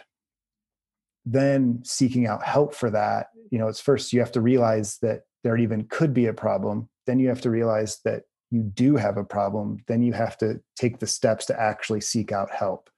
then 1.25 1.79
seeking 1.83 2.27
out 2.27 2.43
help 2.43 2.73
for 2.73 2.89
that 2.89 3.27
you 3.51 3.59
know 3.59 3.67
it's 3.67 3.79
first 3.79 4.11
you 4.13 4.19
have 4.19 4.31
to 4.31 4.41
realize 4.41 4.97
that 5.01 5.21
there 5.43 5.57
even 5.57 5.85
could 5.85 6.13
be 6.13 6.25
a 6.27 6.33
problem. 6.33 6.89
Then 7.05 7.19
you 7.19 7.27
have 7.29 7.41
to 7.41 7.49
realize 7.49 7.99
that 8.05 8.23
you 8.49 8.63
do 8.63 8.95
have 8.95 9.17
a 9.17 9.23
problem. 9.23 9.83
Then 9.87 10.01
you 10.01 10.13
have 10.13 10.37
to 10.39 10.61
take 10.75 10.99
the 10.99 11.07
steps 11.07 11.45
to 11.47 11.59
actually 11.59 12.01
seek 12.01 12.31
out 12.31 12.49
help. 12.51 12.89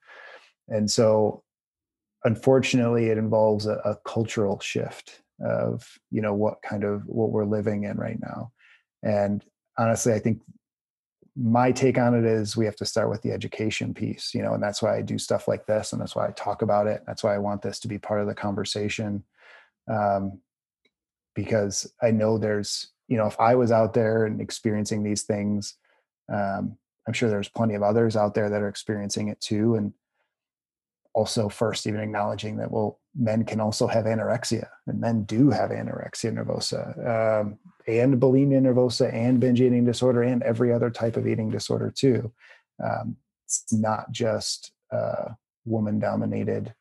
And 0.67 0.89
so 0.89 1.43
unfortunately 2.23 3.07
it 3.07 3.17
involves 3.17 3.67
a, 3.67 3.75
a 3.85 3.97
cultural 4.05 4.59
shift 4.59 5.21
of 5.45 5.85
you 6.11 6.21
know 6.21 6.33
what 6.33 6.61
kind 6.61 6.85
of 6.85 7.05
what 7.05 7.31
we're 7.31 7.45
living 7.45 7.83
in 7.83 7.97
right 7.97 8.19
now. 8.21 8.51
And 9.03 9.43
honestly 9.77 10.13
i 10.13 10.19
think 10.19 10.39
my 11.37 11.71
take 11.71 11.97
on 11.97 12.15
it 12.15 12.23
is 12.23 12.55
we 12.55 12.65
have 12.65 12.77
to 12.77 12.85
start 12.85 13.09
with 13.09 13.21
the 13.21 13.31
education 13.31 13.93
piece 13.93 14.33
you 14.33 14.41
know 14.41 14.53
and 14.53 14.63
that's 14.63 14.81
why 14.81 14.97
i 14.97 15.01
do 15.01 15.17
stuff 15.17 15.47
like 15.47 15.65
this 15.65 15.91
and 15.91 16.01
that's 16.01 16.15
why 16.15 16.27
i 16.27 16.31
talk 16.31 16.61
about 16.61 16.87
it. 16.87 17.03
That's 17.05 17.23
why 17.23 17.35
i 17.35 17.39
want 17.39 17.61
this 17.61 17.79
to 17.81 17.87
be 17.87 17.97
part 17.97 18.21
of 18.21 18.27
the 18.27 18.35
conversation 18.35 19.23
um, 19.91 20.39
because 21.33 21.91
i 22.01 22.09
know 22.09 22.37
there's 22.37 22.91
you 23.07 23.17
know 23.17 23.27
if 23.27 23.37
i 23.39 23.53
was 23.53 23.71
out 23.71 23.93
there 23.93 24.25
and 24.25 24.39
experiencing 24.39 25.03
these 25.03 25.23
things 25.23 25.75
um, 26.31 26.77
i'm 27.05 27.13
sure 27.13 27.29
there's 27.29 27.49
plenty 27.49 27.75
of 27.75 27.83
others 27.83 28.15
out 28.15 28.33
there 28.33 28.49
that 28.49 28.61
are 28.61 28.69
experiencing 28.69 29.27
it 29.27 29.39
too 29.41 29.75
and 29.75 29.93
also 31.13 31.49
first 31.49 31.85
even 31.85 31.99
acknowledging 31.99 32.57
that 32.57 32.71
well 32.71 32.99
men 33.17 33.45
can 33.45 33.59
also 33.59 33.87
have 33.87 34.05
anorexia 34.05 34.67
and 34.87 34.99
men 34.99 35.23
do 35.23 35.49
have 35.49 35.69
anorexia 35.69 36.31
nervosa 36.33 37.41
um, 37.41 37.57
and 37.87 38.15
bulimia 38.15 38.59
nervosa 38.61 39.13
and 39.13 39.39
binge 39.39 39.61
eating 39.61 39.85
disorder 39.85 40.23
and 40.23 40.43
every 40.43 40.73
other 40.73 40.89
type 40.89 41.17
of 41.17 41.27
eating 41.27 41.49
disorder 41.49 41.91
too. 41.95 42.31
Um, 42.83 43.15
it's 43.45 43.71
not 43.71 44.11
just 44.11 44.71
a 44.91 45.35
woman 45.65 45.99
dominated 45.99 46.73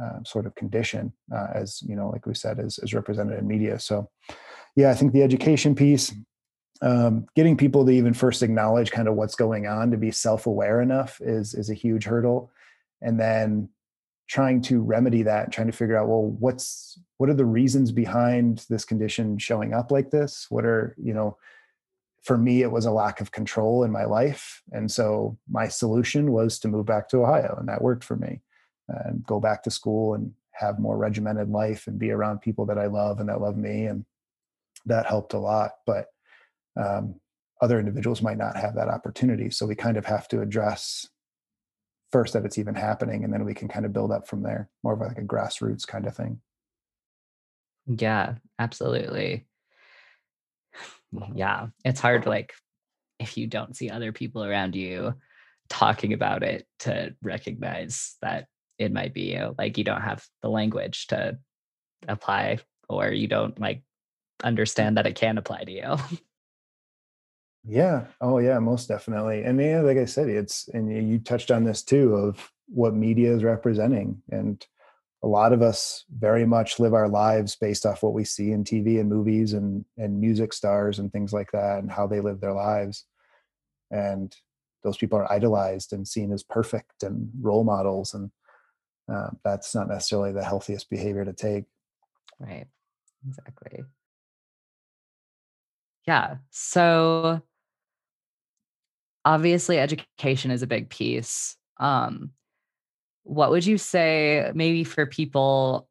uh, 0.00 0.22
sort 0.24 0.46
of 0.46 0.54
condition 0.54 1.12
uh, 1.34 1.48
as 1.54 1.82
you 1.82 1.94
know 1.94 2.08
like 2.08 2.26
we 2.26 2.34
said 2.34 2.58
is, 2.58 2.78
is 2.78 2.94
represented 2.94 3.38
in 3.38 3.46
media. 3.46 3.78
So 3.78 4.08
yeah 4.74 4.90
i 4.90 4.94
think 4.94 5.12
the 5.12 5.22
education 5.22 5.74
piece 5.74 6.14
um, 6.82 7.26
getting 7.36 7.56
people 7.56 7.86
to 7.86 7.92
even 7.92 8.12
first 8.12 8.42
acknowledge 8.42 8.90
kind 8.90 9.06
of 9.06 9.14
what's 9.14 9.36
going 9.36 9.66
on 9.66 9.92
to 9.92 9.96
be 9.96 10.10
self-aware 10.10 10.82
enough 10.82 11.20
is 11.20 11.54
is 11.54 11.70
a 11.70 11.74
huge 11.74 12.04
hurdle. 12.04 12.50
And 13.00 13.18
then 13.18 13.68
trying 14.28 14.62
to 14.62 14.80
remedy 14.80 15.22
that 15.22 15.52
trying 15.52 15.66
to 15.66 15.72
figure 15.72 15.96
out 15.96 16.08
well 16.08 16.22
what's 16.38 16.98
what 17.18 17.28
are 17.28 17.34
the 17.34 17.44
reasons 17.44 17.92
behind 17.92 18.64
this 18.70 18.84
condition 18.84 19.38
showing 19.38 19.74
up 19.74 19.90
like 19.90 20.10
this? 20.10 20.46
What 20.48 20.64
are 20.64 20.94
you 20.98 21.14
know 21.14 21.36
for 22.22 22.38
me 22.38 22.62
it 22.62 22.70
was 22.70 22.86
a 22.86 22.90
lack 22.90 23.20
of 23.20 23.32
control 23.32 23.84
in 23.84 23.90
my 23.90 24.04
life. 24.04 24.62
And 24.70 24.90
so 24.90 25.36
my 25.50 25.68
solution 25.68 26.30
was 26.30 26.58
to 26.60 26.68
move 26.68 26.86
back 26.86 27.08
to 27.08 27.18
ohio 27.18 27.56
and 27.58 27.68
that 27.68 27.82
worked 27.82 28.04
for 28.04 28.16
me. 28.16 28.40
And 28.88 29.24
go 29.24 29.40
back 29.40 29.62
to 29.62 29.70
school 29.70 30.14
and 30.14 30.32
have 30.52 30.78
more 30.78 30.98
regimented 30.98 31.48
life 31.48 31.86
and 31.86 31.98
be 31.98 32.10
around 32.10 32.40
people 32.40 32.66
that 32.66 32.78
i 32.78 32.86
love 32.86 33.20
and 33.20 33.28
that 33.28 33.40
love 33.40 33.56
me 33.56 33.86
and 33.86 34.04
that 34.86 35.06
helped 35.06 35.32
a 35.32 35.38
lot. 35.38 35.72
But 35.86 36.08
um, 36.76 37.14
other 37.60 37.78
individuals 37.78 38.22
might 38.22 38.38
not 38.38 38.56
have 38.56 38.74
that 38.74 38.88
opportunity 38.88 39.50
so 39.50 39.66
we 39.66 39.74
kind 39.74 39.96
of 39.96 40.04
have 40.04 40.28
to 40.28 40.40
address 40.40 41.08
first 42.12 42.34
that 42.34 42.44
it's 42.44 42.58
even 42.58 42.74
happening 42.74 43.24
and 43.24 43.32
then 43.32 43.44
we 43.44 43.54
can 43.54 43.68
kind 43.68 43.84
of 43.86 43.92
build 43.92 44.12
up 44.12 44.28
from 44.28 44.42
there 44.42 44.68
more 44.84 44.92
of 44.92 45.00
like 45.00 45.18
a 45.18 45.22
grassroots 45.22 45.86
kind 45.86 46.06
of 46.06 46.14
thing 46.14 46.40
Yeah, 47.86 48.34
absolutely. 48.58 49.46
Yeah, 51.34 51.68
it's 51.84 52.00
hard 52.00 52.26
like 52.26 52.54
if 53.18 53.36
you 53.36 53.46
don't 53.46 53.76
see 53.76 53.90
other 53.90 54.12
people 54.12 54.44
around 54.44 54.74
you 54.74 55.14
talking 55.68 56.12
about 56.12 56.42
it 56.42 56.66
to 56.80 57.14
recognize 57.22 58.16
that 58.22 58.46
it 58.78 58.92
might 58.92 59.14
be 59.14 59.32
you. 59.34 59.54
Like 59.58 59.78
you 59.78 59.84
don't 59.84 60.00
have 60.00 60.24
the 60.42 60.48
language 60.48 61.06
to 61.08 61.38
apply 62.08 62.58
or 62.88 63.08
you 63.08 63.28
don't 63.28 63.58
like 63.60 63.82
understand 64.42 64.96
that 64.96 65.06
it 65.06 65.14
can 65.14 65.38
apply 65.38 65.64
to 65.64 65.72
you. 65.72 65.96
Yeah. 67.64 68.06
Oh, 68.20 68.38
yeah. 68.38 68.58
Most 68.58 68.88
definitely. 68.88 69.42
And 69.44 69.60
yeah, 69.60 69.80
like 69.82 69.98
I 69.98 70.04
said, 70.04 70.28
it's 70.28 70.68
and 70.68 70.90
you 71.10 71.18
touched 71.18 71.50
on 71.50 71.64
this 71.64 71.82
too 71.82 72.14
of 72.14 72.50
what 72.66 72.94
media 72.94 73.32
is 73.32 73.44
representing, 73.44 74.22
and 74.30 74.64
a 75.22 75.28
lot 75.28 75.52
of 75.52 75.62
us 75.62 76.04
very 76.18 76.44
much 76.44 76.80
live 76.80 76.94
our 76.94 77.08
lives 77.08 77.54
based 77.56 77.86
off 77.86 78.02
what 78.02 78.14
we 78.14 78.24
see 78.24 78.50
in 78.50 78.64
TV 78.64 78.98
and 79.00 79.08
movies 79.08 79.52
and 79.52 79.84
and 79.96 80.20
music 80.20 80.52
stars 80.52 80.98
and 80.98 81.12
things 81.12 81.32
like 81.32 81.52
that, 81.52 81.78
and 81.78 81.90
how 81.90 82.06
they 82.06 82.20
live 82.20 82.40
their 82.40 82.52
lives. 82.54 83.04
And 83.90 84.34
those 84.82 84.96
people 84.96 85.18
are 85.18 85.32
idolized 85.32 85.92
and 85.92 86.06
seen 86.08 86.32
as 86.32 86.42
perfect 86.42 87.04
and 87.04 87.30
role 87.40 87.64
models, 87.64 88.14
and 88.14 88.30
uh, 89.12 89.30
that's 89.44 89.74
not 89.74 89.88
necessarily 89.88 90.32
the 90.32 90.44
healthiest 90.44 90.90
behavior 90.90 91.24
to 91.24 91.32
take. 91.32 91.64
Right. 92.40 92.66
Exactly. 93.28 93.84
Yeah. 96.06 96.36
So 96.50 97.42
obviously 99.24 99.78
education 99.78 100.50
is 100.50 100.62
a 100.62 100.66
big 100.66 100.90
piece. 100.90 101.56
Um, 101.80 102.30
what 103.24 103.50
would 103.50 103.64
you 103.64 103.78
say 103.78 104.50
maybe 104.54 104.84
for 104.84 105.06
people 105.06 105.88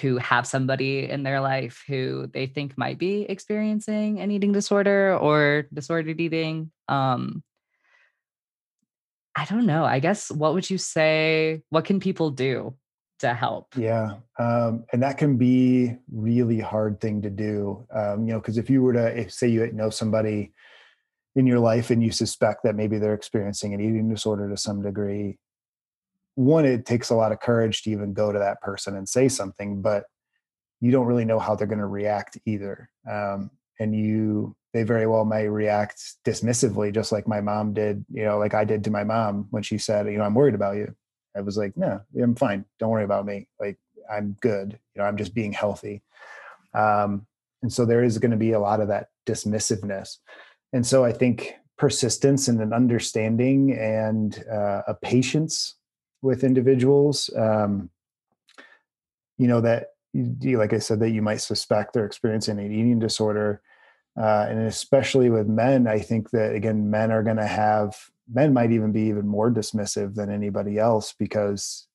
who 0.00 0.16
have 0.16 0.46
somebody 0.46 1.08
in 1.08 1.22
their 1.22 1.40
life 1.40 1.84
who 1.86 2.26
they 2.32 2.46
think 2.46 2.76
might 2.78 2.98
be 2.98 3.22
experiencing 3.22 4.20
an 4.20 4.30
eating 4.30 4.52
disorder 4.52 5.16
or 5.16 5.66
disordered 5.72 6.20
eating? 6.20 6.70
Um, 6.88 7.42
I 9.36 9.44
don't 9.46 9.66
know. 9.66 9.84
I 9.84 9.98
guess 9.98 10.30
what 10.30 10.54
would 10.54 10.68
you 10.70 10.78
say? 10.78 11.62
What 11.70 11.84
can 11.84 12.00
people 12.00 12.30
do 12.30 12.74
to 13.18 13.34
help? 13.34 13.76
Yeah, 13.76 14.14
um, 14.38 14.84
and 14.92 15.02
that 15.02 15.18
can 15.18 15.36
be 15.36 15.96
really 16.10 16.60
hard 16.60 17.00
thing 17.00 17.20
to 17.22 17.30
do. 17.30 17.86
Um, 17.92 18.26
you 18.26 18.32
know, 18.32 18.40
because 18.40 18.58
if 18.58 18.70
you 18.70 18.80
were 18.80 18.92
to 18.92 19.20
if, 19.20 19.32
say 19.32 19.48
you 19.48 19.70
know 19.72 19.90
somebody 19.90 20.52
in 21.36 21.46
your 21.46 21.58
life 21.58 21.90
and 21.90 22.02
you 22.02 22.12
suspect 22.12 22.62
that 22.64 22.76
maybe 22.76 22.98
they're 22.98 23.14
experiencing 23.14 23.74
an 23.74 23.80
eating 23.80 24.08
disorder 24.08 24.48
to 24.48 24.56
some 24.56 24.82
degree, 24.82 25.38
one, 26.36 26.64
it 26.64 26.86
takes 26.86 27.10
a 27.10 27.14
lot 27.14 27.32
of 27.32 27.40
courage 27.40 27.82
to 27.82 27.90
even 27.90 28.12
go 28.12 28.32
to 28.32 28.38
that 28.38 28.60
person 28.60 28.96
and 28.96 29.08
say 29.08 29.28
something, 29.28 29.82
but 29.82 30.04
you 30.80 30.90
don't 30.90 31.06
really 31.06 31.24
know 31.24 31.38
how 31.38 31.54
they're 31.54 31.66
going 31.66 31.78
to 31.78 31.86
react 31.86 32.38
either. 32.46 32.90
Um, 33.10 33.50
and 33.78 33.94
you, 33.94 34.56
they 34.72 34.82
very 34.82 35.06
well 35.06 35.24
may 35.24 35.48
react 35.48 36.00
dismissively, 36.24 36.92
just 36.92 37.12
like 37.12 37.28
my 37.28 37.40
mom 37.40 37.72
did, 37.72 38.04
you 38.12 38.24
know, 38.24 38.38
like 38.38 38.54
I 38.54 38.64
did 38.64 38.84
to 38.84 38.90
my 38.90 39.04
mom 39.04 39.46
when 39.50 39.62
she 39.62 39.78
said, 39.78 40.06
you 40.06 40.18
know, 40.18 40.24
I'm 40.24 40.34
worried 40.34 40.54
about 40.54 40.76
you. 40.76 40.94
I 41.36 41.40
was 41.40 41.56
like, 41.56 41.76
no, 41.76 42.00
I'm 42.20 42.36
fine. 42.36 42.64
Don't 42.78 42.90
worry 42.90 43.04
about 43.04 43.26
me. 43.26 43.48
Like, 43.58 43.78
I'm 44.10 44.36
good. 44.40 44.78
You 44.94 45.02
know, 45.02 45.08
I'm 45.08 45.16
just 45.16 45.34
being 45.34 45.52
healthy. 45.52 46.02
Um, 46.74 47.26
and 47.62 47.72
so 47.72 47.84
there 47.84 48.04
is 48.04 48.18
going 48.18 48.30
to 48.32 48.36
be 48.36 48.52
a 48.52 48.60
lot 48.60 48.80
of 48.80 48.88
that 48.88 49.08
dismissiveness. 49.26 50.18
And 50.74 50.86
so 50.86 51.04
I 51.04 51.12
think 51.12 51.54
persistence 51.78 52.48
and 52.48 52.60
an 52.60 52.72
understanding 52.72 53.72
and 53.72 54.44
uh, 54.52 54.82
a 54.86 54.94
patience 54.94 55.76
with 56.22 56.44
individuals 56.44 57.30
um, 57.36 57.90
you 59.38 59.46
know 59.46 59.60
that 59.60 59.88
like 60.14 60.72
i 60.72 60.78
said 60.78 61.00
that 61.00 61.10
you 61.10 61.20
might 61.20 61.40
suspect 61.40 61.92
they're 61.92 62.06
experiencing 62.06 62.58
an 62.58 62.72
eating 62.72 63.00
disorder 63.00 63.60
uh, 64.16 64.46
and 64.48 64.60
especially 64.60 65.28
with 65.28 65.48
men 65.48 65.88
i 65.88 65.98
think 65.98 66.30
that 66.30 66.54
again 66.54 66.88
men 66.88 67.10
are 67.10 67.22
going 67.22 67.36
to 67.36 67.46
have 67.46 67.96
men 68.32 68.52
might 68.52 68.70
even 68.70 68.92
be 68.92 69.02
even 69.02 69.26
more 69.26 69.50
dismissive 69.50 70.14
than 70.14 70.30
anybody 70.30 70.78
else 70.78 71.12
because 71.18 71.88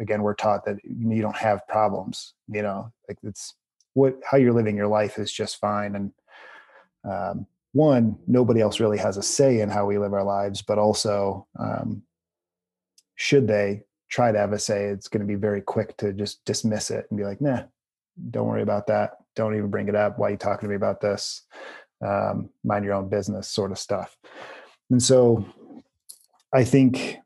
again 0.00 0.22
we're 0.22 0.34
taught 0.34 0.64
that 0.64 0.76
you 0.82 1.20
don't 1.20 1.36
have 1.36 1.66
problems 1.68 2.32
you 2.50 2.62
know 2.62 2.90
like 3.06 3.18
it's 3.22 3.54
what 3.92 4.14
how 4.24 4.38
you're 4.38 4.54
living 4.54 4.76
your 4.76 4.86
life 4.86 5.18
is 5.18 5.30
just 5.30 5.58
fine 5.58 5.94
and 5.94 6.12
um, 7.04 7.46
one 7.78 8.18
nobody 8.26 8.60
else 8.60 8.80
really 8.80 8.98
has 8.98 9.16
a 9.16 9.22
say 9.22 9.60
in 9.60 9.68
how 9.70 9.86
we 9.86 9.98
live 9.98 10.12
our 10.12 10.24
lives 10.24 10.62
but 10.62 10.78
also 10.78 11.46
um, 11.58 12.02
should 13.16 13.46
they 13.46 13.82
try 14.08 14.32
to 14.32 14.38
have 14.38 14.52
a 14.52 14.58
say, 14.58 14.86
it's 14.86 15.08
going 15.08 15.20
to 15.20 15.26
be 15.26 15.34
very 15.34 15.60
quick 15.60 15.96
to 15.98 16.12
just 16.12 16.44
dismiss 16.44 16.90
it 16.90 17.06
and 17.10 17.18
be 17.18 17.24
like, 17.24 17.40
nah, 17.40 17.62
don't 18.30 18.46
worry 18.46 18.62
about 18.62 18.86
that. 18.86 19.12
Don't 19.36 19.56
even 19.56 19.70
bring 19.70 19.88
it 19.88 19.94
up. 19.94 20.18
Why 20.18 20.28
are 20.28 20.30
you 20.32 20.36
talking 20.36 20.66
to 20.66 20.70
me 20.70 20.76
about 20.76 21.00
this? 21.00 21.42
Um, 22.04 22.50
mind 22.64 22.84
your 22.84 22.94
own 22.94 23.08
business 23.08 23.48
sort 23.48 23.72
of 23.72 23.78
stuff. 23.78 24.16
And 24.90 25.02
so 25.02 25.46
I 26.52 26.64
think, 26.64 27.18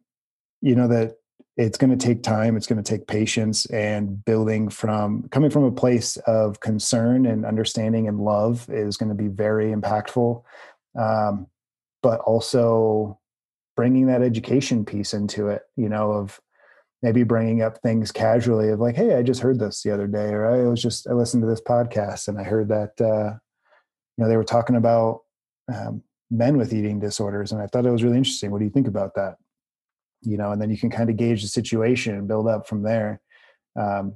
you 0.60 0.74
know, 0.74 0.88
that 0.88 1.16
it's 1.56 1.76
going 1.76 1.96
to 1.96 2.06
take 2.06 2.22
time, 2.22 2.56
it's 2.56 2.66
going 2.66 2.82
to 2.82 2.88
take 2.88 3.06
patience 3.06 3.66
and 3.66 4.24
building 4.24 4.70
from 4.70 5.28
coming 5.30 5.50
from 5.50 5.64
a 5.64 5.72
place 5.72 6.16
of 6.26 6.60
concern 6.60 7.26
and 7.26 7.44
understanding 7.44 8.08
and 8.08 8.20
love 8.20 8.68
is 8.70 8.96
going 8.96 9.10
to 9.10 9.14
be 9.14 9.28
very 9.28 9.72
impactful. 9.72 10.42
Um, 10.98 11.46
but 12.02 12.20
also 12.20 13.18
bringing 13.76 14.06
that 14.06 14.22
education 14.22 14.84
piece 14.84 15.14
into 15.14 15.48
it, 15.48 15.62
you 15.76 15.88
know, 15.88 16.12
of 16.12 16.40
maybe 17.02 17.22
bringing 17.22 17.62
up 17.62 17.78
things 17.78 18.12
casually 18.12 18.68
of 18.68 18.80
like, 18.80 18.96
Hey, 18.96 19.14
I 19.14 19.22
just 19.22 19.40
heard 19.40 19.58
this 19.58 19.82
the 19.82 19.92
other 19.92 20.06
day, 20.06 20.30
or 20.30 20.46
I 20.46 20.68
was 20.68 20.80
just, 20.80 21.06
I 21.08 21.12
listened 21.12 21.42
to 21.42 21.48
this 21.48 21.60
podcast 21.60 22.28
and 22.28 22.38
I 22.38 22.44
heard 22.44 22.68
that, 22.68 22.92
uh, 23.00 23.34
you 24.16 24.24
know, 24.24 24.28
they 24.28 24.36
were 24.36 24.44
talking 24.44 24.76
about 24.76 25.20
um, 25.72 26.02
men 26.30 26.56
with 26.56 26.72
eating 26.72 26.98
disorders. 26.98 27.52
And 27.52 27.60
I 27.60 27.66
thought 27.66 27.86
it 27.86 27.90
was 27.90 28.02
really 28.02 28.18
interesting. 28.18 28.50
What 28.50 28.58
do 28.58 28.64
you 28.64 28.70
think 28.70 28.88
about 28.88 29.14
that? 29.14 29.36
You 30.22 30.36
know, 30.36 30.52
and 30.52 30.60
then 30.60 30.70
you 30.70 30.78
can 30.78 30.90
kind 30.90 31.10
of 31.10 31.16
gauge 31.16 31.42
the 31.42 31.48
situation 31.48 32.14
and 32.14 32.28
build 32.28 32.48
up 32.48 32.66
from 32.66 32.82
there. 32.82 33.20
Um, 33.76 34.14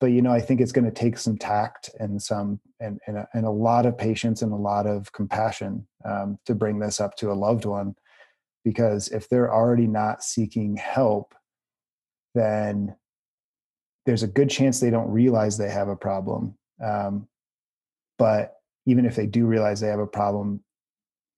but 0.00 0.08
you 0.08 0.20
know, 0.20 0.32
I 0.32 0.40
think 0.40 0.60
it's 0.60 0.72
going 0.72 0.84
to 0.84 0.90
take 0.90 1.16
some 1.16 1.38
tact 1.38 1.90
and 1.98 2.20
some 2.20 2.60
and 2.80 3.00
and 3.06 3.18
a, 3.18 3.28
and 3.32 3.46
a 3.46 3.50
lot 3.50 3.86
of 3.86 3.96
patience 3.96 4.42
and 4.42 4.52
a 4.52 4.56
lot 4.56 4.86
of 4.86 5.10
compassion 5.12 5.86
um, 6.04 6.38
to 6.46 6.54
bring 6.54 6.78
this 6.78 7.00
up 7.00 7.16
to 7.16 7.32
a 7.32 7.34
loved 7.34 7.64
one. 7.64 7.94
Because 8.64 9.08
if 9.08 9.28
they're 9.28 9.54
already 9.54 9.86
not 9.86 10.22
seeking 10.22 10.76
help 10.76 11.34
then 12.36 12.94
there's 14.04 14.22
a 14.22 14.28
good 14.28 14.50
chance 14.50 14.78
they 14.78 14.90
don't 14.90 15.10
realize 15.10 15.56
they 15.56 15.70
have 15.70 15.88
a 15.88 15.96
problem. 15.96 16.54
Um, 16.84 17.26
but 18.18 18.56
even 18.84 19.06
if 19.06 19.16
they 19.16 19.26
do 19.26 19.46
realize 19.46 19.80
they 19.80 19.88
have 19.88 19.98
a 19.98 20.06
problem 20.06 20.62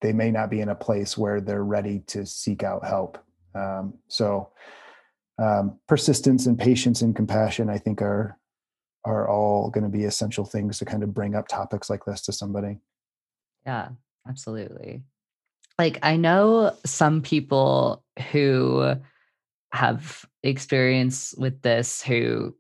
they 0.01 0.13
may 0.13 0.31
not 0.31 0.49
be 0.49 0.61
in 0.61 0.69
a 0.69 0.75
place 0.77 1.19
where 1.19 1.41
they're 1.41 1.65
ready 1.65 2.01
to 2.07 2.25
seek 2.25 2.63
out 2.63 2.87
help 2.87 3.19
um, 3.59 3.94
so 4.09 4.51
um, 5.38 5.79
persistence 5.87 6.47
and 6.47 6.59
patience 6.59 7.03
and 7.03 7.14
compassion 7.16 7.68
i 7.68 7.79
think 7.79 8.03
are 8.03 8.38
are 9.05 9.29
all 9.29 9.71
going 9.71 9.85
to 9.85 9.90
be 9.90 10.05
essential 10.05 10.44
things 10.44 10.79
to 10.79 10.85
kind 10.85 11.03
of 11.03 11.14
bring 11.14 11.35
up 11.35 11.49
topics 11.49 11.88
like 11.88 12.05
this 12.05 12.23
to 12.23 12.33
somebody 12.33 12.79
yeah 13.64 13.88
absolutely 14.29 15.03
like 15.79 15.99
I 16.03 16.16
know 16.16 16.77
some 16.85 17.23
people 17.23 18.05
who 18.33 18.97
have 19.73 20.25
experience 20.42 21.35
with 21.38 21.62
this 21.62 22.03
who 22.03 22.57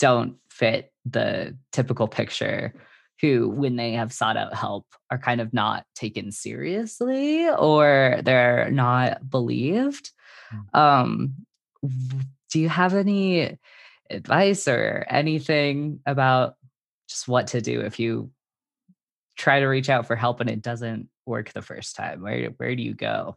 don't 0.00 0.36
fit 0.50 0.92
the 1.04 1.56
typical 1.72 2.08
picture 2.08 2.74
who 3.20 3.48
when 3.48 3.76
they 3.76 3.92
have 3.92 4.12
sought 4.12 4.36
out 4.36 4.52
help 4.52 4.84
are 5.10 5.18
kind 5.18 5.40
of 5.40 5.54
not 5.54 5.84
taken 5.94 6.32
seriously 6.32 7.48
or 7.48 8.20
they're 8.24 8.70
not 8.70 9.30
believed. 9.30 10.10
Um 10.74 11.34
do 12.50 12.60
you 12.60 12.68
have 12.68 12.94
any 12.94 13.58
advice 14.10 14.68
or 14.68 15.04
anything 15.08 16.00
about 16.06 16.54
just 17.08 17.28
what 17.28 17.48
to 17.48 17.60
do 17.60 17.80
if 17.80 17.98
you 17.98 18.30
try 19.36 19.60
to 19.60 19.66
reach 19.66 19.90
out 19.90 20.06
for 20.06 20.16
help 20.16 20.40
and 20.40 20.48
it 20.48 20.62
doesn't 20.62 21.08
work 21.26 21.52
the 21.52 21.62
first 21.62 21.96
time? 21.96 22.22
Where 22.22 22.50
where 22.56 22.74
do 22.74 22.82
you 22.82 22.94
go? 22.94 23.36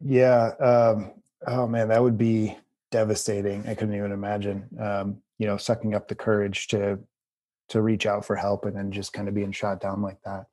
Yeah. 0.00 0.52
Um, 0.60 1.12
oh 1.46 1.66
man, 1.66 1.88
that 1.88 2.02
would 2.02 2.18
be 2.18 2.56
devastating. 2.90 3.64
I 3.66 3.74
couldn't 3.74 3.96
even 3.96 4.12
imagine. 4.12 4.68
Um, 4.80 5.18
you 5.38 5.46
know, 5.46 5.56
sucking 5.56 5.94
up 5.94 6.08
the 6.08 6.14
courage 6.14 6.68
to 6.68 6.98
to 7.68 7.82
reach 7.82 8.06
out 8.06 8.24
for 8.24 8.36
help 8.36 8.64
and 8.64 8.76
then 8.76 8.92
just 8.92 9.12
kind 9.12 9.28
of 9.28 9.34
being 9.34 9.52
shot 9.52 9.80
down 9.80 10.00
like 10.00 10.20
that. 10.24 10.46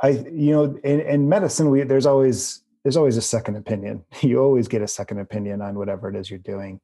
I, 0.00 0.10
you 0.10 0.52
know, 0.52 0.64
in, 0.84 1.00
in 1.00 1.28
medicine, 1.28 1.70
we 1.70 1.82
there's 1.82 2.06
always 2.06 2.62
there's 2.82 2.96
always 2.96 3.16
a 3.16 3.22
second 3.22 3.56
opinion. 3.56 4.04
You 4.22 4.40
always 4.40 4.68
get 4.68 4.82
a 4.82 4.88
second 4.88 5.18
opinion 5.18 5.62
on 5.62 5.76
whatever 5.76 6.08
it 6.08 6.16
is 6.16 6.30
you're 6.30 6.38
doing. 6.38 6.80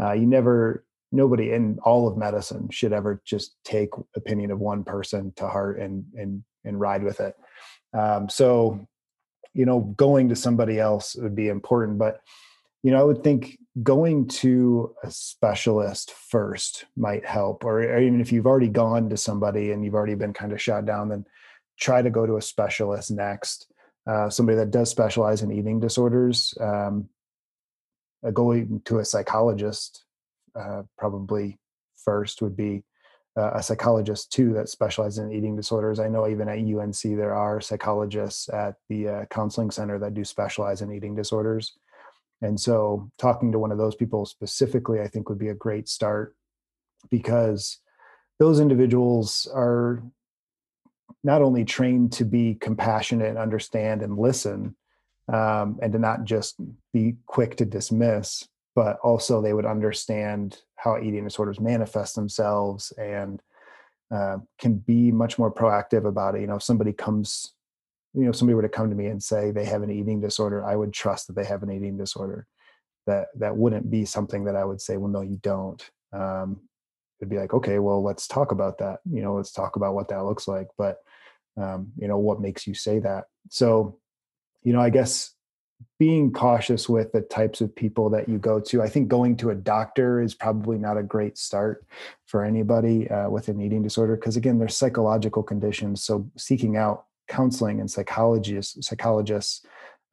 Uh, 0.00 0.12
you 0.12 0.26
never 0.26 0.84
nobody 1.12 1.52
in 1.52 1.78
all 1.84 2.08
of 2.08 2.16
medicine 2.16 2.68
should 2.70 2.92
ever 2.92 3.22
just 3.24 3.54
take 3.64 3.90
opinion 4.16 4.50
of 4.50 4.58
one 4.58 4.82
person 4.82 5.32
to 5.36 5.46
heart 5.46 5.78
and 5.78 6.04
and 6.16 6.42
and 6.64 6.80
ride 6.80 7.02
with 7.02 7.20
it. 7.20 7.34
Um, 7.92 8.28
so, 8.28 8.86
you 9.52 9.64
know, 9.64 9.80
going 9.96 10.28
to 10.30 10.36
somebody 10.36 10.80
else 10.80 11.14
would 11.16 11.36
be 11.36 11.48
important, 11.48 11.98
but 11.98 12.20
you 12.82 12.90
know, 12.90 13.00
I 13.00 13.04
would 13.04 13.24
think 13.24 13.58
going 13.82 14.28
to 14.28 14.94
a 15.02 15.10
specialist 15.10 16.12
first 16.12 16.84
might 16.96 17.24
help, 17.24 17.64
or, 17.64 17.80
or 17.80 17.98
even 17.98 18.20
if 18.20 18.30
you've 18.30 18.46
already 18.46 18.68
gone 18.68 19.08
to 19.08 19.16
somebody 19.16 19.72
and 19.72 19.84
you've 19.84 19.94
already 19.94 20.14
been 20.14 20.34
kind 20.34 20.52
of 20.52 20.60
shot 20.60 20.84
down, 20.84 21.08
then 21.08 21.24
try 21.80 22.02
to 22.02 22.10
go 22.10 22.26
to 22.26 22.36
a 22.36 22.42
specialist 22.42 23.10
next. 23.10 23.66
Uh, 24.06 24.28
somebody 24.28 24.56
that 24.56 24.70
does 24.70 24.90
specialize 24.90 25.42
in 25.42 25.50
eating 25.50 25.80
disorders. 25.80 26.54
Um, 26.60 27.08
going 28.32 28.80
to 28.86 28.98
a 28.98 29.04
psychologist 29.04 30.04
uh, 30.54 30.82
probably 30.96 31.58
first 31.96 32.42
would 32.42 32.56
be 32.56 32.84
uh, 33.36 33.52
a 33.54 33.62
psychologist 33.62 34.32
too 34.32 34.52
that 34.54 34.68
specializes 34.68 35.18
in 35.18 35.32
eating 35.32 35.56
disorders. 35.56 35.98
I 35.98 36.08
know 36.08 36.28
even 36.28 36.48
at 36.48 36.58
UNC 36.58 37.02
there 37.02 37.34
are 37.34 37.60
psychologists 37.60 38.48
at 38.48 38.76
the 38.88 39.08
uh, 39.08 39.24
counseling 39.26 39.70
center 39.70 39.98
that 39.98 40.14
do 40.14 40.24
specialize 40.24 40.82
in 40.82 40.92
eating 40.92 41.14
disorders. 41.14 41.72
And 42.42 42.58
so 42.58 43.10
talking 43.18 43.52
to 43.52 43.58
one 43.58 43.72
of 43.72 43.78
those 43.78 43.94
people 43.94 44.26
specifically, 44.26 45.00
I 45.00 45.08
think 45.08 45.28
would 45.28 45.38
be 45.38 45.48
a 45.48 45.54
great 45.54 45.88
start 45.88 46.36
because 47.10 47.78
those 48.38 48.60
individuals 48.60 49.48
are 49.52 50.02
not 51.22 51.42
only 51.42 51.64
trained 51.64 52.12
to 52.12 52.24
be 52.24 52.54
compassionate 52.60 53.28
and 53.28 53.38
understand 53.38 54.02
and 54.02 54.18
listen 54.18 54.74
um, 55.32 55.78
and 55.82 55.92
to 55.92 55.98
not 55.98 56.24
just 56.24 56.56
be 56.92 57.16
quick 57.26 57.56
to 57.56 57.64
dismiss 57.64 58.46
but 58.74 58.98
also 59.02 59.40
they 59.40 59.52
would 59.52 59.66
understand 59.66 60.60
how 60.76 60.98
eating 60.98 61.24
disorders 61.24 61.60
manifest 61.60 62.14
themselves 62.14 62.92
and 62.98 63.40
uh, 64.14 64.38
can 64.58 64.74
be 64.74 65.10
much 65.10 65.38
more 65.38 65.52
proactive 65.52 66.06
about 66.06 66.34
it. 66.34 66.40
You 66.40 66.46
know 66.46 66.56
if 66.56 66.62
somebody 66.62 66.92
comes 66.92 67.54
you 68.12 68.24
know 68.24 68.30
if 68.30 68.36
somebody 68.36 68.54
were 68.54 68.62
to 68.62 68.68
come 68.68 68.90
to 68.90 68.96
me 68.96 69.06
and 69.06 69.22
say 69.22 69.50
they 69.50 69.64
have 69.64 69.82
an 69.82 69.90
eating 69.90 70.20
disorder 70.20 70.64
i 70.64 70.76
would 70.76 70.92
trust 70.92 71.26
that 71.26 71.34
they 71.34 71.44
have 71.44 71.62
an 71.62 71.70
eating 71.70 71.96
disorder. 71.96 72.46
That 73.06 73.26
that 73.36 73.56
wouldn't 73.56 73.90
be 73.90 74.04
something 74.04 74.44
that 74.44 74.56
i 74.56 74.64
would 74.64 74.80
say 74.80 74.96
well 74.96 75.10
no 75.10 75.20
you 75.20 75.38
don't. 75.42 75.82
Um, 76.12 76.60
it'd 77.20 77.30
be 77.30 77.38
like 77.38 77.54
okay 77.54 77.78
well 77.78 78.02
let's 78.02 78.26
talk 78.26 78.52
about 78.52 78.78
that 78.78 79.00
you 79.10 79.22
know 79.22 79.34
let's 79.34 79.52
talk 79.52 79.76
about 79.76 79.94
what 79.94 80.08
that 80.08 80.24
looks 80.24 80.48
like. 80.48 80.68
But 80.76 80.98
um, 81.56 81.92
you 81.96 82.08
know 82.08 82.18
what 82.18 82.40
makes 82.40 82.66
you 82.66 82.74
say 82.74 82.98
that? 83.00 83.24
So 83.50 83.98
you 84.64 84.72
know 84.72 84.80
i 84.80 84.90
guess 84.90 85.30
being 85.98 86.32
cautious 86.32 86.88
with 86.88 87.12
the 87.12 87.20
types 87.20 87.60
of 87.60 87.74
people 87.74 88.08
that 88.10 88.28
you 88.28 88.38
go 88.38 88.58
to 88.58 88.82
i 88.82 88.88
think 88.88 89.08
going 89.08 89.36
to 89.36 89.50
a 89.50 89.54
doctor 89.54 90.20
is 90.20 90.34
probably 90.34 90.78
not 90.78 90.96
a 90.96 91.02
great 91.02 91.36
start 91.36 91.84
for 92.26 92.44
anybody 92.44 93.08
uh, 93.10 93.28
with 93.28 93.48
an 93.48 93.60
eating 93.60 93.82
disorder 93.82 94.16
because 94.16 94.36
again 94.36 94.58
there's 94.58 94.76
psychological 94.76 95.42
conditions. 95.42 96.02
So 96.02 96.28
seeking 96.36 96.76
out 96.76 97.04
counseling 97.28 97.80
and 97.80 97.90
psychologists 97.90 98.86
psychologists 98.86 99.64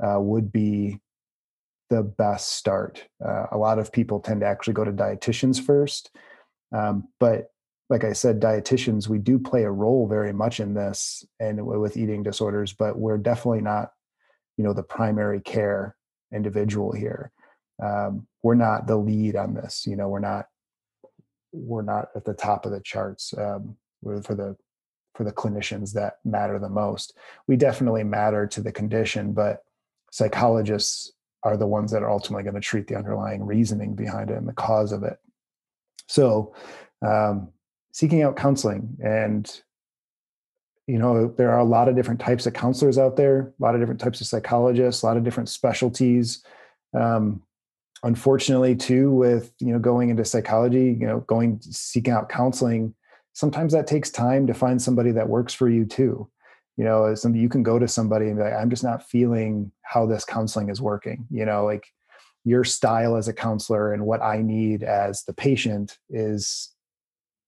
uh, 0.06 0.20
would 0.20 0.52
be 0.52 1.00
the 1.90 2.04
best 2.04 2.54
start. 2.54 3.06
Uh, 3.24 3.48
a 3.52 3.58
lot 3.58 3.80
of 3.80 3.92
people 3.92 4.20
tend 4.20 4.42
to 4.42 4.46
actually 4.46 4.74
go 4.74 4.86
to 4.86 4.92
dietitians 4.92 5.60
first 5.60 6.12
um, 6.72 7.08
but 7.20 7.52
like 7.90 8.04
I 8.06 8.14
said, 8.14 8.40
dietitians, 8.40 9.10
we 9.10 9.20
do 9.20 9.38
play 9.38 9.64
a 9.64 9.72
role 9.72 10.08
very 10.08 10.32
much 10.32 10.60
in 10.62 10.74
this 10.74 11.26
and 11.40 11.66
with 11.66 11.98
eating 11.98 12.24
disorders, 12.24 12.72
but 12.72 12.98
we're 12.98 13.18
definitely 13.18 13.62
not, 13.62 13.92
you 14.58 14.64
know, 14.64 14.72
the 14.74 14.84
primary 14.84 15.42
care 15.42 15.98
individual 16.34 16.94
here. 16.94 17.32
Um, 17.84 18.28
we're 18.44 18.56
not 18.56 18.88
the 18.88 18.96
lead 18.96 19.36
on 19.36 19.54
this. 19.54 19.86
You 19.86 19.98
know, 19.98 20.08
we're 20.08 20.20
not 20.20 20.46
we're 21.52 21.82
not 21.82 22.08
at 22.16 22.24
the 22.24 22.34
top 22.34 22.66
of 22.66 22.72
the 22.72 22.80
charts 22.80 23.34
um, 23.38 23.76
for 24.02 24.36
the 24.36 24.56
for 25.14 25.26
the 25.26 25.34
clinicians 25.34 25.92
that 25.94 26.20
matter 26.24 26.58
the 26.60 26.70
most. 26.70 27.18
We 27.48 27.58
definitely 27.58 28.04
matter 28.04 28.48
to 28.48 28.62
the 28.62 28.72
condition, 28.72 29.34
but 29.34 29.64
psychologists 30.12 31.12
are 31.44 31.58
the 31.58 31.68
ones 31.68 31.92
that 31.92 32.04
are 32.04 32.10
ultimately 32.10 32.44
going 32.44 32.56
to 32.56 32.62
treat 32.62 32.88
the 32.88 32.96
underlying 32.96 33.46
reasoning 33.46 33.96
behind 33.96 34.30
it 34.30 34.38
and 34.38 34.48
the 34.48 34.54
cause 34.54 34.92
of 34.92 35.04
it. 35.04 35.18
So, 36.12 36.54
um, 37.02 37.48
seeking 37.94 38.22
out 38.22 38.36
counseling 38.36 38.98
and 39.02 39.62
you 40.88 40.98
know 40.98 41.34
there 41.38 41.52
are 41.52 41.60
a 41.60 41.64
lot 41.64 41.88
of 41.88 41.96
different 41.96 42.20
types 42.20 42.46
of 42.46 42.54
counselors 42.54 42.98
out 42.98 43.16
there 43.16 43.54
a 43.60 43.64
lot 43.64 43.76
of 43.76 43.82
different 43.82 44.00
types 44.00 44.20
of 44.22 44.28
psychologists 44.28 45.04
a 45.04 45.06
lot 45.06 45.18
of 45.18 45.24
different 45.24 45.50
specialties 45.50 46.44
um, 46.94 47.42
unfortunately 48.04 48.76
too 48.76 49.12
with 49.12 49.54
you 49.60 49.72
know 49.72 49.80
going 49.80 50.10
into 50.10 50.26
psychology 50.26 50.98
you 51.00 51.08
know 51.08 51.22
going 51.22 51.60
seeking 51.62 52.14
out 52.14 52.30
counseling 52.30 52.94
sometimes 53.34 53.72
that 53.74 53.88
takes 53.88 54.10
time 54.10 54.46
to 54.48 54.54
find 54.54 54.82
somebody 54.82 55.12
that 55.12 55.30
works 55.30 55.54
for 55.54 55.70
you 55.70 55.86
too. 55.86 56.30
You 56.78 56.86
know 56.86 57.16
something 57.16 57.40
you 57.40 57.50
can 57.50 57.64
go 57.64 57.80
to 57.80 57.88
somebody 57.88 58.28
and 58.28 58.38
be 58.38 58.44
like 58.44 58.54
i'm 58.54 58.70
just 58.70 58.84
not 58.84 59.08
feeling 59.08 59.72
how 59.82 60.06
this 60.06 60.26
counseling 60.26 60.70
is 60.70 60.82
working 60.82 61.28
you 61.30 61.46
know 61.46 61.64
like 61.66 61.86
your 62.44 62.64
style 62.64 63.16
as 63.16 63.28
a 63.28 63.34
counselor 63.34 63.94
and 63.94 64.06
what 64.06 64.22
i 64.22 64.42
need 64.42 64.84
as 64.84 65.24
the 65.24 65.34
patient 65.34 65.98
is 66.10 66.74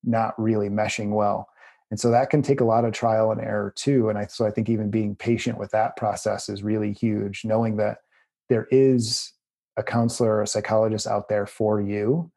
not 0.04 0.40
really 0.40 0.70
meshing 0.70 1.12
well. 1.12 1.48
And 1.92 2.00
so 2.00 2.10
that 2.10 2.30
can 2.30 2.42
take 2.42 2.60
a 2.60 2.66
lot 2.66 2.86
of 2.86 2.94
trial 2.94 3.32
and 3.32 3.40
error 3.40 3.72
too. 3.76 4.10
And 4.10 4.18
I, 4.18 4.26
so 4.26 4.46
i 4.46 4.52
think 4.52 4.70
even 4.70 4.90
being 4.90 5.16
patient 5.16 5.58
with 5.58 5.72
that 5.72 5.96
process 5.96 6.50
is 6.50 6.64
really 6.64 6.92
huge 6.92 7.42
knowing 7.46 7.78
that 7.78 8.00
there 8.50 8.68
is 8.72 9.32
a 9.78 9.84
counselor 9.84 10.36
or 10.36 10.42
a 10.42 10.48
psychologist 10.48 11.08
out 11.08 11.30
there 11.30 11.46
for 11.46 11.82
you 11.82 12.32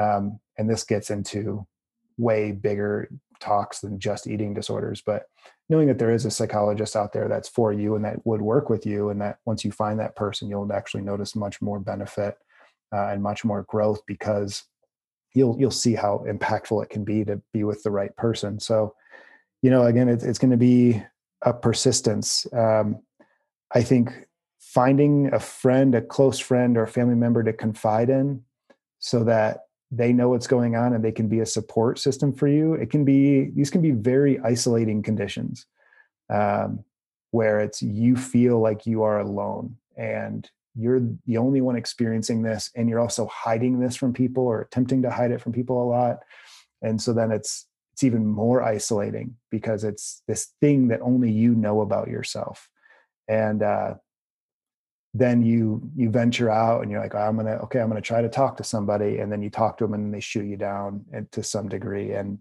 um, 0.00 0.38
and 0.56 0.70
this 0.70 0.84
gets 0.84 1.10
into 1.10 1.66
way 2.16 2.52
bigger 2.52 3.10
talks 3.40 3.80
than 3.80 3.98
just 3.98 4.26
eating 4.26 4.54
disorders 4.54 5.02
but 5.04 5.24
knowing 5.68 5.86
that 5.86 5.98
there 5.98 6.12
is 6.12 6.24
a 6.24 6.30
psychologist 6.30 6.96
out 6.96 7.12
there 7.12 7.28
that's 7.28 7.48
for 7.48 7.72
you 7.72 7.94
and 7.94 8.04
that 8.04 8.24
would 8.24 8.40
work 8.40 8.70
with 8.70 8.86
you 8.86 9.10
and 9.10 9.20
that 9.20 9.38
once 9.46 9.64
you 9.64 9.72
find 9.72 9.98
that 9.98 10.16
person 10.16 10.48
you'll 10.48 10.72
actually 10.72 11.02
notice 11.02 11.36
much 11.36 11.60
more 11.60 11.78
benefit 11.78 12.36
uh, 12.94 13.08
and 13.08 13.22
much 13.22 13.44
more 13.44 13.64
growth 13.68 14.00
because 14.06 14.64
you'll 15.34 15.58
you'll 15.58 15.70
see 15.70 15.94
how 15.94 16.24
impactful 16.28 16.82
it 16.82 16.90
can 16.90 17.04
be 17.04 17.24
to 17.24 17.40
be 17.52 17.64
with 17.64 17.82
the 17.82 17.90
right 17.90 18.14
person. 18.16 18.58
So 18.58 18.94
you 19.62 19.70
know 19.70 19.84
again 19.84 20.08
it's, 20.08 20.24
it's 20.24 20.38
going 20.38 20.50
to 20.50 20.56
be 20.56 21.02
a 21.42 21.52
persistence. 21.52 22.46
Um, 22.52 23.00
i 23.74 23.82
think 23.82 24.26
finding 24.58 25.32
a 25.34 25.38
friend 25.38 25.94
a 25.94 26.00
close 26.00 26.38
friend 26.38 26.78
or 26.78 26.84
a 26.84 26.88
family 26.88 27.14
member 27.14 27.42
to 27.42 27.52
confide 27.52 28.08
in 28.08 28.42
so 28.98 29.24
that 29.24 29.60
they 29.90 30.12
know 30.12 30.28
what's 30.28 30.46
going 30.46 30.76
on 30.76 30.92
and 30.92 31.04
they 31.04 31.12
can 31.12 31.28
be 31.28 31.40
a 31.40 31.46
support 31.46 31.98
system 31.98 32.32
for 32.32 32.46
you. 32.46 32.74
It 32.74 32.90
can 32.90 33.04
be 33.04 33.50
these 33.50 33.70
can 33.70 33.80
be 33.80 33.92
very 33.92 34.38
isolating 34.40 35.02
conditions 35.02 35.66
um, 36.30 36.84
where 37.30 37.60
it's 37.60 37.82
you 37.82 38.16
feel 38.16 38.60
like 38.60 38.86
you 38.86 39.02
are 39.02 39.20
alone 39.20 39.76
and 39.96 40.48
you're 40.74 41.00
the 41.26 41.38
only 41.38 41.60
one 41.60 41.76
experiencing 41.76 42.42
this 42.42 42.70
and 42.76 42.88
you're 42.88 43.00
also 43.00 43.26
hiding 43.26 43.80
this 43.80 43.96
from 43.96 44.12
people 44.12 44.44
or 44.44 44.60
attempting 44.60 45.02
to 45.02 45.10
hide 45.10 45.30
it 45.30 45.40
from 45.40 45.52
people 45.52 45.82
a 45.82 45.88
lot. 45.88 46.18
And 46.82 47.00
so 47.00 47.12
then 47.12 47.32
it's 47.32 47.66
it's 47.92 48.04
even 48.04 48.24
more 48.24 48.62
isolating 48.62 49.36
because 49.50 49.82
it's 49.82 50.22
this 50.28 50.52
thing 50.60 50.88
that 50.88 51.00
only 51.00 51.32
you 51.32 51.54
know 51.54 51.80
about 51.80 52.06
yourself. 52.06 52.68
And 53.26 53.62
uh, 53.62 53.94
then 55.14 55.42
you 55.42 55.90
you 55.96 56.10
venture 56.10 56.50
out 56.50 56.82
and 56.82 56.90
you're 56.90 57.00
like 57.00 57.14
oh, 57.14 57.18
i'm 57.18 57.36
gonna 57.36 57.56
okay 57.56 57.80
i'm 57.80 57.88
gonna 57.88 58.00
try 58.00 58.20
to 58.20 58.28
talk 58.28 58.56
to 58.56 58.64
somebody 58.64 59.18
and 59.18 59.32
then 59.32 59.42
you 59.42 59.50
talk 59.50 59.78
to 59.78 59.84
them 59.84 59.94
and 59.94 60.12
they 60.12 60.20
shoot 60.20 60.44
you 60.44 60.56
down 60.56 61.04
and, 61.12 61.30
to 61.32 61.42
some 61.42 61.68
degree 61.68 62.12
and 62.12 62.38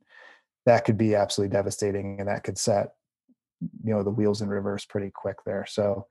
that 0.66 0.84
could 0.84 0.98
be 0.98 1.16
absolutely 1.16 1.54
devastating 1.54 2.20
and 2.20 2.28
that 2.28 2.44
could 2.44 2.58
set 2.58 2.94
you 3.84 3.94
know 3.94 4.04
the 4.04 4.10
wheels 4.10 4.42
in 4.42 4.50
reverse 4.50 4.86
pretty 4.86 5.10
quick 5.10 5.38
there 5.46 5.66
so 5.68 6.06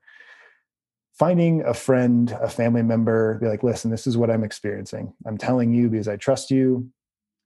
finding 1.17 1.63
a 1.63 1.73
friend, 1.73 2.31
a 2.41 2.49
family 2.49 2.83
member, 2.83 3.39
be 3.39 3.47
like, 3.47 3.63
listen, 3.63 3.89
this 3.89 4.07
is 4.07 4.17
what 4.17 4.29
I'm 4.29 4.43
experiencing. 4.43 5.13
I'm 5.25 5.37
telling 5.37 5.73
you 5.73 5.89
because 5.89 6.07
I 6.07 6.15
trust 6.15 6.51
you. 6.51 6.89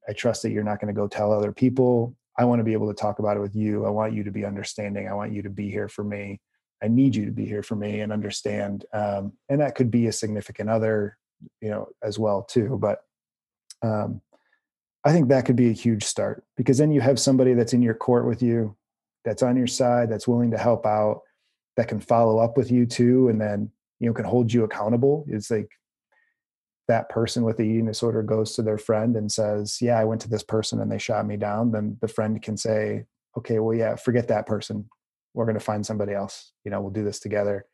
I 0.08 0.13
trust 0.13 0.43
that 0.43 0.52
you're 0.52 0.63
not 0.63 0.82
going 0.82 0.93
to 0.93 1.00
go 1.00 1.08
tell 1.08 1.32
other 1.32 1.52
people. 1.52 2.15
I 2.38 2.45
want 2.45 2.60
to 2.60 2.63
be 2.63 2.74
able 2.74 2.88
to 2.88 2.93
talk 2.93 3.19
about 3.19 3.38
it 3.38 3.39
with 3.39 3.56
you. 3.56 3.86
I 3.86 3.89
want 3.89 4.13
you 4.13 4.24
to 4.24 4.32
be 4.32 4.45
understanding. 4.45 5.08
I 5.08 5.13
want 5.13 5.32
you 5.32 5.41
to 5.43 5.50
be 5.50 5.69
here 5.69 5.88
for 5.88 6.04
me. 6.04 6.41
I 6.84 6.88
need 6.88 7.15
you 7.15 7.26
to 7.26 7.32
be 7.32 7.46
here 7.46 7.63
for 7.63 7.76
me 7.76 8.02
and 8.02 8.12
understand. 8.12 8.86
Um, 8.94 9.34
and 9.49 9.62
that 9.62 9.76
could 9.76 9.91
be 9.91 10.08
a 10.08 10.12
significant 10.12 10.70
other, 10.70 11.18
you 11.62 11.70
know, 11.70 11.88
as 12.03 12.18
well 12.18 12.43
too. 12.43 12.78
But 12.82 12.99
um, 13.82 14.22
I 15.03 15.12
think 15.12 15.30
that 15.30 15.45
could 15.45 15.56
be 15.56 15.70
a 15.70 15.74
huge 15.74 16.03
start 16.03 16.43
because 16.58 16.78
then 16.78 16.91
you 16.91 17.01
have 17.01 17.20
somebody 17.20 17.53
that's 17.53 17.74
in 17.74 17.82
your 17.82 17.93
court 17.93 18.26
with 18.28 18.41
you, 18.41 18.76
that's 19.26 19.43
on 19.43 19.58
your 19.58 19.68
side, 19.68 20.10
that's 20.10 20.28
willing 20.28 20.51
to 20.51 20.58
help 20.58 20.86
out, 20.86 21.22
that 21.78 21.88
can 21.88 21.99
follow 21.99 22.39
up 22.39 22.58
with 22.58 22.72
you 22.72 22.86
too 22.86 23.30
and 23.30 23.39
then 23.39 23.72
you 23.99 24.08
know 24.08 24.14
can 24.14 24.26
hold 24.26 24.51
you 24.51 24.64
accountable 24.64 25.26
it's 25.28 25.51
like 25.51 25.72
that 26.88 27.10
person 27.10 27.43
with 27.43 27.58
the 27.58 27.64
eating 27.64 27.86
disorder 27.86 28.22
goes 28.22 28.53
to 28.53 28.62
their 28.62 28.78
friend 28.78 29.16
and 29.16 29.32
says 29.32 29.78
yeah 29.82 29.97
i 29.97 30.03
went 30.03 30.22
to 30.22 30.30
this 30.30 30.43
person 30.43 30.82
and 30.82 30.91
they 30.91 30.97
shot 30.97 31.26
me 31.26 31.38
down 31.38 31.72
then 31.72 31.97
the 32.01 32.08
friend 32.08 32.41
can 32.41 32.58
say 32.58 33.06
okay 33.38 33.60
well 33.60 33.76
yeah 33.76 33.95
forget 33.95 34.28
that 34.28 34.45
person 34.45 34.88
we're 35.34 35.46
going 35.46 35.58
to 35.58 35.64
find 35.64 35.86
somebody 35.86 36.14
else 36.14 36.52
you 36.64 36.72
know 36.72 36.82
we'll 36.82 36.92
do 36.92 37.04
this 37.04 37.20
together. 37.20 37.66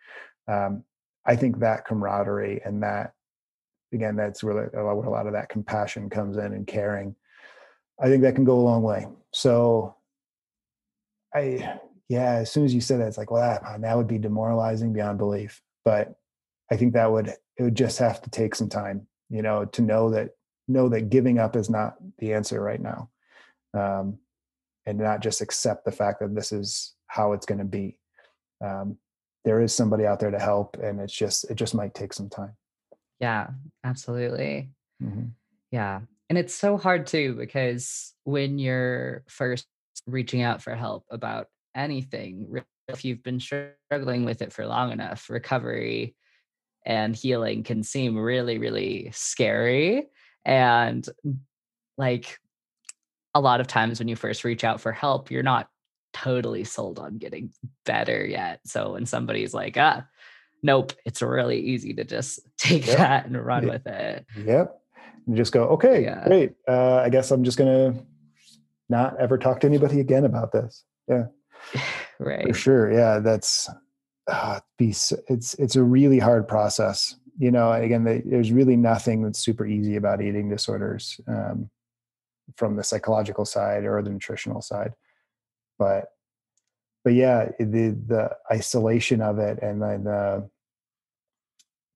Um, 0.47 0.83
i 1.25 1.35
think 1.35 1.59
that 1.59 1.85
camaraderie 1.85 2.61
and 2.63 2.83
that 2.83 3.13
again 3.93 4.15
that's 4.15 4.43
really 4.43 4.67
where 4.71 4.85
a 4.85 5.09
lot 5.09 5.27
of 5.27 5.33
that 5.33 5.49
compassion 5.49 6.09
comes 6.09 6.37
in 6.37 6.53
and 6.53 6.65
caring 6.65 7.15
i 8.01 8.07
think 8.07 8.23
that 8.23 8.35
can 8.35 8.45
go 8.45 8.59
a 8.59 8.61
long 8.61 8.83
way. 8.83 9.07
So 9.33 9.95
i 11.33 11.79
yeah, 12.09 12.35
as 12.35 12.51
soon 12.51 12.63
as 12.63 12.73
you 12.73 12.81
said 12.81 13.01
that, 13.01 13.07
it's 13.07 13.17
like, 13.17 13.31
well, 13.31 13.41
that, 13.41 13.81
that 13.81 13.97
would 13.97 14.07
be 14.07 14.17
demoralizing 14.17 14.93
beyond 14.93 15.17
belief. 15.17 15.61
But 15.83 16.15
I 16.71 16.77
think 16.77 16.93
that 16.93 17.11
would 17.11 17.27
it 17.27 17.63
would 17.63 17.75
just 17.75 17.99
have 17.99 18.21
to 18.21 18.29
take 18.29 18.55
some 18.55 18.69
time, 18.69 19.07
you 19.29 19.41
know, 19.41 19.65
to 19.65 19.81
know 19.81 20.11
that 20.11 20.31
know 20.67 20.89
that 20.89 21.09
giving 21.09 21.39
up 21.39 21.55
is 21.55 21.69
not 21.69 21.95
the 22.19 22.33
answer 22.33 22.61
right 22.61 22.81
now, 22.81 23.09
um, 23.73 24.19
and 24.85 24.97
not 24.97 25.21
just 25.21 25.41
accept 25.41 25.85
the 25.85 25.91
fact 25.91 26.19
that 26.19 26.35
this 26.35 26.51
is 26.51 26.93
how 27.07 27.33
it's 27.33 27.45
going 27.45 27.59
to 27.59 27.65
be. 27.65 27.99
Um, 28.63 28.97
there 29.45 29.61
is 29.61 29.73
somebody 29.73 30.05
out 30.05 30.19
there 30.19 30.31
to 30.31 30.39
help, 30.39 30.77
and 30.81 30.99
it's 30.99 31.13
just 31.13 31.49
it 31.49 31.55
just 31.55 31.75
might 31.75 31.93
take 31.93 32.13
some 32.13 32.29
time. 32.29 32.55
Yeah, 33.19 33.47
absolutely. 33.83 34.71
Mm-hmm. 35.01 35.27
Yeah, 35.71 36.01
and 36.29 36.37
it's 36.37 36.53
so 36.53 36.77
hard 36.77 37.07
too 37.07 37.33
because 37.33 38.13
when 38.23 38.59
you're 38.59 39.23
first 39.27 39.67
reaching 40.05 40.41
out 40.41 40.61
for 40.61 40.75
help 40.75 41.05
about 41.09 41.47
anything, 41.75 42.61
if 42.87 43.05
you've 43.05 43.23
been 43.23 43.39
struggling 43.39 44.25
with 44.25 44.41
it 44.41 44.53
for 44.53 44.65
long 44.65 44.91
enough, 44.91 45.29
recovery 45.29 46.15
and 46.85 47.15
healing 47.15 47.63
can 47.63 47.83
seem 47.83 48.17
really, 48.17 48.57
really 48.57 49.11
scary. 49.13 50.07
And 50.45 51.07
like 51.97 52.39
a 53.35 53.41
lot 53.41 53.59
of 53.59 53.67
times 53.67 53.99
when 53.99 54.07
you 54.07 54.15
first 54.15 54.43
reach 54.43 54.63
out 54.63 54.79
for 54.79 54.93
help, 54.93 55.29
you're 55.29 55.43
not 55.43 55.67
totally 56.23 56.63
sold 56.63 56.99
on 56.99 57.17
getting 57.17 57.51
better 57.85 58.25
yet. 58.25 58.61
So 58.65 58.93
when 58.93 59.05
somebody's 59.05 59.53
like, 59.53 59.77
ah, 59.77 60.05
nope, 60.63 60.93
it's 61.05 61.21
really 61.21 61.59
easy 61.59 61.93
to 61.93 62.03
just 62.03 62.39
take 62.57 62.87
yep. 62.87 62.97
that 62.97 63.25
and 63.25 63.45
run 63.45 63.67
with 63.67 63.85
it. 63.87 64.25
Yep. 64.37 64.79
And 65.27 65.35
just 65.35 65.51
go, 65.51 65.65
okay, 65.69 66.03
yeah. 66.03 66.25
great. 66.25 66.53
Uh, 66.67 66.97
I 66.97 67.09
guess 67.09 67.31
I'm 67.31 67.43
just 67.43 67.57
going 67.57 67.93
to 67.93 68.05
not 68.89 69.19
ever 69.19 69.37
talk 69.37 69.59
to 69.61 69.67
anybody 69.67 69.99
again 69.99 70.25
about 70.25 70.51
this. 70.51 70.83
Yeah. 71.07 71.25
right. 72.19 72.47
For 72.47 72.53
sure. 72.53 72.91
Yeah. 72.91 73.19
That's, 73.19 73.69
uh, 74.27 74.59
be, 74.77 74.89
it's, 74.89 75.53
it's 75.55 75.75
a 75.75 75.83
really 75.83 76.19
hard 76.19 76.47
process. 76.47 77.15
You 77.39 77.51
know, 77.51 77.71
again, 77.71 78.03
there's 78.03 78.51
really 78.51 78.75
nothing 78.75 79.21
that's 79.21 79.39
super 79.39 79.65
easy 79.65 79.95
about 79.95 80.21
eating 80.21 80.49
disorders 80.49 81.19
um, 81.27 81.69
from 82.55 82.75
the 82.75 82.83
psychological 82.83 83.45
side 83.45 83.83
or 83.83 84.01
the 84.01 84.09
nutritional 84.09 84.61
side. 84.61 84.93
But, 85.79 86.05
but 87.03 87.13
yeah, 87.13 87.49
the, 87.59 87.97
the 88.07 88.35
isolation 88.51 89.21
of 89.21 89.39
it 89.39 89.59
and 89.61 89.81
the, 89.81 90.01
the 90.03 90.49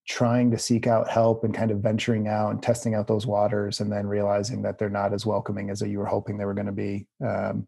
trying 0.08 0.50
to 0.50 0.58
seek 0.58 0.86
out 0.86 1.08
help 1.08 1.44
and 1.44 1.54
kind 1.54 1.70
of 1.70 1.78
venturing 1.78 2.26
out 2.26 2.50
and 2.50 2.62
testing 2.62 2.94
out 2.94 3.06
those 3.06 3.26
waters 3.26 3.80
and 3.80 3.92
then 3.92 4.06
realizing 4.06 4.62
that 4.62 4.78
they're 4.78 4.90
not 4.90 5.12
as 5.12 5.24
welcoming 5.24 5.70
as 5.70 5.80
you 5.80 5.98
were 5.98 6.06
hoping 6.06 6.36
they 6.36 6.44
were 6.44 6.54
going 6.54 6.66
to 6.66 6.72
be 6.72 7.06
um, 7.24 7.66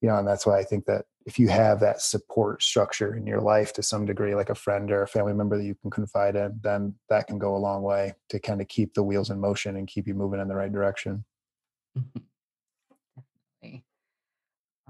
you 0.00 0.08
know 0.08 0.16
and 0.18 0.28
that's 0.28 0.46
why 0.46 0.58
i 0.58 0.62
think 0.62 0.84
that 0.84 1.04
if 1.26 1.38
you 1.38 1.48
have 1.48 1.80
that 1.80 2.00
support 2.00 2.62
structure 2.62 3.16
in 3.16 3.26
your 3.26 3.40
life 3.40 3.72
to 3.72 3.82
some 3.82 4.06
degree 4.06 4.34
like 4.34 4.50
a 4.50 4.54
friend 4.54 4.90
or 4.92 5.02
a 5.02 5.08
family 5.08 5.32
member 5.32 5.56
that 5.56 5.64
you 5.64 5.74
can 5.82 5.90
confide 5.90 6.36
in 6.36 6.58
then 6.62 6.94
that 7.08 7.26
can 7.26 7.38
go 7.38 7.56
a 7.56 7.58
long 7.58 7.82
way 7.82 8.12
to 8.28 8.38
kind 8.38 8.60
of 8.60 8.68
keep 8.68 8.94
the 8.94 9.02
wheels 9.02 9.30
in 9.30 9.40
motion 9.40 9.76
and 9.76 9.88
keep 9.88 10.06
you 10.06 10.14
moving 10.14 10.40
in 10.40 10.48
the 10.48 10.54
right 10.54 10.72
direction. 10.72 11.24
definitely 11.94 12.22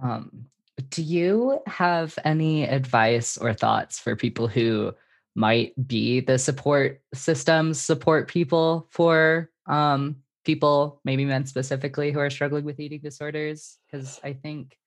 um, 0.02 0.46
do 0.90 1.02
you 1.02 1.60
have 1.66 2.18
any 2.24 2.64
advice 2.64 3.38
or 3.38 3.54
thoughts 3.54 3.98
for 3.98 4.14
people 4.14 4.46
who 4.46 4.92
might 5.34 5.72
be 5.86 6.20
the 6.20 6.38
support 6.38 7.02
systems 7.14 7.80
support 7.80 8.26
people 8.28 8.86
for 8.90 9.50
um, 9.66 10.16
people, 10.44 11.00
maybe 11.04 11.26
men 11.26 11.44
specifically, 11.44 12.10
who 12.10 12.20
are 12.20 12.30
struggling 12.30 12.64
with 12.64 12.80
eating 12.80 13.00
disorders. 13.02 13.78
Because 13.86 14.18
I 14.24 14.32
think 14.32 14.78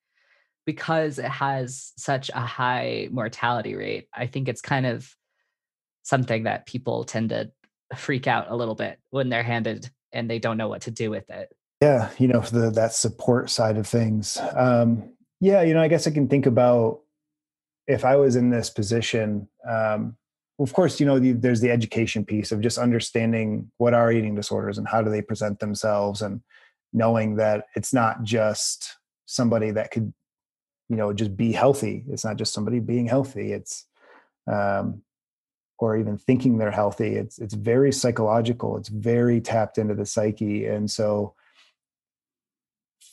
because 0.66 1.18
it 1.18 1.26
has 1.26 1.92
such 1.96 2.30
a 2.30 2.40
high 2.40 3.08
mortality 3.12 3.76
rate, 3.76 4.08
I 4.12 4.26
think 4.26 4.48
it's 4.48 4.60
kind 4.60 4.86
of 4.86 5.14
something 6.02 6.44
that 6.44 6.66
people 6.66 7.04
tend 7.04 7.28
to 7.28 7.52
freak 7.96 8.26
out 8.26 8.50
a 8.50 8.56
little 8.56 8.74
bit 8.74 8.98
when 9.10 9.28
they're 9.28 9.42
handed 9.42 9.88
and 10.12 10.28
they 10.28 10.38
don't 10.38 10.56
know 10.56 10.68
what 10.68 10.82
to 10.82 10.90
do 10.90 11.10
with 11.10 11.28
it. 11.30 11.52
Yeah, 11.80 12.10
you 12.18 12.28
know, 12.28 12.40
the 12.40 12.70
that 12.70 12.92
support 12.92 13.48
side 13.48 13.78
of 13.78 13.86
things. 13.86 14.38
Um, 14.54 15.14
yeah, 15.40 15.62
you 15.62 15.72
know, 15.72 15.80
I 15.80 15.88
guess 15.88 16.06
I 16.06 16.10
can 16.10 16.28
think 16.28 16.44
about 16.44 17.00
if 17.86 18.04
I 18.04 18.16
was 18.16 18.36
in 18.36 18.50
this 18.50 18.68
position, 18.68 19.48
um, 19.68 20.16
of 20.58 20.74
course, 20.74 21.00
you 21.00 21.06
know, 21.06 21.18
the, 21.18 21.32
there's 21.32 21.62
the 21.62 21.70
education 21.70 22.24
piece 22.26 22.52
of 22.52 22.60
just 22.60 22.76
understanding 22.76 23.70
what 23.78 23.94
are 23.94 24.12
eating 24.12 24.34
disorders 24.34 24.76
and 24.76 24.86
how 24.86 25.00
do 25.00 25.10
they 25.10 25.22
present 25.22 25.58
themselves, 25.58 26.20
and 26.20 26.42
knowing 26.92 27.36
that 27.36 27.64
it's 27.74 27.94
not 27.94 28.22
just 28.24 28.98
somebody 29.24 29.70
that 29.70 29.90
could, 29.90 30.12
you 30.90 30.96
know, 30.96 31.14
just 31.14 31.34
be 31.34 31.50
healthy. 31.50 32.04
It's 32.10 32.24
not 32.24 32.36
just 32.36 32.52
somebody 32.52 32.78
being 32.78 33.06
healthy. 33.06 33.52
It's, 33.52 33.86
um, 34.46 35.02
or 35.78 35.96
even 35.96 36.18
thinking 36.18 36.58
they're 36.58 36.70
healthy. 36.70 37.16
It's 37.16 37.38
it's 37.38 37.54
very 37.54 37.90
psychological. 37.90 38.76
It's 38.76 38.90
very 38.90 39.40
tapped 39.40 39.78
into 39.78 39.94
the 39.94 40.04
psyche, 40.04 40.66
and 40.66 40.90
so 40.90 41.34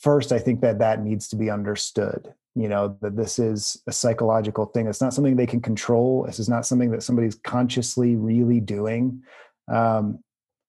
first, 0.00 0.32
I 0.32 0.38
think 0.38 0.60
that 0.60 0.78
that 0.78 1.02
needs 1.02 1.28
to 1.28 1.36
be 1.36 1.50
understood 1.50 2.32
you 2.58 2.68
know 2.68 2.96
that 3.02 3.14
this 3.14 3.38
is 3.38 3.80
a 3.86 3.92
psychological 3.92 4.66
thing. 4.66 4.88
It's 4.88 5.00
not 5.00 5.14
something 5.14 5.36
they 5.36 5.46
can 5.46 5.60
control. 5.60 6.24
This 6.24 6.40
is 6.40 6.48
not 6.48 6.66
something 6.66 6.90
that 6.90 7.04
somebody's 7.04 7.36
consciously 7.36 8.16
really 8.16 8.58
doing. 8.58 9.22
Um, 9.68 10.18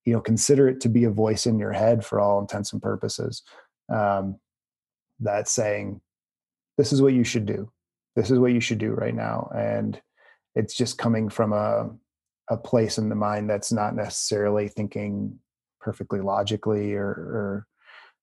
you 0.04 0.12
know 0.12 0.20
consider 0.20 0.68
it 0.68 0.80
to 0.82 0.88
be 0.88 1.04
a 1.04 1.10
voice 1.10 1.46
in 1.46 1.58
your 1.58 1.72
head 1.72 2.04
for 2.04 2.20
all 2.20 2.40
intents 2.40 2.72
and 2.72 2.80
purposes 2.80 3.42
um, 3.90 4.38
that's 5.18 5.52
saying 5.52 6.00
this 6.78 6.92
is 6.92 7.02
what 7.02 7.12
you 7.12 7.24
should 7.24 7.44
do. 7.44 7.70
This 8.16 8.30
is 8.30 8.38
what 8.38 8.52
you 8.52 8.60
should 8.60 8.78
do 8.78 8.92
right 8.92 9.14
now. 9.14 9.50
And 9.54 10.00
it's 10.54 10.74
just 10.74 10.96
coming 10.96 11.28
from 11.28 11.52
a 11.52 11.90
a 12.48 12.56
place 12.56 12.98
in 12.98 13.08
the 13.08 13.14
mind 13.14 13.50
that's 13.50 13.72
not 13.72 13.94
necessarily 13.94 14.68
thinking 14.68 15.38
perfectly 15.80 16.20
logically 16.20 16.94
or 16.94 17.08
or, 17.08 17.66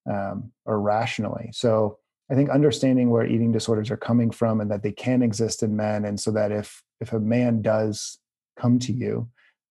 um, 0.09 0.51
or 0.65 0.79
rationally 0.79 1.49
so 1.53 1.97
I 2.29 2.35
think 2.35 2.49
understanding 2.49 3.09
where 3.09 3.25
eating 3.25 3.51
disorders 3.51 3.89
are 3.89 3.97
coming 3.97 4.31
from 4.31 4.59
and 4.59 4.69
that 4.69 4.83
they 4.83 4.91
can 4.91 5.21
exist 5.21 5.63
in 5.63 5.75
men, 5.75 6.05
and 6.05 6.19
so 6.19 6.31
that 6.31 6.51
if 6.51 6.83
if 6.99 7.13
a 7.13 7.19
man 7.19 7.61
does 7.61 8.19
come 8.59 8.79
to 8.79 8.91
you, 8.91 9.29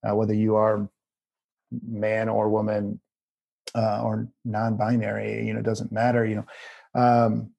uh, 0.09 0.15
whether 0.15 0.33
you 0.33 0.57
are 0.57 0.89
man 1.87 2.29
or 2.29 2.49
woman 2.49 3.01
uh, 3.75 4.03
or 4.03 4.29
non-binary, 4.45 5.45
you 5.47 5.53
know, 5.53 5.61
it 5.61 5.67
doesn't 5.67 5.93
matter. 5.93 6.25
You 6.25 6.37
know, 6.37 7.01
um, 7.01 7.51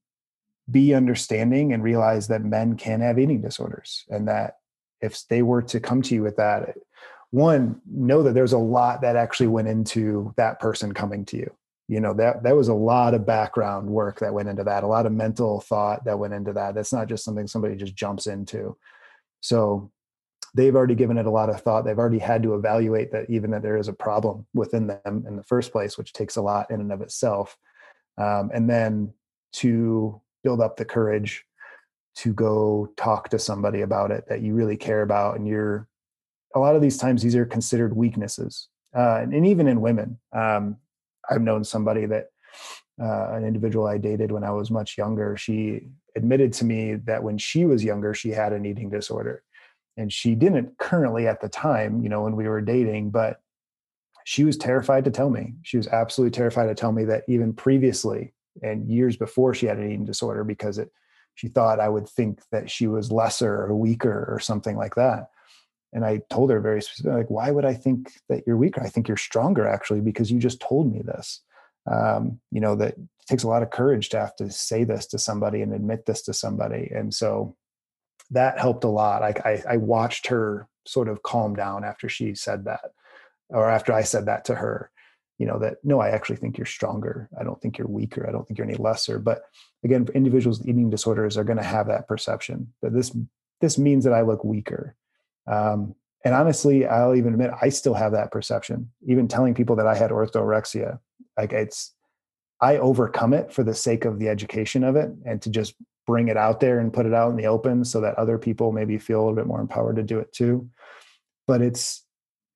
be 0.69 0.95
understanding 0.95 1.73
and 1.73 1.83
realize 1.83 2.27
that 2.29 2.43
men 2.43 2.75
can 2.75 3.01
have 3.01 3.19
eating 3.19 3.41
disorders, 3.41 4.03
and 4.09 4.27
that 4.27 4.57
if 4.99 5.27
they 5.29 5.43
were 5.43 5.61
to 5.61 5.79
come 5.79 6.01
to 6.01 6.15
you 6.15 6.23
with 6.23 6.37
that, 6.37 6.75
one 7.29 7.81
know 7.85 8.23
that 8.23 8.33
there's 8.33 8.53
a 8.53 8.57
lot 8.57 9.01
that 9.01 9.15
actually 9.15 9.47
went 9.47 9.67
into 9.67 10.33
that 10.37 10.59
person 10.59 10.91
coming 10.91 11.23
to 11.25 11.37
you 11.37 11.55
you 11.87 12.01
know 12.01 12.13
that 12.13 12.43
that 12.43 12.55
was 12.55 12.67
a 12.67 12.73
lot 12.73 13.13
of 13.13 13.25
background 13.25 13.89
work 13.89 14.19
that 14.19 14.33
went 14.33 14.49
into 14.49 14.63
that 14.63 14.83
a 14.83 14.87
lot 14.87 15.05
of 15.05 15.11
mental 15.11 15.61
thought 15.61 16.03
that 16.05 16.19
went 16.19 16.33
into 16.33 16.53
that. 16.53 16.75
That's 16.75 16.93
not 16.93 17.07
just 17.07 17.23
something 17.23 17.47
somebody 17.47 17.75
just 17.75 17.95
jumps 17.95 18.27
into. 18.27 18.77
So 19.41 19.91
they've 20.53 20.75
already 20.75 20.95
given 20.95 21.17
it 21.17 21.25
a 21.25 21.31
lot 21.31 21.49
of 21.49 21.61
thought. 21.61 21.85
They've 21.85 21.97
already 21.97 22.19
had 22.19 22.43
to 22.43 22.55
evaluate 22.55 23.11
that 23.11 23.29
even 23.29 23.51
that 23.51 23.61
there 23.61 23.77
is 23.77 23.87
a 23.87 23.93
problem 23.93 24.45
within 24.53 24.87
them 24.87 25.23
in 25.27 25.35
the 25.35 25.43
first 25.43 25.71
place 25.71 25.97
which 25.97 26.13
takes 26.13 26.35
a 26.35 26.41
lot 26.41 26.71
in 26.71 26.81
and 26.81 26.91
of 26.91 27.01
itself. 27.01 27.57
Um, 28.17 28.49
and 28.53 28.69
then 28.69 29.13
to 29.53 30.21
build 30.43 30.61
up 30.61 30.77
the 30.77 30.85
courage 30.85 31.45
to 32.15 32.33
go 32.33 32.91
talk 32.97 33.29
to 33.29 33.39
somebody 33.39 33.81
about 33.81 34.11
it 34.11 34.25
that 34.27 34.41
you 34.41 34.55
really 34.55 34.75
care 34.75 35.03
about 35.03 35.37
and 35.37 35.47
you're 35.47 35.87
a 36.55 36.59
lot 36.59 36.75
of 36.75 36.81
these 36.81 36.97
times 36.97 37.21
these 37.21 37.35
are 37.35 37.45
considered 37.45 37.95
weaknesses 37.95 38.69
uh, 38.95 39.19
and, 39.21 39.33
and, 39.33 39.45
even 39.45 39.67
in 39.67 39.81
women. 39.81 40.17
Um, 40.33 40.77
I've 41.29 41.41
known 41.41 41.63
somebody 41.63 42.05
that 42.05 42.27
uh, 43.01 43.31
an 43.33 43.45
individual 43.45 43.87
I 43.87 43.97
dated 43.97 44.31
when 44.31 44.43
I 44.43 44.51
was 44.51 44.71
much 44.71 44.97
younger. 44.97 45.37
She 45.37 45.89
admitted 46.15 46.53
to 46.53 46.65
me 46.65 46.95
that 47.05 47.23
when 47.23 47.37
she 47.37 47.65
was 47.65 47.83
younger, 47.83 48.13
she 48.13 48.29
had 48.29 48.53
an 48.53 48.65
eating 48.65 48.89
disorder, 48.89 49.43
and 49.97 50.11
she 50.11 50.35
didn't 50.35 50.77
currently 50.77 51.27
at 51.27 51.41
the 51.41 51.49
time, 51.49 52.01
you 52.01 52.09
know, 52.09 52.23
when 52.23 52.35
we 52.35 52.47
were 52.47 52.61
dating, 52.61 53.11
but 53.11 53.39
she 54.25 54.43
was 54.43 54.57
terrified 54.57 55.05
to 55.05 55.11
tell 55.11 55.29
me. 55.29 55.53
She 55.61 55.77
was 55.77 55.87
absolutely 55.87 56.35
terrified 56.35 56.67
to 56.67 56.75
tell 56.75 56.91
me 56.91 57.05
that 57.05 57.23
even 57.27 57.53
previously 57.53 58.33
and 58.61 58.89
years 58.89 59.15
before 59.15 59.53
she 59.53 59.67
had 59.67 59.77
an 59.77 59.85
eating 59.85 60.05
disorder 60.05 60.43
because 60.43 60.77
it 60.77 60.91
she 61.35 61.47
thought 61.47 61.79
I 61.79 61.87
would 61.87 62.09
think 62.09 62.41
that 62.51 62.69
she 62.69 62.87
was 62.87 63.11
lesser 63.11 63.53
or 63.53 63.75
weaker 63.75 64.25
or 64.27 64.39
something 64.39 64.75
like 64.75 64.95
that 64.95 65.29
and 65.93 66.05
I 66.05 66.21
told 66.29 66.51
her 66.51 66.59
very 66.59 66.81
specifically, 66.81 67.17
like, 67.17 67.29
why 67.29 67.51
would 67.51 67.65
I 67.65 67.73
think 67.73 68.11
that 68.29 68.43
you're 68.45 68.57
weaker? 68.57 68.81
I 68.81 68.89
think 68.89 69.07
you're 69.07 69.17
stronger 69.17 69.67
actually 69.67 70.01
because 70.01 70.31
you 70.31 70.39
just 70.39 70.59
told 70.59 70.91
me 70.91 71.01
this. 71.01 71.41
Um, 71.89 72.39
you 72.51 72.59
know 72.59 72.75
that 72.75 72.95
takes 73.27 73.43
a 73.43 73.47
lot 73.47 73.63
of 73.63 73.69
courage 73.69 74.09
to 74.09 74.19
have 74.19 74.35
to 74.37 74.51
say 74.51 74.83
this 74.83 75.05
to 75.07 75.17
somebody 75.17 75.61
and 75.61 75.73
admit 75.73 76.05
this 76.05 76.21
to 76.23 76.33
somebody, 76.33 76.91
and 76.93 77.13
so 77.13 77.55
that 78.31 78.59
helped 78.59 78.83
a 78.83 78.89
lot. 78.89 79.23
I, 79.23 79.33
I, 79.45 79.63
I 79.73 79.77
watched 79.77 80.27
her 80.27 80.67
sort 80.85 81.07
of 81.07 81.23
calm 81.23 81.55
down 81.55 81.85
after 81.85 82.09
she 82.09 82.35
said 82.35 82.65
that, 82.65 82.91
or 83.49 83.69
after 83.69 83.93
I 83.93 84.01
said 84.01 84.25
that 84.25 84.45
to 84.45 84.55
her. 84.55 84.91
You 85.37 85.45
know 85.45 85.59
that 85.59 85.77
no, 85.83 86.01
I 86.01 86.09
actually 86.09 86.37
think 86.37 86.57
you're 86.57 86.65
stronger. 86.65 87.29
I 87.39 87.43
don't 87.43 87.61
think 87.61 87.77
you're 87.77 87.87
weaker. 87.87 88.27
I 88.27 88.31
don't 88.31 88.45
think 88.45 88.57
you're 88.57 88.67
any 88.67 88.75
lesser. 88.75 89.19
But 89.19 89.43
again, 89.83 90.07
individuals 90.13 90.59
with 90.59 90.67
eating 90.67 90.89
disorders 90.89 91.37
are 91.37 91.43
going 91.45 91.57
to 91.57 91.63
have 91.63 91.87
that 91.87 92.07
perception 92.07 92.73
that 92.81 92.93
this 92.93 93.15
this 93.61 93.77
means 93.77 94.03
that 94.03 94.13
I 94.13 94.21
look 94.21 94.43
weaker 94.43 94.95
um, 95.47 95.95
and 96.25 96.35
honestly, 96.35 96.85
I'll 96.85 97.15
even 97.15 97.33
admit 97.33 97.51
I 97.61 97.69
still 97.69 97.93
have 97.93 98.11
that 98.11 98.31
perception. 98.31 98.91
Even 99.07 99.27
telling 99.27 99.53
people 99.53 99.75
that 99.77 99.87
I 99.87 99.95
had 99.95 100.11
orthorexia, 100.11 100.99
like 101.37 101.53
it's 101.53 101.93
I 102.59 102.77
overcome 102.77 103.33
it 103.33 103.53
for 103.53 103.63
the 103.63 103.73
sake 103.73 104.05
of 104.05 104.19
the 104.19 104.29
education 104.29 104.83
of 104.83 104.95
it 104.95 105.11
and 105.25 105.41
to 105.43 105.49
just 105.49 105.75
bring 106.07 106.27
it 106.29 106.37
out 106.37 106.59
there 106.59 106.79
and 106.79 106.93
put 106.93 107.05
it 107.05 107.13
out 107.13 107.29
in 107.29 107.37
the 107.37 107.45
open 107.45 107.85
so 107.85 108.01
that 108.01 108.15
other 108.15 108.37
people 108.37 108.71
maybe 108.71 108.97
feel 108.97 109.19
a 109.19 109.21
little 109.21 109.35
bit 109.35 109.45
more 109.45 109.61
empowered 109.61 109.97
to 109.97 110.03
do 110.03 110.19
it 110.19 110.33
too. 110.33 110.67
But 111.45 111.61
it's 111.61 112.03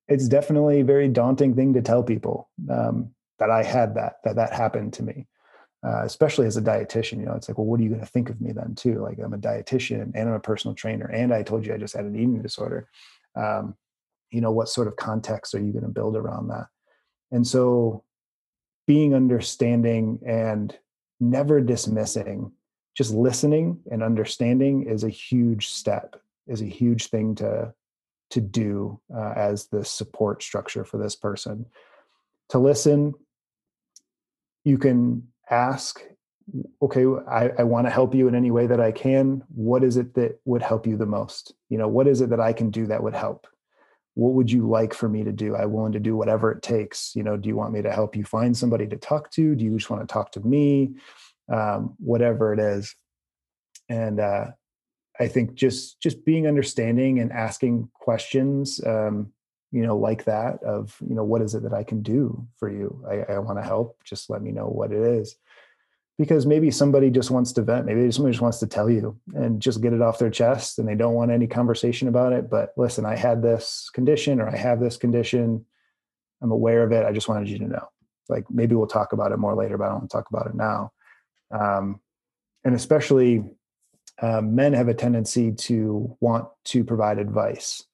it's 0.08 0.28
definitely 0.28 0.80
a 0.80 0.84
very 0.84 1.08
daunting 1.08 1.54
thing 1.54 1.72
to 1.74 1.82
tell 1.82 2.02
people 2.02 2.50
um, 2.68 3.14
that 3.38 3.50
I 3.50 3.62
had 3.62 3.94
that 3.94 4.16
that 4.24 4.36
that 4.36 4.52
happened 4.52 4.94
to 4.94 5.02
me, 5.02 5.26
uh, 5.84 6.02
especially 6.04 6.46
as 6.46 6.56
a 6.56 6.62
dietitian. 6.62 7.18
You 7.18 7.26
know, 7.26 7.34
it's 7.34 7.48
like, 7.48 7.58
well, 7.58 7.66
what 7.66 7.80
are 7.80 7.82
you 7.82 7.88
going 7.88 8.00
to 8.00 8.06
think 8.06 8.30
of 8.30 8.40
me 8.40 8.52
then 8.52 8.74
too? 8.74 9.00
Like 9.00 9.18
I'm 9.18 9.34
a 9.34 9.38
dietitian 9.38 10.12
and 10.14 10.28
I'm 10.28 10.34
a 10.34 10.40
personal 10.40 10.74
trainer, 10.74 11.06
and 11.06 11.32
I 11.32 11.42
told 11.42 11.66
you 11.66 11.74
I 11.74 11.78
just 11.78 11.96
had 11.96 12.04
an 12.04 12.16
eating 12.16 12.42
disorder. 12.42 12.88
Um, 13.34 13.76
you 14.30 14.40
know, 14.40 14.52
what 14.52 14.68
sort 14.68 14.88
of 14.88 14.96
context 14.96 15.54
are 15.54 15.60
you 15.60 15.72
going 15.72 15.84
to 15.84 15.90
build 15.90 16.16
around 16.16 16.48
that? 16.48 16.66
And 17.30 17.46
so, 17.46 18.04
being 18.86 19.14
understanding 19.14 20.20
and 20.26 20.76
never 21.20 21.60
dismissing 21.60 22.52
just 22.96 23.12
listening 23.12 23.80
and 23.90 24.02
understanding 24.02 24.86
is 24.88 25.04
a 25.04 25.08
huge 25.08 25.68
step 25.68 26.16
is 26.46 26.60
a 26.60 26.66
huge 26.66 27.06
thing 27.06 27.34
to 27.36 27.72
to 28.30 28.40
do 28.40 29.00
uh, 29.14 29.32
as 29.36 29.66
the 29.66 29.84
support 29.84 30.42
structure 30.42 30.84
for 30.84 30.98
this 30.98 31.14
person 31.14 31.66
to 32.48 32.58
listen 32.58 33.14
you 34.64 34.78
can 34.78 35.26
ask 35.50 36.02
okay 36.80 37.04
i, 37.28 37.50
I 37.58 37.62
want 37.62 37.86
to 37.86 37.90
help 37.90 38.14
you 38.14 38.28
in 38.28 38.34
any 38.34 38.50
way 38.50 38.66
that 38.66 38.80
i 38.80 38.92
can. 38.92 39.42
What 39.54 39.84
is 39.84 39.96
it 39.96 40.14
that 40.14 40.40
would 40.44 40.62
help 40.62 40.86
you 40.86 40.96
the 40.96 41.06
most? 41.06 41.54
You 41.68 41.78
know 41.78 41.88
what 41.88 42.08
is 42.08 42.20
it 42.20 42.30
that 42.30 42.40
i 42.40 42.52
can 42.52 42.70
do 42.70 42.86
that 42.86 43.02
would 43.02 43.14
help? 43.14 43.46
What 44.14 44.34
would 44.34 44.50
you 44.50 44.68
like 44.68 44.92
for 44.92 45.08
me 45.08 45.24
to 45.24 45.32
do? 45.32 45.56
I'm 45.56 45.72
willing 45.72 45.92
to 45.92 46.00
do 46.00 46.16
whatever 46.16 46.52
it 46.52 46.62
takes. 46.62 47.14
You 47.14 47.22
know 47.22 47.36
do 47.36 47.48
you 47.48 47.56
want 47.56 47.72
me 47.72 47.82
to 47.82 47.92
help 47.92 48.16
you 48.16 48.24
find 48.24 48.56
somebody 48.56 48.86
to 48.88 48.96
talk 48.96 49.30
to? 49.32 49.54
Do 49.54 49.64
you 49.64 49.76
just 49.76 49.90
want 49.90 50.06
to 50.06 50.12
talk 50.12 50.32
to 50.32 50.40
me? 50.40 50.94
Um, 51.52 51.94
whatever 51.98 52.52
it 52.52 52.60
is. 52.60 52.94
And 53.88 54.20
uh, 54.20 54.46
I 55.20 55.28
think 55.28 55.54
just 55.54 56.00
just 56.00 56.24
being 56.24 56.46
understanding 56.46 57.20
and 57.20 57.32
asking 57.32 57.90
questions, 57.94 58.80
um, 58.84 59.32
you 59.72 59.82
know, 59.82 59.96
like 59.96 60.24
that 60.24 60.62
of 60.62 60.96
you 61.06 61.14
know 61.14 61.24
what 61.24 61.42
is 61.42 61.54
it 61.54 61.62
that 61.64 61.72
I 61.72 61.82
can 61.82 62.02
do 62.02 62.46
for 62.58 62.70
you? 62.70 63.04
I, 63.08 63.32
I 63.32 63.38
want 63.38 63.58
to 63.58 63.62
help. 63.64 63.98
Just 64.04 64.30
let 64.30 64.42
me 64.42 64.52
know 64.52 64.66
what 64.66 64.92
it 64.92 65.02
is. 65.02 65.36
Because 66.18 66.46
maybe 66.46 66.70
somebody 66.70 67.10
just 67.10 67.30
wants 67.30 67.52
to 67.52 67.62
vent. 67.62 67.86
Maybe 67.86 68.10
somebody 68.12 68.32
just 68.32 68.42
wants 68.42 68.58
to 68.58 68.66
tell 68.66 68.90
you 68.90 69.18
and 69.34 69.60
just 69.60 69.80
get 69.80 69.94
it 69.94 70.02
off 70.02 70.18
their 70.18 70.30
chest, 70.30 70.78
and 70.78 70.86
they 70.86 70.94
don't 70.94 71.14
want 71.14 71.30
any 71.30 71.46
conversation 71.46 72.06
about 72.06 72.32
it. 72.32 72.48
But 72.50 72.72
listen, 72.76 73.04
I 73.06 73.16
had 73.16 73.42
this 73.42 73.90
condition, 73.92 74.40
or 74.40 74.48
I 74.48 74.56
have 74.56 74.78
this 74.78 74.96
condition. 74.96 75.64
I'm 76.42 76.52
aware 76.52 76.82
of 76.82 76.92
it. 76.92 77.06
I 77.06 77.12
just 77.12 77.28
wanted 77.28 77.48
you 77.48 77.58
to 77.58 77.68
know. 77.68 77.88
Like 78.28 78.44
maybe 78.50 78.74
we'll 78.74 78.86
talk 78.86 79.12
about 79.12 79.32
it 79.32 79.38
more 79.38 79.54
later, 79.54 79.78
but 79.78 79.84
I 79.84 79.88
don't 79.88 79.98
want 80.00 80.10
to 80.10 80.16
talk 80.16 80.28
about 80.30 80.46
it 80.46 80.54
now 80.54 80.92
um, 81.52 82.00
and 82.64 82.74
especially 82.74 83.44
uh, 84.20 84.40
men 84.40 84.72
have 84.72 84.88
a 84.88 84.94
tendency 84.94 85.52
to 85.52 86.16
want 86.20 86.48
to 86.64 86.84
provide 86.84 87.18
advice 87.18 87.84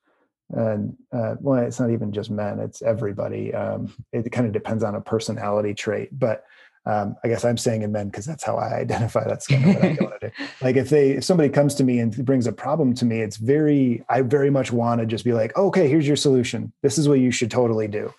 and 0.50 0.96
uh, 1.12 1.34
well 1.40 1.62
it's 1.62 1.78
not 1.78 1.90
even 1.90 2.12
just 2.12 2.30
men 2.30 2.58
it's 2.58 2.82
everybody. 2.82 3.54
Um, 3.54 3.92
it 4.12 4.30
kind 4.32 4.46
of 4.46 4.52
depends 4.52 4.82
on 4.82 4.94
a 4.94 5.00
personality 5.00 5.74
trait 5.74 6.10
but 6.18 6.44
um, 6.86 7.16
i 7.22 7.28
guess 7.28 7.44
i'm 7.44 7.58
saying 7.58 7.82
in 7.82 7.92
men 7.92 8.08
because 8.08 8.24
that's 8.24 8.44
how 8.44 8.56
i 8.56 8.74
identify 8.80 9.26
that's 9.26 9.46
kind 9.46 9.68
of 9.68 9.74
what 9.74 9.84
i 9.84 9.96
want 10.00 10.20
to 10.20 10.28
do. 10.28 10.44
Like 10.62 10.76
if 10.76 10.88
they 10.88 11.10
if 11.10 11.24
somebody 11.24 11.48
comes 11.48 11.74
to 11.76 11.84
me 11.84 11.98
and 11.98 12.24
brings 12.24 12.46
a 12.46 12.52
problem 12.52 12.94
to 12.94 13.04
me 13.04 13.20
it's 13.20 13.36
very 13.36 14.02
i 14.08 14.22
very 14.22 14.50
much 14.50 14.72
want 14.72 15.00
to 15.00 15.06
just 15.06 15.24
be 15.24 15.32
like 15.32 15.56
okay 15.56 15.88
here's 15.88 16.06
your 16.06 16.16
solution. 16.16 16.72
This 16.82 16.98
is 16.98 17.08
what 17.08 17.20
you 17.20 17.30
should 17.30 17.50
totally 17.50 17.88
do. 17.88 18.12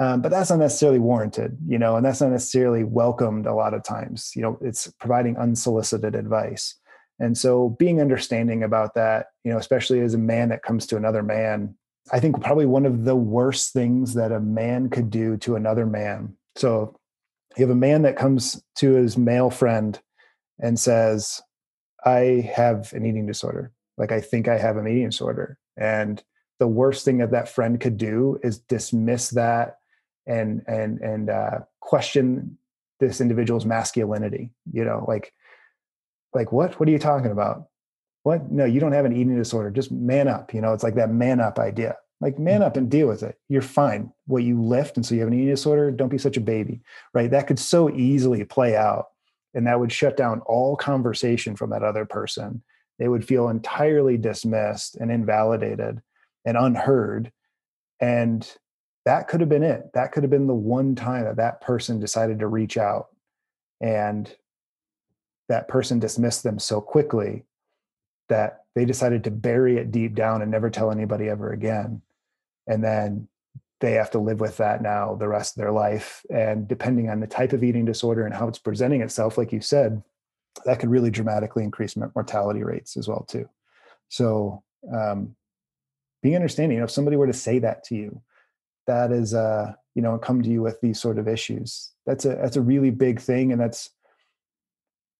Um, 0.00 0.22
but 0.22 0.32
that's 0.32 0.50
not 0.50 0.58
necessarily 0.58 0.98
warranted 0.98 1.56
you 1.66 1.78
know 1.78 1.96
and 1.96 2.04
that's 2.04 2.20
not 2.20 2.30
necessarily 2.30 2.82
welcomed 2.82 3.46
a 3.46 3.54
lot 3.54 3.74
of 3.74 3.84
times. 3.84 4.32
You 4.34 4.42
know 4.42 4.58
it's 4.60 4.90
providing 4.98 5.36
unsolicited 5.36 6.16
advice 6.16 6.74
and 7.20 7.36
so 7.38 7.70
being 7.78 8.00
understanding 8.00 8.62
about 8.62 8.94
that 8.94 9.26
you 9.44 9.52
know 9.52 9.58
especially 9.58 10.00
as 10.00 10.14
a 10.14 10.18
man 10.18 10.48
that 10.48 10.62
comes 10.62 10.86
to 10.86 10.96
another 10.96 11.22
man 11.22 11.74
i 12.12 12.20
think 12.20 12.40
probably 12.42 12.66
one 12.66 12.86
of 12.86 13.04
the 13.04 13.16
worst 13.16 13.72
things 13.72 14.14
that 14.14 14.32
a 14.32 14.40
man 14.40 14.90
could 14.90 15.10
do 15.10 15.36
to 15.38 15.56
another 15.56 15.86
man. 15.86 16.36
So 16.56 16.96
you 17.56 17.62
have 17.64 17.70
a 17.70 17.78
man 17.78 18.02
that 18.02 18.16
comes 18.16 18.62
to 18.76 18.92
his 18.92 19.16
male 19.16 19.50
friend 19.50 19.98
and 20.60 20.78
says 20.78 21.40
i 22.04 22.50
have 22.54 22.92
an 22.92 23.06
eating 23.06 23.26
disorder. 23.26 23.72
Like 23.96 24.12
i 24.12 24.20
think 24.20 24.48
i 24.48 24.58
have 24.58 24.76
an 24.76 24.86
eating 24.86 25.08
disorder. 25.08 25.58
And 25.76 26.22
the 26.60 26.68
worst 26.68 27.04
thing 27.04 27.18
that 27.18 27.32
that 27.32 27.48
friend 27.48 27.80
could 27.80 27.96
do 27.96 28.38
is 28.42 28.58
dismiss 28.58 29.30
that 29.30 29.78
and 30.26 30.62
and 30.66 31.00
and 31.00 31.30
uh, 31.30 31.60
question 31.80 32.58
this 33.00 33.20
individual's 33.20 33.66
masculinity 33.66 34.50
you 34.72 34.84
know 34.84 35.04
like 35.08 35.32
like 36.34 36.52
what 36.52 36.78
what 36.78 36.88
are 36.88 36.92
you 36.92 36.98
talking 36.98 37.30
about? 37.30 37.68
What? 38.22 38.50
No 38.50 38.64
you 38.64 38.80
don't 38.80 38.92
have 38.92 39.04
an 39.04 39.16
eating 39.16 39.36
disorder. 39.36 39.70
Just 39.70 39.92
man 39.92 40.28
up 40.28 40.52
you 40.52 40.60
know? 40.60 40.72
It's 40.72 40.82
like 40.82 40.96
that 40.96 41.10
man 41.10 41.40
up 41.40 41.58
idea. 41.58 41.96
Like 42.20 42.38
man 42.38 42.60
mm. 42.60 42.64
up 42.64 42.76
and 42.76 42.90
deal 42.90 43.08
with 43.08 43.22
it. 43.22 43.38
You're 43.48 43.62
fine. 43.62 44.12
What 44.26 44.42
you 44.42 44.60
lift 44.62 44.96
and 44.96 45.04
so 45.04 45.14
you 45.14 45.20
have 45.20 45.28
an 45.28 45.34
eating 45.34 45.48
disorder 45.48 45.90
don't 45.90 46.08
be 46.08 46.18
such 46.18 46.36
a 46.36 46.42
baby 46.42 46.80
right? 47.12 47.30
That 47.30 47.46
could 47.46 47.58
so 47.58 47.90
easily 47.90 48.44
play 48.44 48.76
out 48.76 49.06
and 49.54 49.66
that 49.66 49.78
would 49.78 49.92
shut 49.92 50.16
down 50.16 50.40
all 50.40 50.76
conversation 50.76 51.54
from 51.56 51.70
that 51.70 51.84
other 51.84 52.04
person. 52.04 52.62
They 52.98 53.08
would 53.08 53.26
feel 53.26 53.48
entirely 53.48 54.16
dismissed 54.16 54.96
and 54.96 55.10
invalidated 55.10 56.00
and 56.44 56.56
unheard 56.56 57.32
and 58.00 58.50
that 59.04 59.28
could 59.28 59.40
have 59.40 59.48
been 59.48 59.62
it. 59.62 59.92
That 59.92 60.12
could 60.12 60.22
have 60.22 60.30
been 60.30 60.46
the 60.46 60.54
one 60.54 60.94
time 60.94 61.24
that 61.24 61.36
that 61.36 61.60
person 61.60 62.00
decided 62.00 62.38
to 62.38 62.46
reach 62.46 62.76
out 62.78 63.08
and 63.80 64.34
that 65.48 65.68
person 65.68 65.98
dismissed 65.98 66.42
them 66.42 66.58
so 66.58 66.80
quickly 66.80 67.44
that 68.28 68.64
they 68.74 68.84
decided 68.84 69.24
to 69.24 69.30
bury 69.30 69.76
it 69.76 69.90
deep 69.90 70.14
down 70.14 70.42
and 70.42 70.50
never 70.50 70.70
tell 70.70 70.90
anybody 70.90 71.28
ever 71.28 71.52
again. 71.52 72.02
And 72.66 72.82
then 72.82 73.28
they 73.80 73.92
have 73.92 74.10
to 74.12 74.18
live 74.18 74.40
with 74.40 74.56
that 74.56 74.80
now 74.80 75.14
the 75.14 75.28
rest 75.28 75.56
of 75.56 75.60
their 75.60 75.72
life. 75.72 76.24
And 76.30 76.66
depending 76.66 77.10
on 77.10 77.20
the 77.20 77.26
type 77.26 77.52
of 77.52 77.62
eating 77.62 77.84
disorder 77.84 78.24
and 78.24 78.34
how 78.34 78.48
it's 78.48 78.58
presenting 78.58 79.02
itself, 79.02 79.36
like 79.36 79.52
you 79.52 79.60
said, 79.60 80.02
that 80.64 80.78
could 80.78 80.88
really 80.88 81.10
dramatically 81.10 81.64
increase 81.64 81.96
mortality 81.96 82.62
rates 82.62 82.96
as 82.96 83.06
well 83.06 83.24
too. 83.28 83.48
So 84.08 84.62
um, 84.92 85.36
being 86.22 86.36
understanding, 86.36 86.76
you 86.76 86.80
know, 86.80 86.84
if 86.84 86.90
somebody 86.90 87.16
were 87.16 87.26
to 87.26 87.32
say 87.32 87.58
that 87.58 87.84
to 87.84 87.94
you, 87.94 88.22
that 88.86 89.12
is 89.12 89.34
uh 89.34 89.72
you 89.94 90.02
know 90.02 90.18
come 90.18 90.42
to 90.42 90.50
you 90.50 90.62
with 90.62 90.80
these 90.80 91.00
sort 91.00 91.18
of 91.18 91.28
issues 91.28 91.92
that's 92.06 92.24
a 92.24 92.30
that's 92.36 92.56
a 92.56 92.62
really 92.62 92.90
big 92.90 93.20
thing 93.20 93.52
and 93.52 93.60
that's 93.60 93.90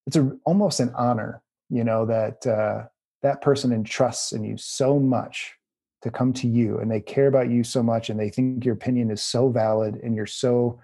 it's 0.06 0.16
a 0.16 0.30
almost 0.44 0.80
an 0.80 0.92
honor 0.96 1.42
you 1.70 1.84
know 1.84 2.06
that 2.06 2.46
uh 2.46 2.84
that 3.22 3.40
person 3.40 3.72
entrusts 3.72 4.32
in 4.32 4.44
you 4.44 4.56
so 4.56 4.98
much 4.98 5.54
to 6.02 6.10
come 6.10 6.32
to 6.34 6.46
you 6.46 6.78
and 6.78 6.90
they 6.90 7.00
care 7.00 7.26
about 7.26 7.50
you 7.50 7.64
so 7.64 7.82
much 7.82 8.10
and 8.10 8.20
they 8.20 8.28
think 8.28 8.64
your 8.64 8.74
opinion 8.74 9.10
is 9.10 9.22
so 9.22 9.48
valid 9.48 9.96
and 10.02 10.14
you're 10.14 10.26
so 10.26 10.78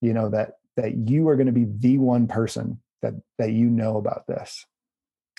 you 0.00 0.12
know 0.12 0.28
that 0.28 0.54
that 0.76 1.08
you 1.08 1.28
are 1.28 1.36
going 1.36 1.46
to 1.46 1.52
be 1.52 1.66
the 1.78 1.96
one 1.98 2.26
person 2.26 2.80
that 3.02 3.14
that 3.38 3.52
you 3.52 3.66
know 3.66 3.96
about 3.96 4.26
this. 4.26 4.66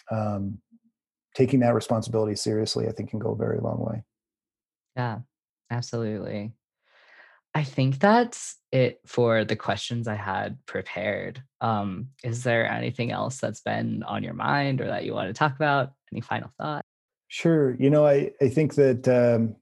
Um 0.09 0.59
taking 1.35 1.59
that 1.59 1.75
responsibility 1.75 2.35
seriously 2.35 2.87
i 2.87 2.91
think 2.91 3.09
can 3.09 3.19
go 3.19 3.31
a 3.31 3.35
very 3.35 3.59
long 3.59 3.79
way. 3.79 4.03
Yeah 4.95 5.19
absolutely 5.69 6.53
I 7.57 7.63
think 7.63 7.97
that's 7.97 8.55
it 8.71 8.99
for 9.07 9.43
the 9.43 9.55
questions 9.55 10.07
I 10.07 10.13
had 10.13 10.63
prepared. 10.67 11.41
Um, 11.59 12.09
is 12.23 12.43
there 12.43 12.71
anything 12.71 13.11
else 13.11 13.39
that's 13.39 13.61
been 13.61 14.03
on 14.03 14.21
your 14.21 14.35
mind 14.35 14.79
or 14.79 14.85
that 14.85 15.05
you 15.05 15.15
want 15.15 15.29
to 15.29 15.33
talk 15.33 15.55
about? 15.55 15.93
Any 16.11 16.21
final 16.21 16.51
thought? 16.59 16.85
Sure. 17.29 17.75
You 17.79 17.89
know, 17.89 18.05
I, 18.05 18.29
I 18.39 18.49
think 18.49 18.75
that 18.75 19.07
um, 19.07 19.55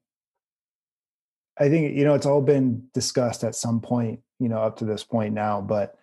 I 1.57 1.69
think, 1.69 1.95
you 1.95 2.03
know, 2.03 2.15
it's 2.15 2.25
all 2.25 2.41
been 2.41 2.85
discussed 2.93 3.45
at 3.45 3.55
some 3.55 3.79
point, 3.79 4.19
you 4.41 4.49
know, 4.49 4.57
up 4.57 4.75
to 4.79 4.85
this 4.85 5.05
point 5.05 5.33
now, 5.33 5.61
but 5.61 5.95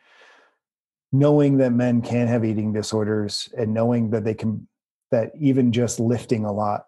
knowing 1.13 1.59
that 1.59 1.75
men 1.75 2.01
can 2.01 2.27
have 2.27 2.43
eating 2.43 2.73
disorders 2.73 3.51
and 3.59 3.75
knowing 3.75 4.09
that 4.13 4.25
they 4.25 4.33
can, 4.33 4.67
that 5.11 5.33
even 5.39 5.73
just 5.73 6.01
lifting 6.01 6.47
a 6.47 6.53
lot 6.53 6.87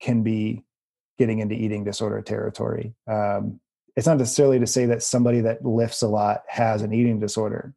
can 0.00 0.22
be 0.22 0.62
getting 1.18 1.40
into 1.40 1.56
eating 1.56 1.82
disorder 1.82 2.22
territory. 2.22 2.94
Um, 3.08 3.58
it's 3.98 4.06
not 4.06 4.18
necessarily 4.18 4.60
to 4.60 4.66
say 4.66 4.86
that 4.86 5.02
somebody 5.02 5.40
that 5.40 5.64
lifts 5.64 6.02
a 6.02 6.06
lot 6.06 6.44
has 6.46 6.82
an 6.82 6.92
eating 6.92 7.18
disorder 7.18 7.74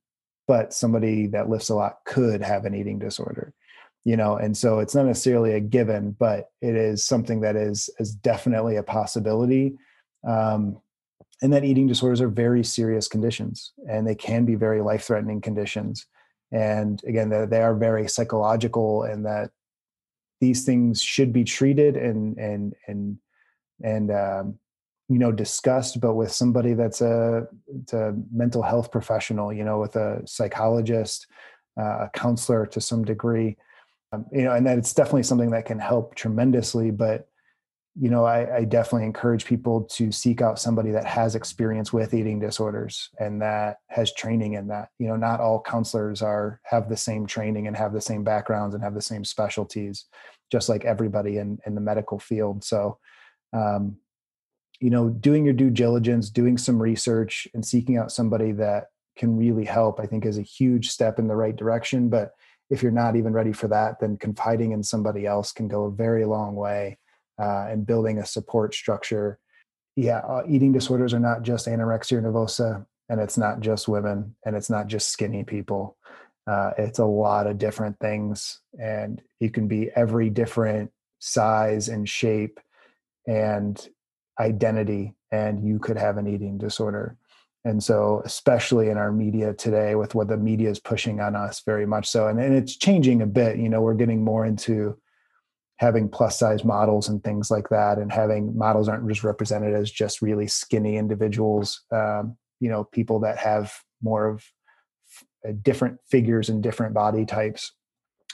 but 0.47 0.71
somebody 0.71 1.25
that 1.25 1.49
lifts 1.49 1.69
a 1.69 1.75
lot 1.75 1.97
could 2.05 2.43
have 2.43 2.63
an 2.65 2.75
eating 2.75 2.99
disorder 2.99 3.55
you 4.03 4.15
know 4.15 4.35
and 4.35 4.55
so 4.55 4.77
it's 4.77 4.93
not 4.93 5.07
necessarily 5.07 5.53
a 5.53 5.59
given 5.59 6.11
but 6.11 6.51
it 6.61 6.75
is 6.75 7.03
something 7.03 7.41
that 7.41 7.55
is 7.55 7.89
is 7.97 8.13
definitely 8.13 8.75
a 8.75 8.83
possibility 8.83 9.73
um, 10.27 10.79
and 11.41 11.51
that 11.51 11.63
eating 11.63 11.87
disorders 11.87 12.21
are 12.21 12.29
very 12.29 12.63
serious 12.63 13.07
conditions 13.07 13.73
and 13.89 14.05
they 14.05 14.13
can 14.13 14.45
be 14.45 14.53
very 14.53 14.79
life 14.79 15.05
threatening 15.05 15.41
conditions 15.41 16.05
and 16.51 17.01
again 17.07 17.29
they 17.49 17.61
are 17.63 17.73
very 17.73 18.07
psychological 18.07 19.01
and 19.03 19.25
that 19.25 19.49
these 20.39 20.65
things 20.65 21.01
should 21.01 21.33
be 21.33 21.43
treated 21.43 21.97
and 21.97 22.37
and 22.37 22.75
and 22.87 23.17
and 23.83 24.11
um, 24.11 24.59
you 25.11 25.19
know 25.19 25.31
discussed 25.31 25.99
but 25.99 26.13
with 26.13 26.31
somebody 26.31 26.73
that's 26.73 27.01
a, 27.01 27.45
a 27.91 28.13
mental 28.31 28.61
health 28.61 28.91
professional 28.91 29.51
you 29.51 29.65
know 29.65 29.77
with 29.77 29.97
a 29.97 30.21
psychologist 30.25 31.27
uh, 31.77 32.05
a 32.05 32.09
counselor 32.13 32.65
to 32.65 32.81
some 32.81 33.03
degree. 33.03 33.57
Um, 34.13 34.25
you 34.31 34.43
know 34.43 34.53
and 34.53 34.65
that 34.65 34.77
it's 34.77 34.93
definitely 34.93 35.23
something 35.23 35.51
that 35.51 35.65
can 35.65 35.79
help 35.79 36.15
tremendously 36.15 36.91
but 36.91 37.27
you 37.99 38.09
know 38.09 38.23
I, 38.23 38.57
I 38.57 38.63
definitely 38.63 39.05
encourage 39.05 39.43
people 39.43 39.81
to 39.97 40.13
seek 40.13 40.41
out 40.41 40.59
somebody 40.59 40.91
that 40.91 41.05
has 41.05 41.35
experience 41.35 41.91
with 41.91 42.13
eating 42.13 42.39
disorders 42.39 43.09
and 43.19 43.41
that 43.41 43.77
has 43.87 44.13
training 44.13 44.53
in 44.53 44.67
that. 44.67 44.89
You 44.97 45.09
know 45.09 45.17
not 45.17 45.41
all 45.41 45.61
counselors 45.61 46.21
are 46.21 46.61
have 46.63 46.87
the 46.87 46.95
same 46.95 47.25
training 47.25 47.67
and 47.67 47.75
have 47.75 47.91
the 47.91 47.99
same 47.99 48.23
backgrounds 48.23 48.75
and 48.75 48.83
have 48.83 48.93
the 48.93 49.01
same 49.01 49.25
specialties 49.25 50.05
just 50.51 50.69
like 50.69 50.85
everybody 50.85 51.37
in 51.37 51.59
in 51.65 51.75
the 51.75 51.81
medical 51.81 52.17
field. 52.17 52.63
So 52.63 52.97
um, 53.53 53.97
you 54.81 54.89
know 54.89 55.09
doing 55.09 55.45
your 55.45 55.53
due 55.53 55.69
diligence 55.69 56.29
doing 56.29 56.57
some 56.57 56.81
research 56.81 57.47
and 57.53 57.65
seeking 57.65 57.97
out 57.97 58.11
somebody 58.11 58.51
that 58.51 58.87
can 59.15 59.37
really 59.37 59.63
help 59.63 59.99
i 59.99 60.05
think 60.05 60.25
is 60.25 60.37
a 60.37 60.43
huge 60.43 60.89
step 60.89 61.19
in 61.19 61.27
the 61.27 61.35
right 61.35 61.55
direction. 61.55 62.09
But 62.09 62.31
if 62.69 62.81
you're 62.81 62.91
not 62.91 63.15
even 63.15 63.33
ready 63.33 63.53
for 63.53 63.67
that 63.67 63.99
then 63.99 64.17
confiding 64.17 64.71
in 64.71 64.83
somebody 64.83 65.25
else 65.25 65.51
can 65.51 65.67
go 65.67 65.85
a 65.85 65.91
very 65.91 66.25
long 66.25 66.55
way 66.55 66.97
uh, 67.39 67.67
and 67.69 67.85
building 67.85 68.17
a 68.17 68.25
support 68.25 68.73
structure. 68.73 69.39
Yeah 69.95 70.19
uh, 70.19 70.43
eating 70.47 70.71
disorders 70.71 71.13
are 71.13 71.19
not 71.19 71.43
just 71.43 71.67
anorexia 71.67 72.21
nervosa 72.21 72.85
and 73.09 73.19
it's 73.21 73.37
not 73.37 73.59
just 73.59 73.87
women 73.87 74.35
and 74.45 74.55
it's 74.55 74.69
not 74.69 74.87
just 74.87 75.09
skinny 75.09 75.43
people. 75.43 75.97
Uh, 76.47 76.71
it's 76.77 76.99
a 76.99 77.05
lot 77.05 77.45
of 77.45 77.59
different 77.59 77.99
things 77.99 78.61
and 78.79 79.21
you 79.39 79.51
can 79.51 79.67
be 79.67 79.91
every 79.95 80.29
different 80.29 80.91
size 81.19 81.87
and 81.87 82.09
shape 82.09 82.59
and 83.27 83.89
identity 84.39 85.13
and 85.31 85.65
you 85.65 85.79
could 85.79 85.97
have 85.97 86.17
an 86.17 86.27
eating 86.27 86.57
disorder. 86.57 87.17
And 87.63 87.83
so 87.83 88.21
especially 88.25 88.89
in 88.89 88.97
our 88.97 89.11
media 89.11 89.53
today 89.53 89.95
with 89.95 90.15
what 90.15 90.27
the 90.27 90.37
media 90.37 90.69
is 90.69 90.79
pushing 90.79 91.19
on 91.19 91.35
us 91.35 91.61
very 91.63 91.85
much 91.85 92.07
so 92.07 92.27
and, 92.27 92.39
and 92.39 92.55
it's 92.55 92.75
changing 92.75 93.21
a 93.21 93.27
bit 93.27 93.57
you 93.57 93.69
know 93.69 93.81
we're 93.81 93.93
getting 93.93 94.23
more 94.23 94.47
into 94.47 94.97
having 95.77 96.09
plus 96.09 96.39
size 96.39 96.63
models 96.63 97.07
and 97.07 97.23
things 97.23 97.51
like 97.51 97.69
that 97.69 97.99
and 97.99 98.11
having 98.11 98.57
models 98.57 98.89
aren't 98.89 99.07
just 99.07 99.23
represented 99.23 99.75
as 99.75 99.91
just 99.91 100.23
really 100.23 100.47
skinny 100.47 100.97
individuals 100.97 101.83
um, 101.91 102.35
you 102.59 102.69
know 102.69 102.83
people 102.83 103.19
that 103.19 103.37
have 103.37 103.71
more 104.01 104.27
of 104.27 104.43
uh, 105.47 105.51
different 105.61 105.99
figures 106.09 106.49
and 106.49 106.63
different 106.63 106.95
body 106.95 107.25
types 107.25 107.73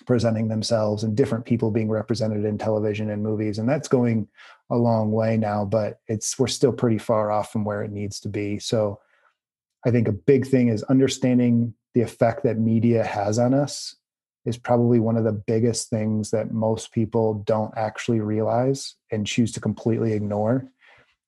presenting 0.05 0.47
themselves 0.47 1.03
and 1.03 1.15
different 1.15 1.45
people 1.45 1.71
being 1.71 1.89
represented 1.89 2.45
in 2.45 2.57
television 2.57 3.09
and 3.09 3.23
movies. 3.23 3.59
And 3.59 3.67
that's 3.67 3.87
going 3.87 4.27
a 4.69 4.75
long 4.75 5.11
way 5.11 5.37
now 5.37 5.63
but 5.63 6.01
it's 6.07 6.37
we're 6.37 6.47
still 6.47 6.73
pretty 6.73 6.97
far 6.97 7.31
off 7.31 7.51
from 7.51 7.63
where 7.63 7.83
it 7.83 7.91
needs 7.91 8.19
to 8.21 8.29
be. 8.29 8.59
So 8.59 8.99
i 9.85 9.91
think 9.91 10.07
a 10.07 10.11
big 10.11 10.45
thing 10.47 10.69
is 10.69 10.83
understanding 10.83 11.73
the 11.93 12.01
effect 12.01 12.43
that 12.43 12.59
media 12.59 13.03
has 13.03 13.39
on 13.39 13.53
us 13.53 13.95
is 14.45 14.57
probably 14.57 14.99
one 14.99 15.17
of 15.17 15.23
the 15.23 15.31
biggest 15.31 15.89
things 15.89 16.31
that 16.31 16.51
most 16.51 16.91
people 16.91 17.43
don't 17.45 17.73
actually 17.75 18.21
realize 18.21 18.95
and 19.11 19.27
choose 19.27 19.51
to 19.51 19.59
completely 19.59 20.13
ignore. 20.13 20.65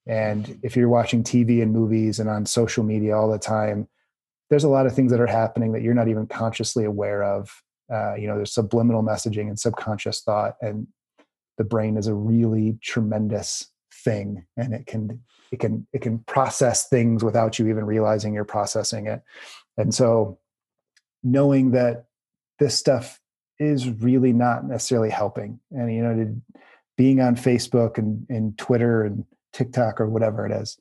And 0.07 0.57
if 0.63 0.75
you're 0.75 0.89
watching 0.89 1.23
tv 1.23 1.61
and 1.61 1.71
movies 1.71 2.19
and 2.19 2.29
on 2.29 2.45
social 2.45 2.83
media 2.83 3.17
all 3.17 3.29
the 3.29 3.39
time 3.39 3.87
there's 4.49 4.63
a 4.63 4.69
lot 4.69 4.87
of 4.87 4.95
things 4.95 5.11
that 5.11 5.21
are 5.21 5.27
happening 5.27 5.73
that 5.73 5.81
you're 5.81 5.93
not 5.93 6.07
even 6.07 6.25
consciously 6.27 6.85
aware 6.85 7.23
of 7.23 7.61
uh, 7.91 8.15
you 8.15 8.27
know 8.27 8.35
there's 8.35 8.53
subliminal 8.53 9.03
messaging 9.03 9.47
and 9.47 9.59
subconscious 9.59 10.21
thought 10.21 10.55
and 10.61 10.87
the 11.57 11.63
brain 11.63 11.97
is 11.97 12.07
a 12.07 12.13
really 12.13 12.77
tremendous 12.81 13.67
thing 14.03 14.45
and 14.57 14.73
it 14.73 14.85
can 14.85 15.21
it 15.51 15.59
can 15.59 15.85
it 15.93 16.01
can 16.01 16.19
process 16.19 16.87
things 16.87 17.23
without 17.23 17.59
you 17.59 17.67
even 17.67 17.85
realizing 17.85 18.33
you're 18.33 18.45
processing 18.45 19.07
it. 19.07 19.21
And 19.77 19.93
so 19.93 20.39
knowing 21.23 21.71
that 21.71 22.05
this 22.59 22.77
stuff 22.77 23.19
is 23.59 23.89
really 23.89 24.31
not 24.31 24.65
necessarily 24.65 25.09
helping 25.09 25.59
and 25.71 25.93
you 25.93 26.01
know 26.01 26.15
to, 26.15 26.41
being 26.97 27.19
on 27.19 27.35
facebook 27.35 27.97
and, 27.97 28.25
and 28.29 28.57
twitter 28.57 29.03
and 29.03 29.25
tiktok 29.51 29.99
or 29.99 30.07
whatever 30.07 30.45
it 30.45 30.51
is 30.51 30.79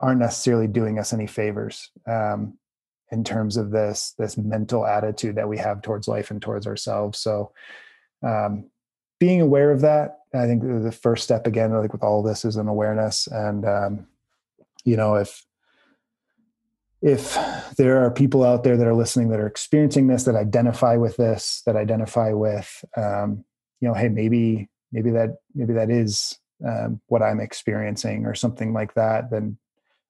aren't 0.00 0.20
necessarily 0.20 0.66
doing 0.66 0.98
us 0.98 1.12
any 1.12 1.26
favors. 1.26 1.90
Um, 2.06 2.58
in 3.12 3.24
terms 3.24 3.56
of 3.56 3.70
this 3.70 4.14
this 4.18 4.36
mental 4.36 4.86
attitude 4.86 5.36
that 5.36 5.48
we 5.48 5.58
have 5.58 5.82
towards 5.82 6.08
life 6.08 6.30
and 6.30 6.42
towards 6.42 6.66
ourselves. 6.66 7.18
So 7.18 7.52
um, 8.22 8.70
being 9.18 9.40
aware 9.40 9.70
of 9.70 9.80
that 9.80 10.20
i 10.34 10.46
think 10.46 10.62
the 10.62 10.92
first 10.92 11.24
step 11.24 11.46
again 11.46 11.72
like 11.72 11.92
with 11.92 12.02
all 12.02 12.22
this 12.22 12.44
is 12.44 12.56
an 12.56 12.68
awareness 12.68 13.26
and 13.28 13.64
um, 13.64 14.06
you 14.84 14.96
know 14.96 15.14
if 15.16 15.44
if 17.02 17.36
there 17.76 18.04
are 18.04 18.10
people 18.10 18.44
out 18.44 18.64
there 18.64 18.76
that 18.76 18.86
are 18.86 18.94
listening 18.94 19.28
that 19.28 19.40
are 19.40 19.46
experiencing 19.46 20.06
this 20.06 20.24
that 20.24 20.34
identify 20.34 20.96
with 20.96 21.16
this 21.16 21.62
that 21.66 21.76
identify 21.76 22.32
with 22.32 22.84
um, 22.96 23.44
you 23.80 23.88
know 23.88 23.94
hey 23.94 24.08
maybe 24.08 24.68
maybe 24.92 25.10
that 25.10 25.36
maybe 25.54 25.72
that 25.72 25.90
is 25.90 26.38
um, 26.66 27.00
what 27.06 27.22
i'm 27.22 27.40
experiencing 27.40 28.26
or 28.26 28.34
something 28.34 28.72
like 28.72 28.94
that 28.94 29.30
then 29.30 29.56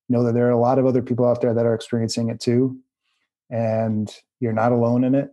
know 0.09 0.23
that 0.23 0.35
there 0.35 0.47
are 0.47 0.51
a 0.51 0.61
lot 0.61 0.79
of 0.79 0.87
other 0.87 1.03
people 1.03 1.27
out 1.27 1.41
there 1.41 1.55
that 1.55 1.67
are 1.67 1.75
experiencing 1.75 2.31
it 2.31 2.41
too 2.41 2.79
and 3.51 4.15
you're 4.41 4.53
not 4.53 4.73
alone 4.73 5.05
in 5.05 5.15
it 5.15 5.31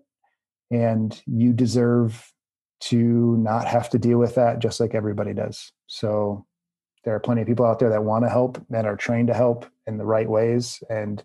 and 0.72 1.22
you 1.26 1.54
deserve 1.54 2.32
to 2.80 3.38
not 3.38 3.66
have 3.66 3.90
to 3.90 4.00
deal 4.00 4.18
with 4.18 4.36
that 4.36 4.60
just 4.60 4.80
like 4.80 4.94
everybody 4.94 5.34
does. 5.34 5.72
So 5.88 6.46
there 7.04 7.16
are 7.16 7.20
plenty 7.20 7.42
of 7.42 7.48
people 7.48 7.66
out 7.66 7.80
there 7.80 7.90
that 7.90 8.04
want 8.04 8.26
to 8.26 8.30
help 8.30 8.64
that 8.70 8.86
are 8.86 8.96
trained 8.96 9.28
to 9.28 9.34
help 9.34 9.66
in 9.88 9.98
the 9.98 10.06
right 10.06 10.30
ways 10.30 10.82
and 10.90 11.24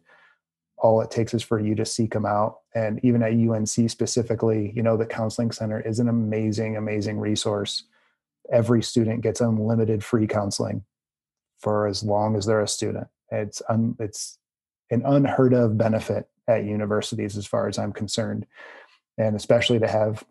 all 0.76 1.00
it 1.00 1.10
takes 1.10 1.34
is 1.34 1.42
for 1.42 1.58
you 1.58 1.74
to 1.74 1.84
seek 1.84 2.12
them 2.12 2.24
out 2.24 2.58
and 2.74 3.00
even 3.02 3.22
at 3.22 3.32
unc 3.32 3.90
specifically 3.90 4.72
you 4.76 4.82
know 4.82 4.96
the 4.96 5.06
counseling 5.06 5.50
center 5.50 5.80
is 5.80 5.98
an 5.98 6.08
amazing 6.08 6.76
amazing 6.76 7.18
resource. 7.18 7.84
Every 8.50 8.82
student 8.82 9.22
gets 9.22 9.40
unlimited 9.40 10.02
free 10.04 10.26
counseling 10.26 10.84
for 11.58 11.86
as 11.86 12.02
long 12.02 12.36
as 12.36 12.46
they're 12.46 12.62
a 12.62 12.68
student. 12.68 13.08
It's 13.30 13.60
un, 13.68 13.96
it's 13.98 14.38
an 14.90 15.02
unheard 15.04 15.52
of 15.52 15.76
benefit 15.76 16.28
at 16.48 16.64
universities 16.64 17.36
as 17.36 17.46
far 17.46 17.68
as 17.68 17.78
I'm 17.78 17.92
concerned. 17.92 18.46
And 19.16 19.36
especially 19.36 19.78
to 19.80 19.88
have 19.88 20.24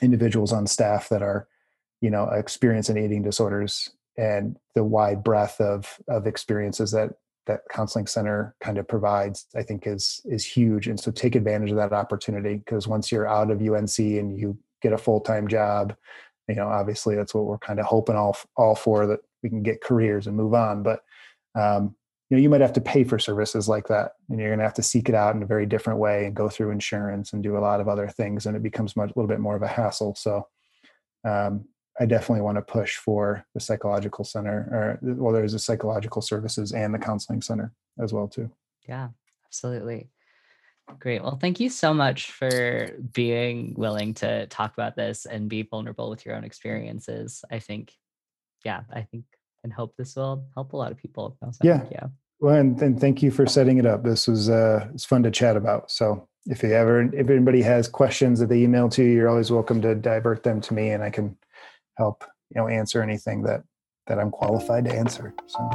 individuals 0.00 0.52
on 0.52 0.66
staff 0.66 1.08
that 1.10 1.22
are, 1.22 1.46
you 2.00 2.10
know, 2.10 2.28
experiencing 2.30 2.96
eating 2.96 3.22
disorders 3.22 3.90
and 4.16 4.56
the 4.74 4.84
wide 4.84 5.22
breadth 5.22 5.60
of 5.60 5.98
of 6.08 6.26
experiences 6.26 6.90
that 6.92 7.10
that 7.46 7.62
counseling 7.70 8.06
center 8.06 8.54
kind 8.60 8.78
of 8.78 8.86
provides, 8.86 9.46
I 9.54 9.62
think 9.62 9.86
is 9.86 10.20
is 10.24 10.44
huge. 10.44 10.86
And 10.86 10.98
so 10.98 11.10
take 11.10 11.34
advantage 11.34 11.70
of 11.70 11.76
that 11.76 11.92
opportunity 11.92 12.56
because 12.56 12.86
once 12.86 13.10
you're 13.10 13.28
out 13.28 13.50
of 13.50 13.60
UNC 13.60 13.98
and 13.98 14.38
you 14.38 14.58
get 14.82 14.92
a 14.92 14.98
full-time 14.98 15.48
job, 15.48 15.94
you 16.48 16.54
know, 16.54 16.68
obviously 16.68 17.14
that's 17.16 17.34
what 17.34 17.44
we're 17.44 17.58
kind 17.58 17.80
of 17.80 17.86
hoping 17.86 18.16
all 18.16 18.36
all 18.56 18.74
for 18.74 19.06
that 19.06 19.20
we 19.42 19.48
can 19.48 19.62
get 19.62 19.82
careers 19.82 20.26
and 20.26 20.36
move 20.36 20.54
on. 20.54 20.82
But 20.82 21.02
um, 21.54 21.96
you 22.30 22.36
know 22.36 22.42
you 22.42 22.48
might 22.48 22.60
have 22.60 22.72
to 22.72 22.80
pay 22.80 23.02
for 23.02 23.18
services 23.18 23.68
like 23.68 23.88
that 23.88 24.12
and 24.28 24.38
you're 24.38 24.48
going 24.48 24.60
to 24.60 24.64
have 24.64 24.74
to 24.74 24.82
seek 24.82 25.08
it 25.08 25.14
out 25.14 25.34
in 25.34 25.42
a 25.42 25.46
very 25.46 25.66
different 25.66 25.98
way 25.98 26.26
and 26.26 26.36
go 26.36 26.48
through 26.48 26.70
insurance 26.70 27.32
and 27.32 27.42
do 27.42 27.56
a 27.56 27.60
lot 27.60 27.80
of 27.80 27.88
other 27.88 28.08
things 28.08 28.46
and 28.46 28.56
it 28.56 28.62
becomes 28.62 28.96
much, 28.96 29.10
a 29.10 29.12
little 29.18 29.28
bit 29.28 29.40
more 29.40 29.56
of 29.56 29.62
a 29.62 29.68
hassle. 29.68 30.14
So 30.14 30.46
um, 31.24 31.66
i 31.98 32.06
definitely 32.06 32.40
want 32.40 32.56
to 32.56 32.62
push 32.62 32.96
for 32.96 33.44
the 33.52 33.60
psychological 33.60 34.24
center 34.24 34.98
or 35.02 35.14
well 35.16 35.34
there's 35.34 35.52
the 35.52 35.58
psychological 35.58 36.22
services 36.22 36.72
and 36.72 36.94
the 36.94 36.98
counseling 36.98 37.42
center 37.42 37.72
as 38.00 38.12
well 38.12 38.28
too. 38.28 38.50
Yeah 38.88 39.08
absolutely. 39.44 40.08
Great. 40.98 41.22
Well 41.22 41.36
thank 41.36 41.60
you 41.60 41.68
so 41.68 41.92
much 41.92 42.30
for 42.30 42.90
being 43.12 43.74
willing 43.76 44.14
to 44.14 44.46
talk 44.46 44.72
about 44.72 44.96
this 44.96 45.26
and 45.26 45.48
be 45.48 45.62
vulnerable 45.62 46.10
with 46.10 46.24
your 46.24 46.36
own 46.36 46.44
experiences. 46.44 47.44
I 47.50 47.58
think 47.58 47.92
yeah 48.64 48.82
i 48.92 49.02
think 49.02 49.24
and 49.64 49.72
hope 49.72 49.94
this 49.96 50.16
will 50.16 50.44
help 50.54 50.72
a 50.72 50.76
lot 50.76 50.92
of 50.92 50.98
people. 50.98 51.36
Yeah. 51.62 51.74
Like, 51.74 51.90
yeah. 51.92 52.06
Well, 52.40 52.54
and, 52.56 52.80
and 52.80 52.98
thank 52.98 53.22
you 53.22 53.30
for 53.30 53.46
setting 53.46 53.78
it 53.78 53.86
up. 53.86 54.02
This 54.02 54.26
was 54.26 54.48
uh, 54.48 54.88
it's 54.94 55.04
fun 55.04 55.22
to 55.24 55.30
chat 55.30 55.56
about. 55.56 55.90
So 55.90 56.26
if 56.46 56.62
you 56.62 56.72
ever, 56.72 57.02
if 57.14 57.28
anybody 57.28 57.60
has 57.62 57.86
questions 57.86 58.40
that 58.40 58.48
they 58.48 58.62
email 58.62 58.88
to 58.90 59.02
you, 59.02 59.10
you're 59.10 59.28
always 59.28 59.50
welcome 59.50 59.82
to 59.82 59.94
divert 59.94 60.42
them 60.42 60.60
to 60.62 60.74
me, 60.74 60.90
and 60.90 61.02
I 61.02 61.10
can 61.10 61.36
help 61.98 62.24
you 62.54 62.60
know 62.60 62.68
answer 62.68 63.02
anything 63.02 63.42
that 63.42 63.62
that 64.06 64.18
I'm 64.18 64.30
qualified 64.30 64.86
to 64.86 64.92
answer. 64.92 65.34
So. 65.46 65.70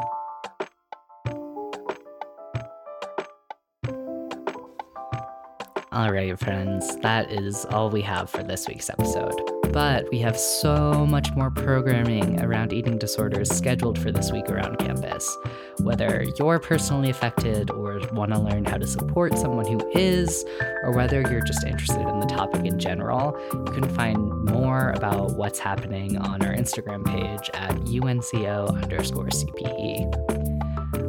All 5.96 6.12
right, 6.12 6.38
friends, 6.38 6.98
that 6.98 7.32
is 7.32 7.64
all 7.70 7.90
we 7.90 8.02
have 8.02 8.30
for 8.30 8.44
this 8.44 8.68
week's 8.68 8.90
episode. 8.90 9.34
But 9.72 10.12
we 10.12 10.20
have 10.20 10.38
so 10.38 11.06
much 11.06 11.34
more 11.38 11.50
programming 11.50 12.42
around 12.42 12.74
eating 12.74 12.98
disorders 12.98 13.50
scheduled 13.50 13.98
for 13.98 14.12
this 14.12 14.30
week 14.30 14.50
around 14.50 14.78
campus. 14.78 15.38
Whether 15.80 16.26
you're 16.38 16.60
personally 16.60 17.10
affected 17.10 17.72
or 17.72 18.02
want 18.12 18.34
to 18.34 18.40
learn 18.40 18.66
how 18.66 18.76
to 18.78 18.86
support 18.86 19.38
someone 19.38 19.68
who 19.68 19.90
is, 19.98 20.44
or 20.84 20.92
whether 20.92 21.22
you're 21.22 21.46
just 21.46 21.66
interested 21.66 22.02
in 22.02 22.20
the 22.20 22.26
topic 22.26 22.66
in 22.66 22.78
general, 22.78 23.40
you 23.54 23.72
can 23.72 23.88
find 23.96 24.18
more 24.50 24.90
about 24.98 25.38
what's 25.38 25.60
happening 25.60 26.18
on 26.18 26.42
our 26.46 26.54
Instagram 26.54 27.06
page 27.06 27.50
at 27.54 27.74
UNCO 27.86 28.84
underscore 28.84 29.28
CPE. 29.28 30.35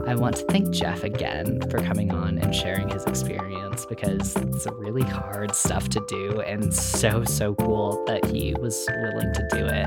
I 0.07 0.15
want 0.15 0.37
to 0.37 0.45
thank 0.45 0.71
Jeff 0.71 1.03
again 1.03 1.61
for 1.69 1.79
coming 1.79 2.13
on 2.13 2.39
and 2.39 2.55
sharing 2.55 2.89
his 2.89 3.05
experience 3.07 3.85
because 3.87 4.37
it's 4.37 4.67
really 4.77 5.03
hard 5.03 5.55
stuff 5.55 5.89
to 5.89 6.05
do 6.09 6.41
and 6.43 6.73
so, 6.73 7.25
so 7.25 7.57
cool 7.57 8.05
that 8.07 8.25
he 8.27 8.55
was 8.55 8.87
willing 9.03 9.33
to 9.33 9.49
do 9.51 9.67
it. 9.67 9.87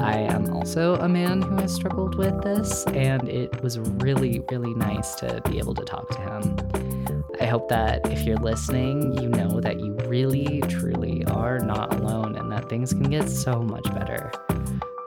I 0.00 0.18
am 0.18 0.52
also 0.52 0.96
a 0.96 1.08
man 1.08 1.40
who 1.40 1.56
has 1.58 1.72
struggled 1.72 2.16
with 2.16 2.42
this, 2.42 2.84
and 2.88 3.28
it 3.28 3.62
was 3.62 3.78
really, 3.78 4.42
really 4.50 4.74
nice 4.74 5.14
to 5.16 5.40
be 5.48 5.58
able 5.58 5.74
to 5.76 5.84
talk 5.84 6.10
to 6.10 6.20
him. 6.20 7.24
I 7.40 7.46
hope 7.46 7.68
that 7.68 8.10
if 8.10 8.26
you're 8.26 8.36
listening, 8.38 9.16
you 9.22 9.28
know 9.28 9.60
that 9.60 9.78
you 9.78 9.94
really, 10.06 10.62
truly 10.68 11.24
are 11.26 11.60
not 11.60 11.94
alone 11.94 12.36
and 12.36 12.50
that 12.50 12.68
things 12.68 12.92
can 12.92 13.04
get 13.04 13.28
so 13.28 13.62
much 13.62 13.84
better. 13.94 14.32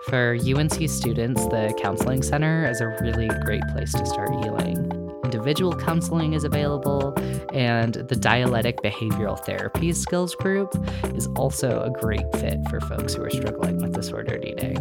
For 0.10 0.38
UNC 0.40 0.90
students, 0.90 1.44
the 1.48 1.78
Counseling 1.82 2.24
Center 2.24 2.66
is 2.66 2.80
a 2.80 2.88
really 3.02 3.28
great 3.44 3.64
place 3.74 3.92
to 3.92 4.06
start 4.06 4.30
healing. 4.42 4.90
Individual 5.26 5.76
counseling 5.76 6.32
is 6.32 6.46
available, 6.46 7.14
and 7.54 7.94
the 7.94 8.16
Dialectic 8.16 8.78
Behavioral 8.78 9.38
Therapy 9.46 9.92
Skills 9.92 10.34
Group 10.34 10.74
is 11.14 11.28
also 11.36 11.82
a 11.82 11.90
great 11.90 12.24
fit 12.38 12.58
for 12.70 12.80
folks 12.80 13.16
who 13.16 13.24
are 13.26 13.30
struggling 13.30 13.82
with 13.82 13.94
disordered 13.94 14.46
eating. 14.46 14.76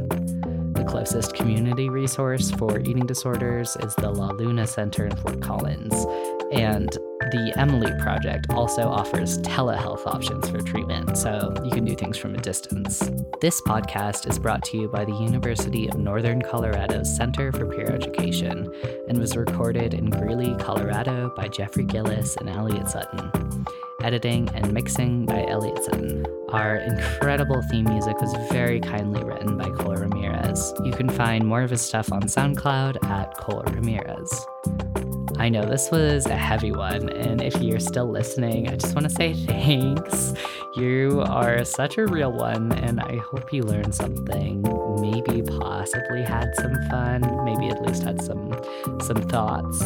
The 0.75 0.85
closest 0.87 1.35
community 1.35 1.89
resource 1.89 2.53
for 2.53 2.79
eating 2.79 3.07
disorders 3.07 3.77
is 3.81 3.97
the 3.97 4.13
La 4.13 4.29
Luna 4.29 4.69
Center 4.69 5.07
in 5.07 5.17
Fort 5.17 5.43
Collins, 5.43 6.07
and 6.53 6.97
the 7.31 7.53
Emily 7.57 7.93
Project 8.01 8.47
also 8.51 8.89
offers 8.89 9.39
telehealth 9.39 10.07
options 10.07 10.49
for 10.49 10.61
treatment, 10.61 11.19
so 11.19 11.53
you 11.65 11.71
can 11.71 11.85
do 11.85 11.95
things 11.95 12.17
from 12.17 12.35
a 12.35 12.39
distance. 12.39 13.11
This 13.41 13.61
podcast 13.63 14.29
is 14.31 14.39
brought 14.39 14.63
to 14.65 14.77
you 14.77 14.89
by 14.89 15.05
the 15.05 15.13
University 15.13 15.89
of 15.89 15.99
Northern 15.99 16.41
Colorado's 16.41 17.15
Center 17.15 17.51
for 17.53 17.67
Peer 17.67 17.91
Education 17.91 18.73
and 19.09 19.19
was 19.19 19.37
recorded 19.37 19.93
in 19.93 20.09
Greeley, 20.11 20.55
Colorado 20.61 21.33
by 21.37 21.49
Jeffrey 21.49 21.85
Gillis 21.85 22.37
and 22.37 22.49
Elliot 22.49 22.89
Sutton. 22.89 23.67
Editing 24.03 24.49
and 24.55 24.73
mixing 24.73 25.27
by 25.27 25.47
Elliot 25.47 25.83
Sutton. 25.83 26.25
Our 26.51 26.77
incredible 26.77 27.61
theme 27.71 27.87
music 27.87 28.21
was 28.21 28.33
very 28.53 28.81
kindly 28.81 29.25
written 29.25 29.57
by 29.57 29.69
Cole 29.71 29.97
Ramirez. 29.97 30.73
You 30.85 30.93
can 30.93 31.09
find 31.09 31.45
more 31.45 31.63
of 31.63 31.71
his 31.71 31.83
stuff 31.83 32.13
on 32.13 32.23
SoundCloud 32.23 33.03
at 33.11 33.37
Cole 33.39 33.65
Ramirez. 33.67 34.47
I 35.39 35.49
know 35.49 35.65
this 35.65 35.91
was 35.91 36.27
a 36.27 36.37
heavy 36.37 36.73
one, 36.73 37.09
and 37.11 37.41
if 37.41 37.61
you're 37.61 37.81
still 37.81 38.11
listening, 38.11 38.69
I 38.69 38.77
just 38.77 38.95
want 38.95 39.09
to 39.09 39.15
say 39.15 39.35
thanks. 39.35 40.35
You 40.77 41.23
are 41.27 41.65
such 41.65 41.99
a 41.99 42.07
real 42.07 42.33
one, 42.33 42.73
and 42.73 43.01
I 43.01 43.17
hope 43.17 43.53
you 43.53 43.63
learned 43.63 43.95
something. 43.95 44.63
Maybe 45.01 45.43
possibly 45.43 46.23
had 46.23 46.55
some 46.57 46.75
fun, 46.91 47.45
maybe 47.45 47.69
at 47.69 47.83
least 47.83 48.03
had 48.03 48.23
some 48.23 48.53
some 49.03 49.23
thoughts. 49.29 49.83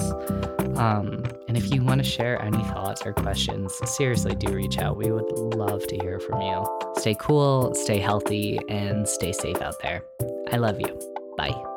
Um, 0.76 1.22
and 1.48 1.56
if 1.56 1.72
you 1.72 1.82
want 1.82 2.02
to 2.02 2.08
share 2.08 2.40
any 2.42 2.62
thoughts 2.64 3.02
or 3.04 3.12
questions, 3.12 3.78
seriously 3.84 4.34
do 4.34 4.54
reach 4.54 4.78
out. 4.78 4.96
We 4.96 5.10
would 5.10 5.30
love 5.54 5.86
to 5.88 5.96
hear 5.96 6.18
from 6.20 6.40
you. 6.40 6.64
Stay 6.96 7.16
cool, 7.18 7.74
stay 7.74 7.98
healthy, 7.98 8.58
and 8.68 9.06
stay 9.06 9.32
safe 9.32 9.60
out 9.60 9.80
there. 9.82 10.04
I 10.52 10.56
love 10.56 10.80
you. 10.80 10.98
Bye. 11.36 11.69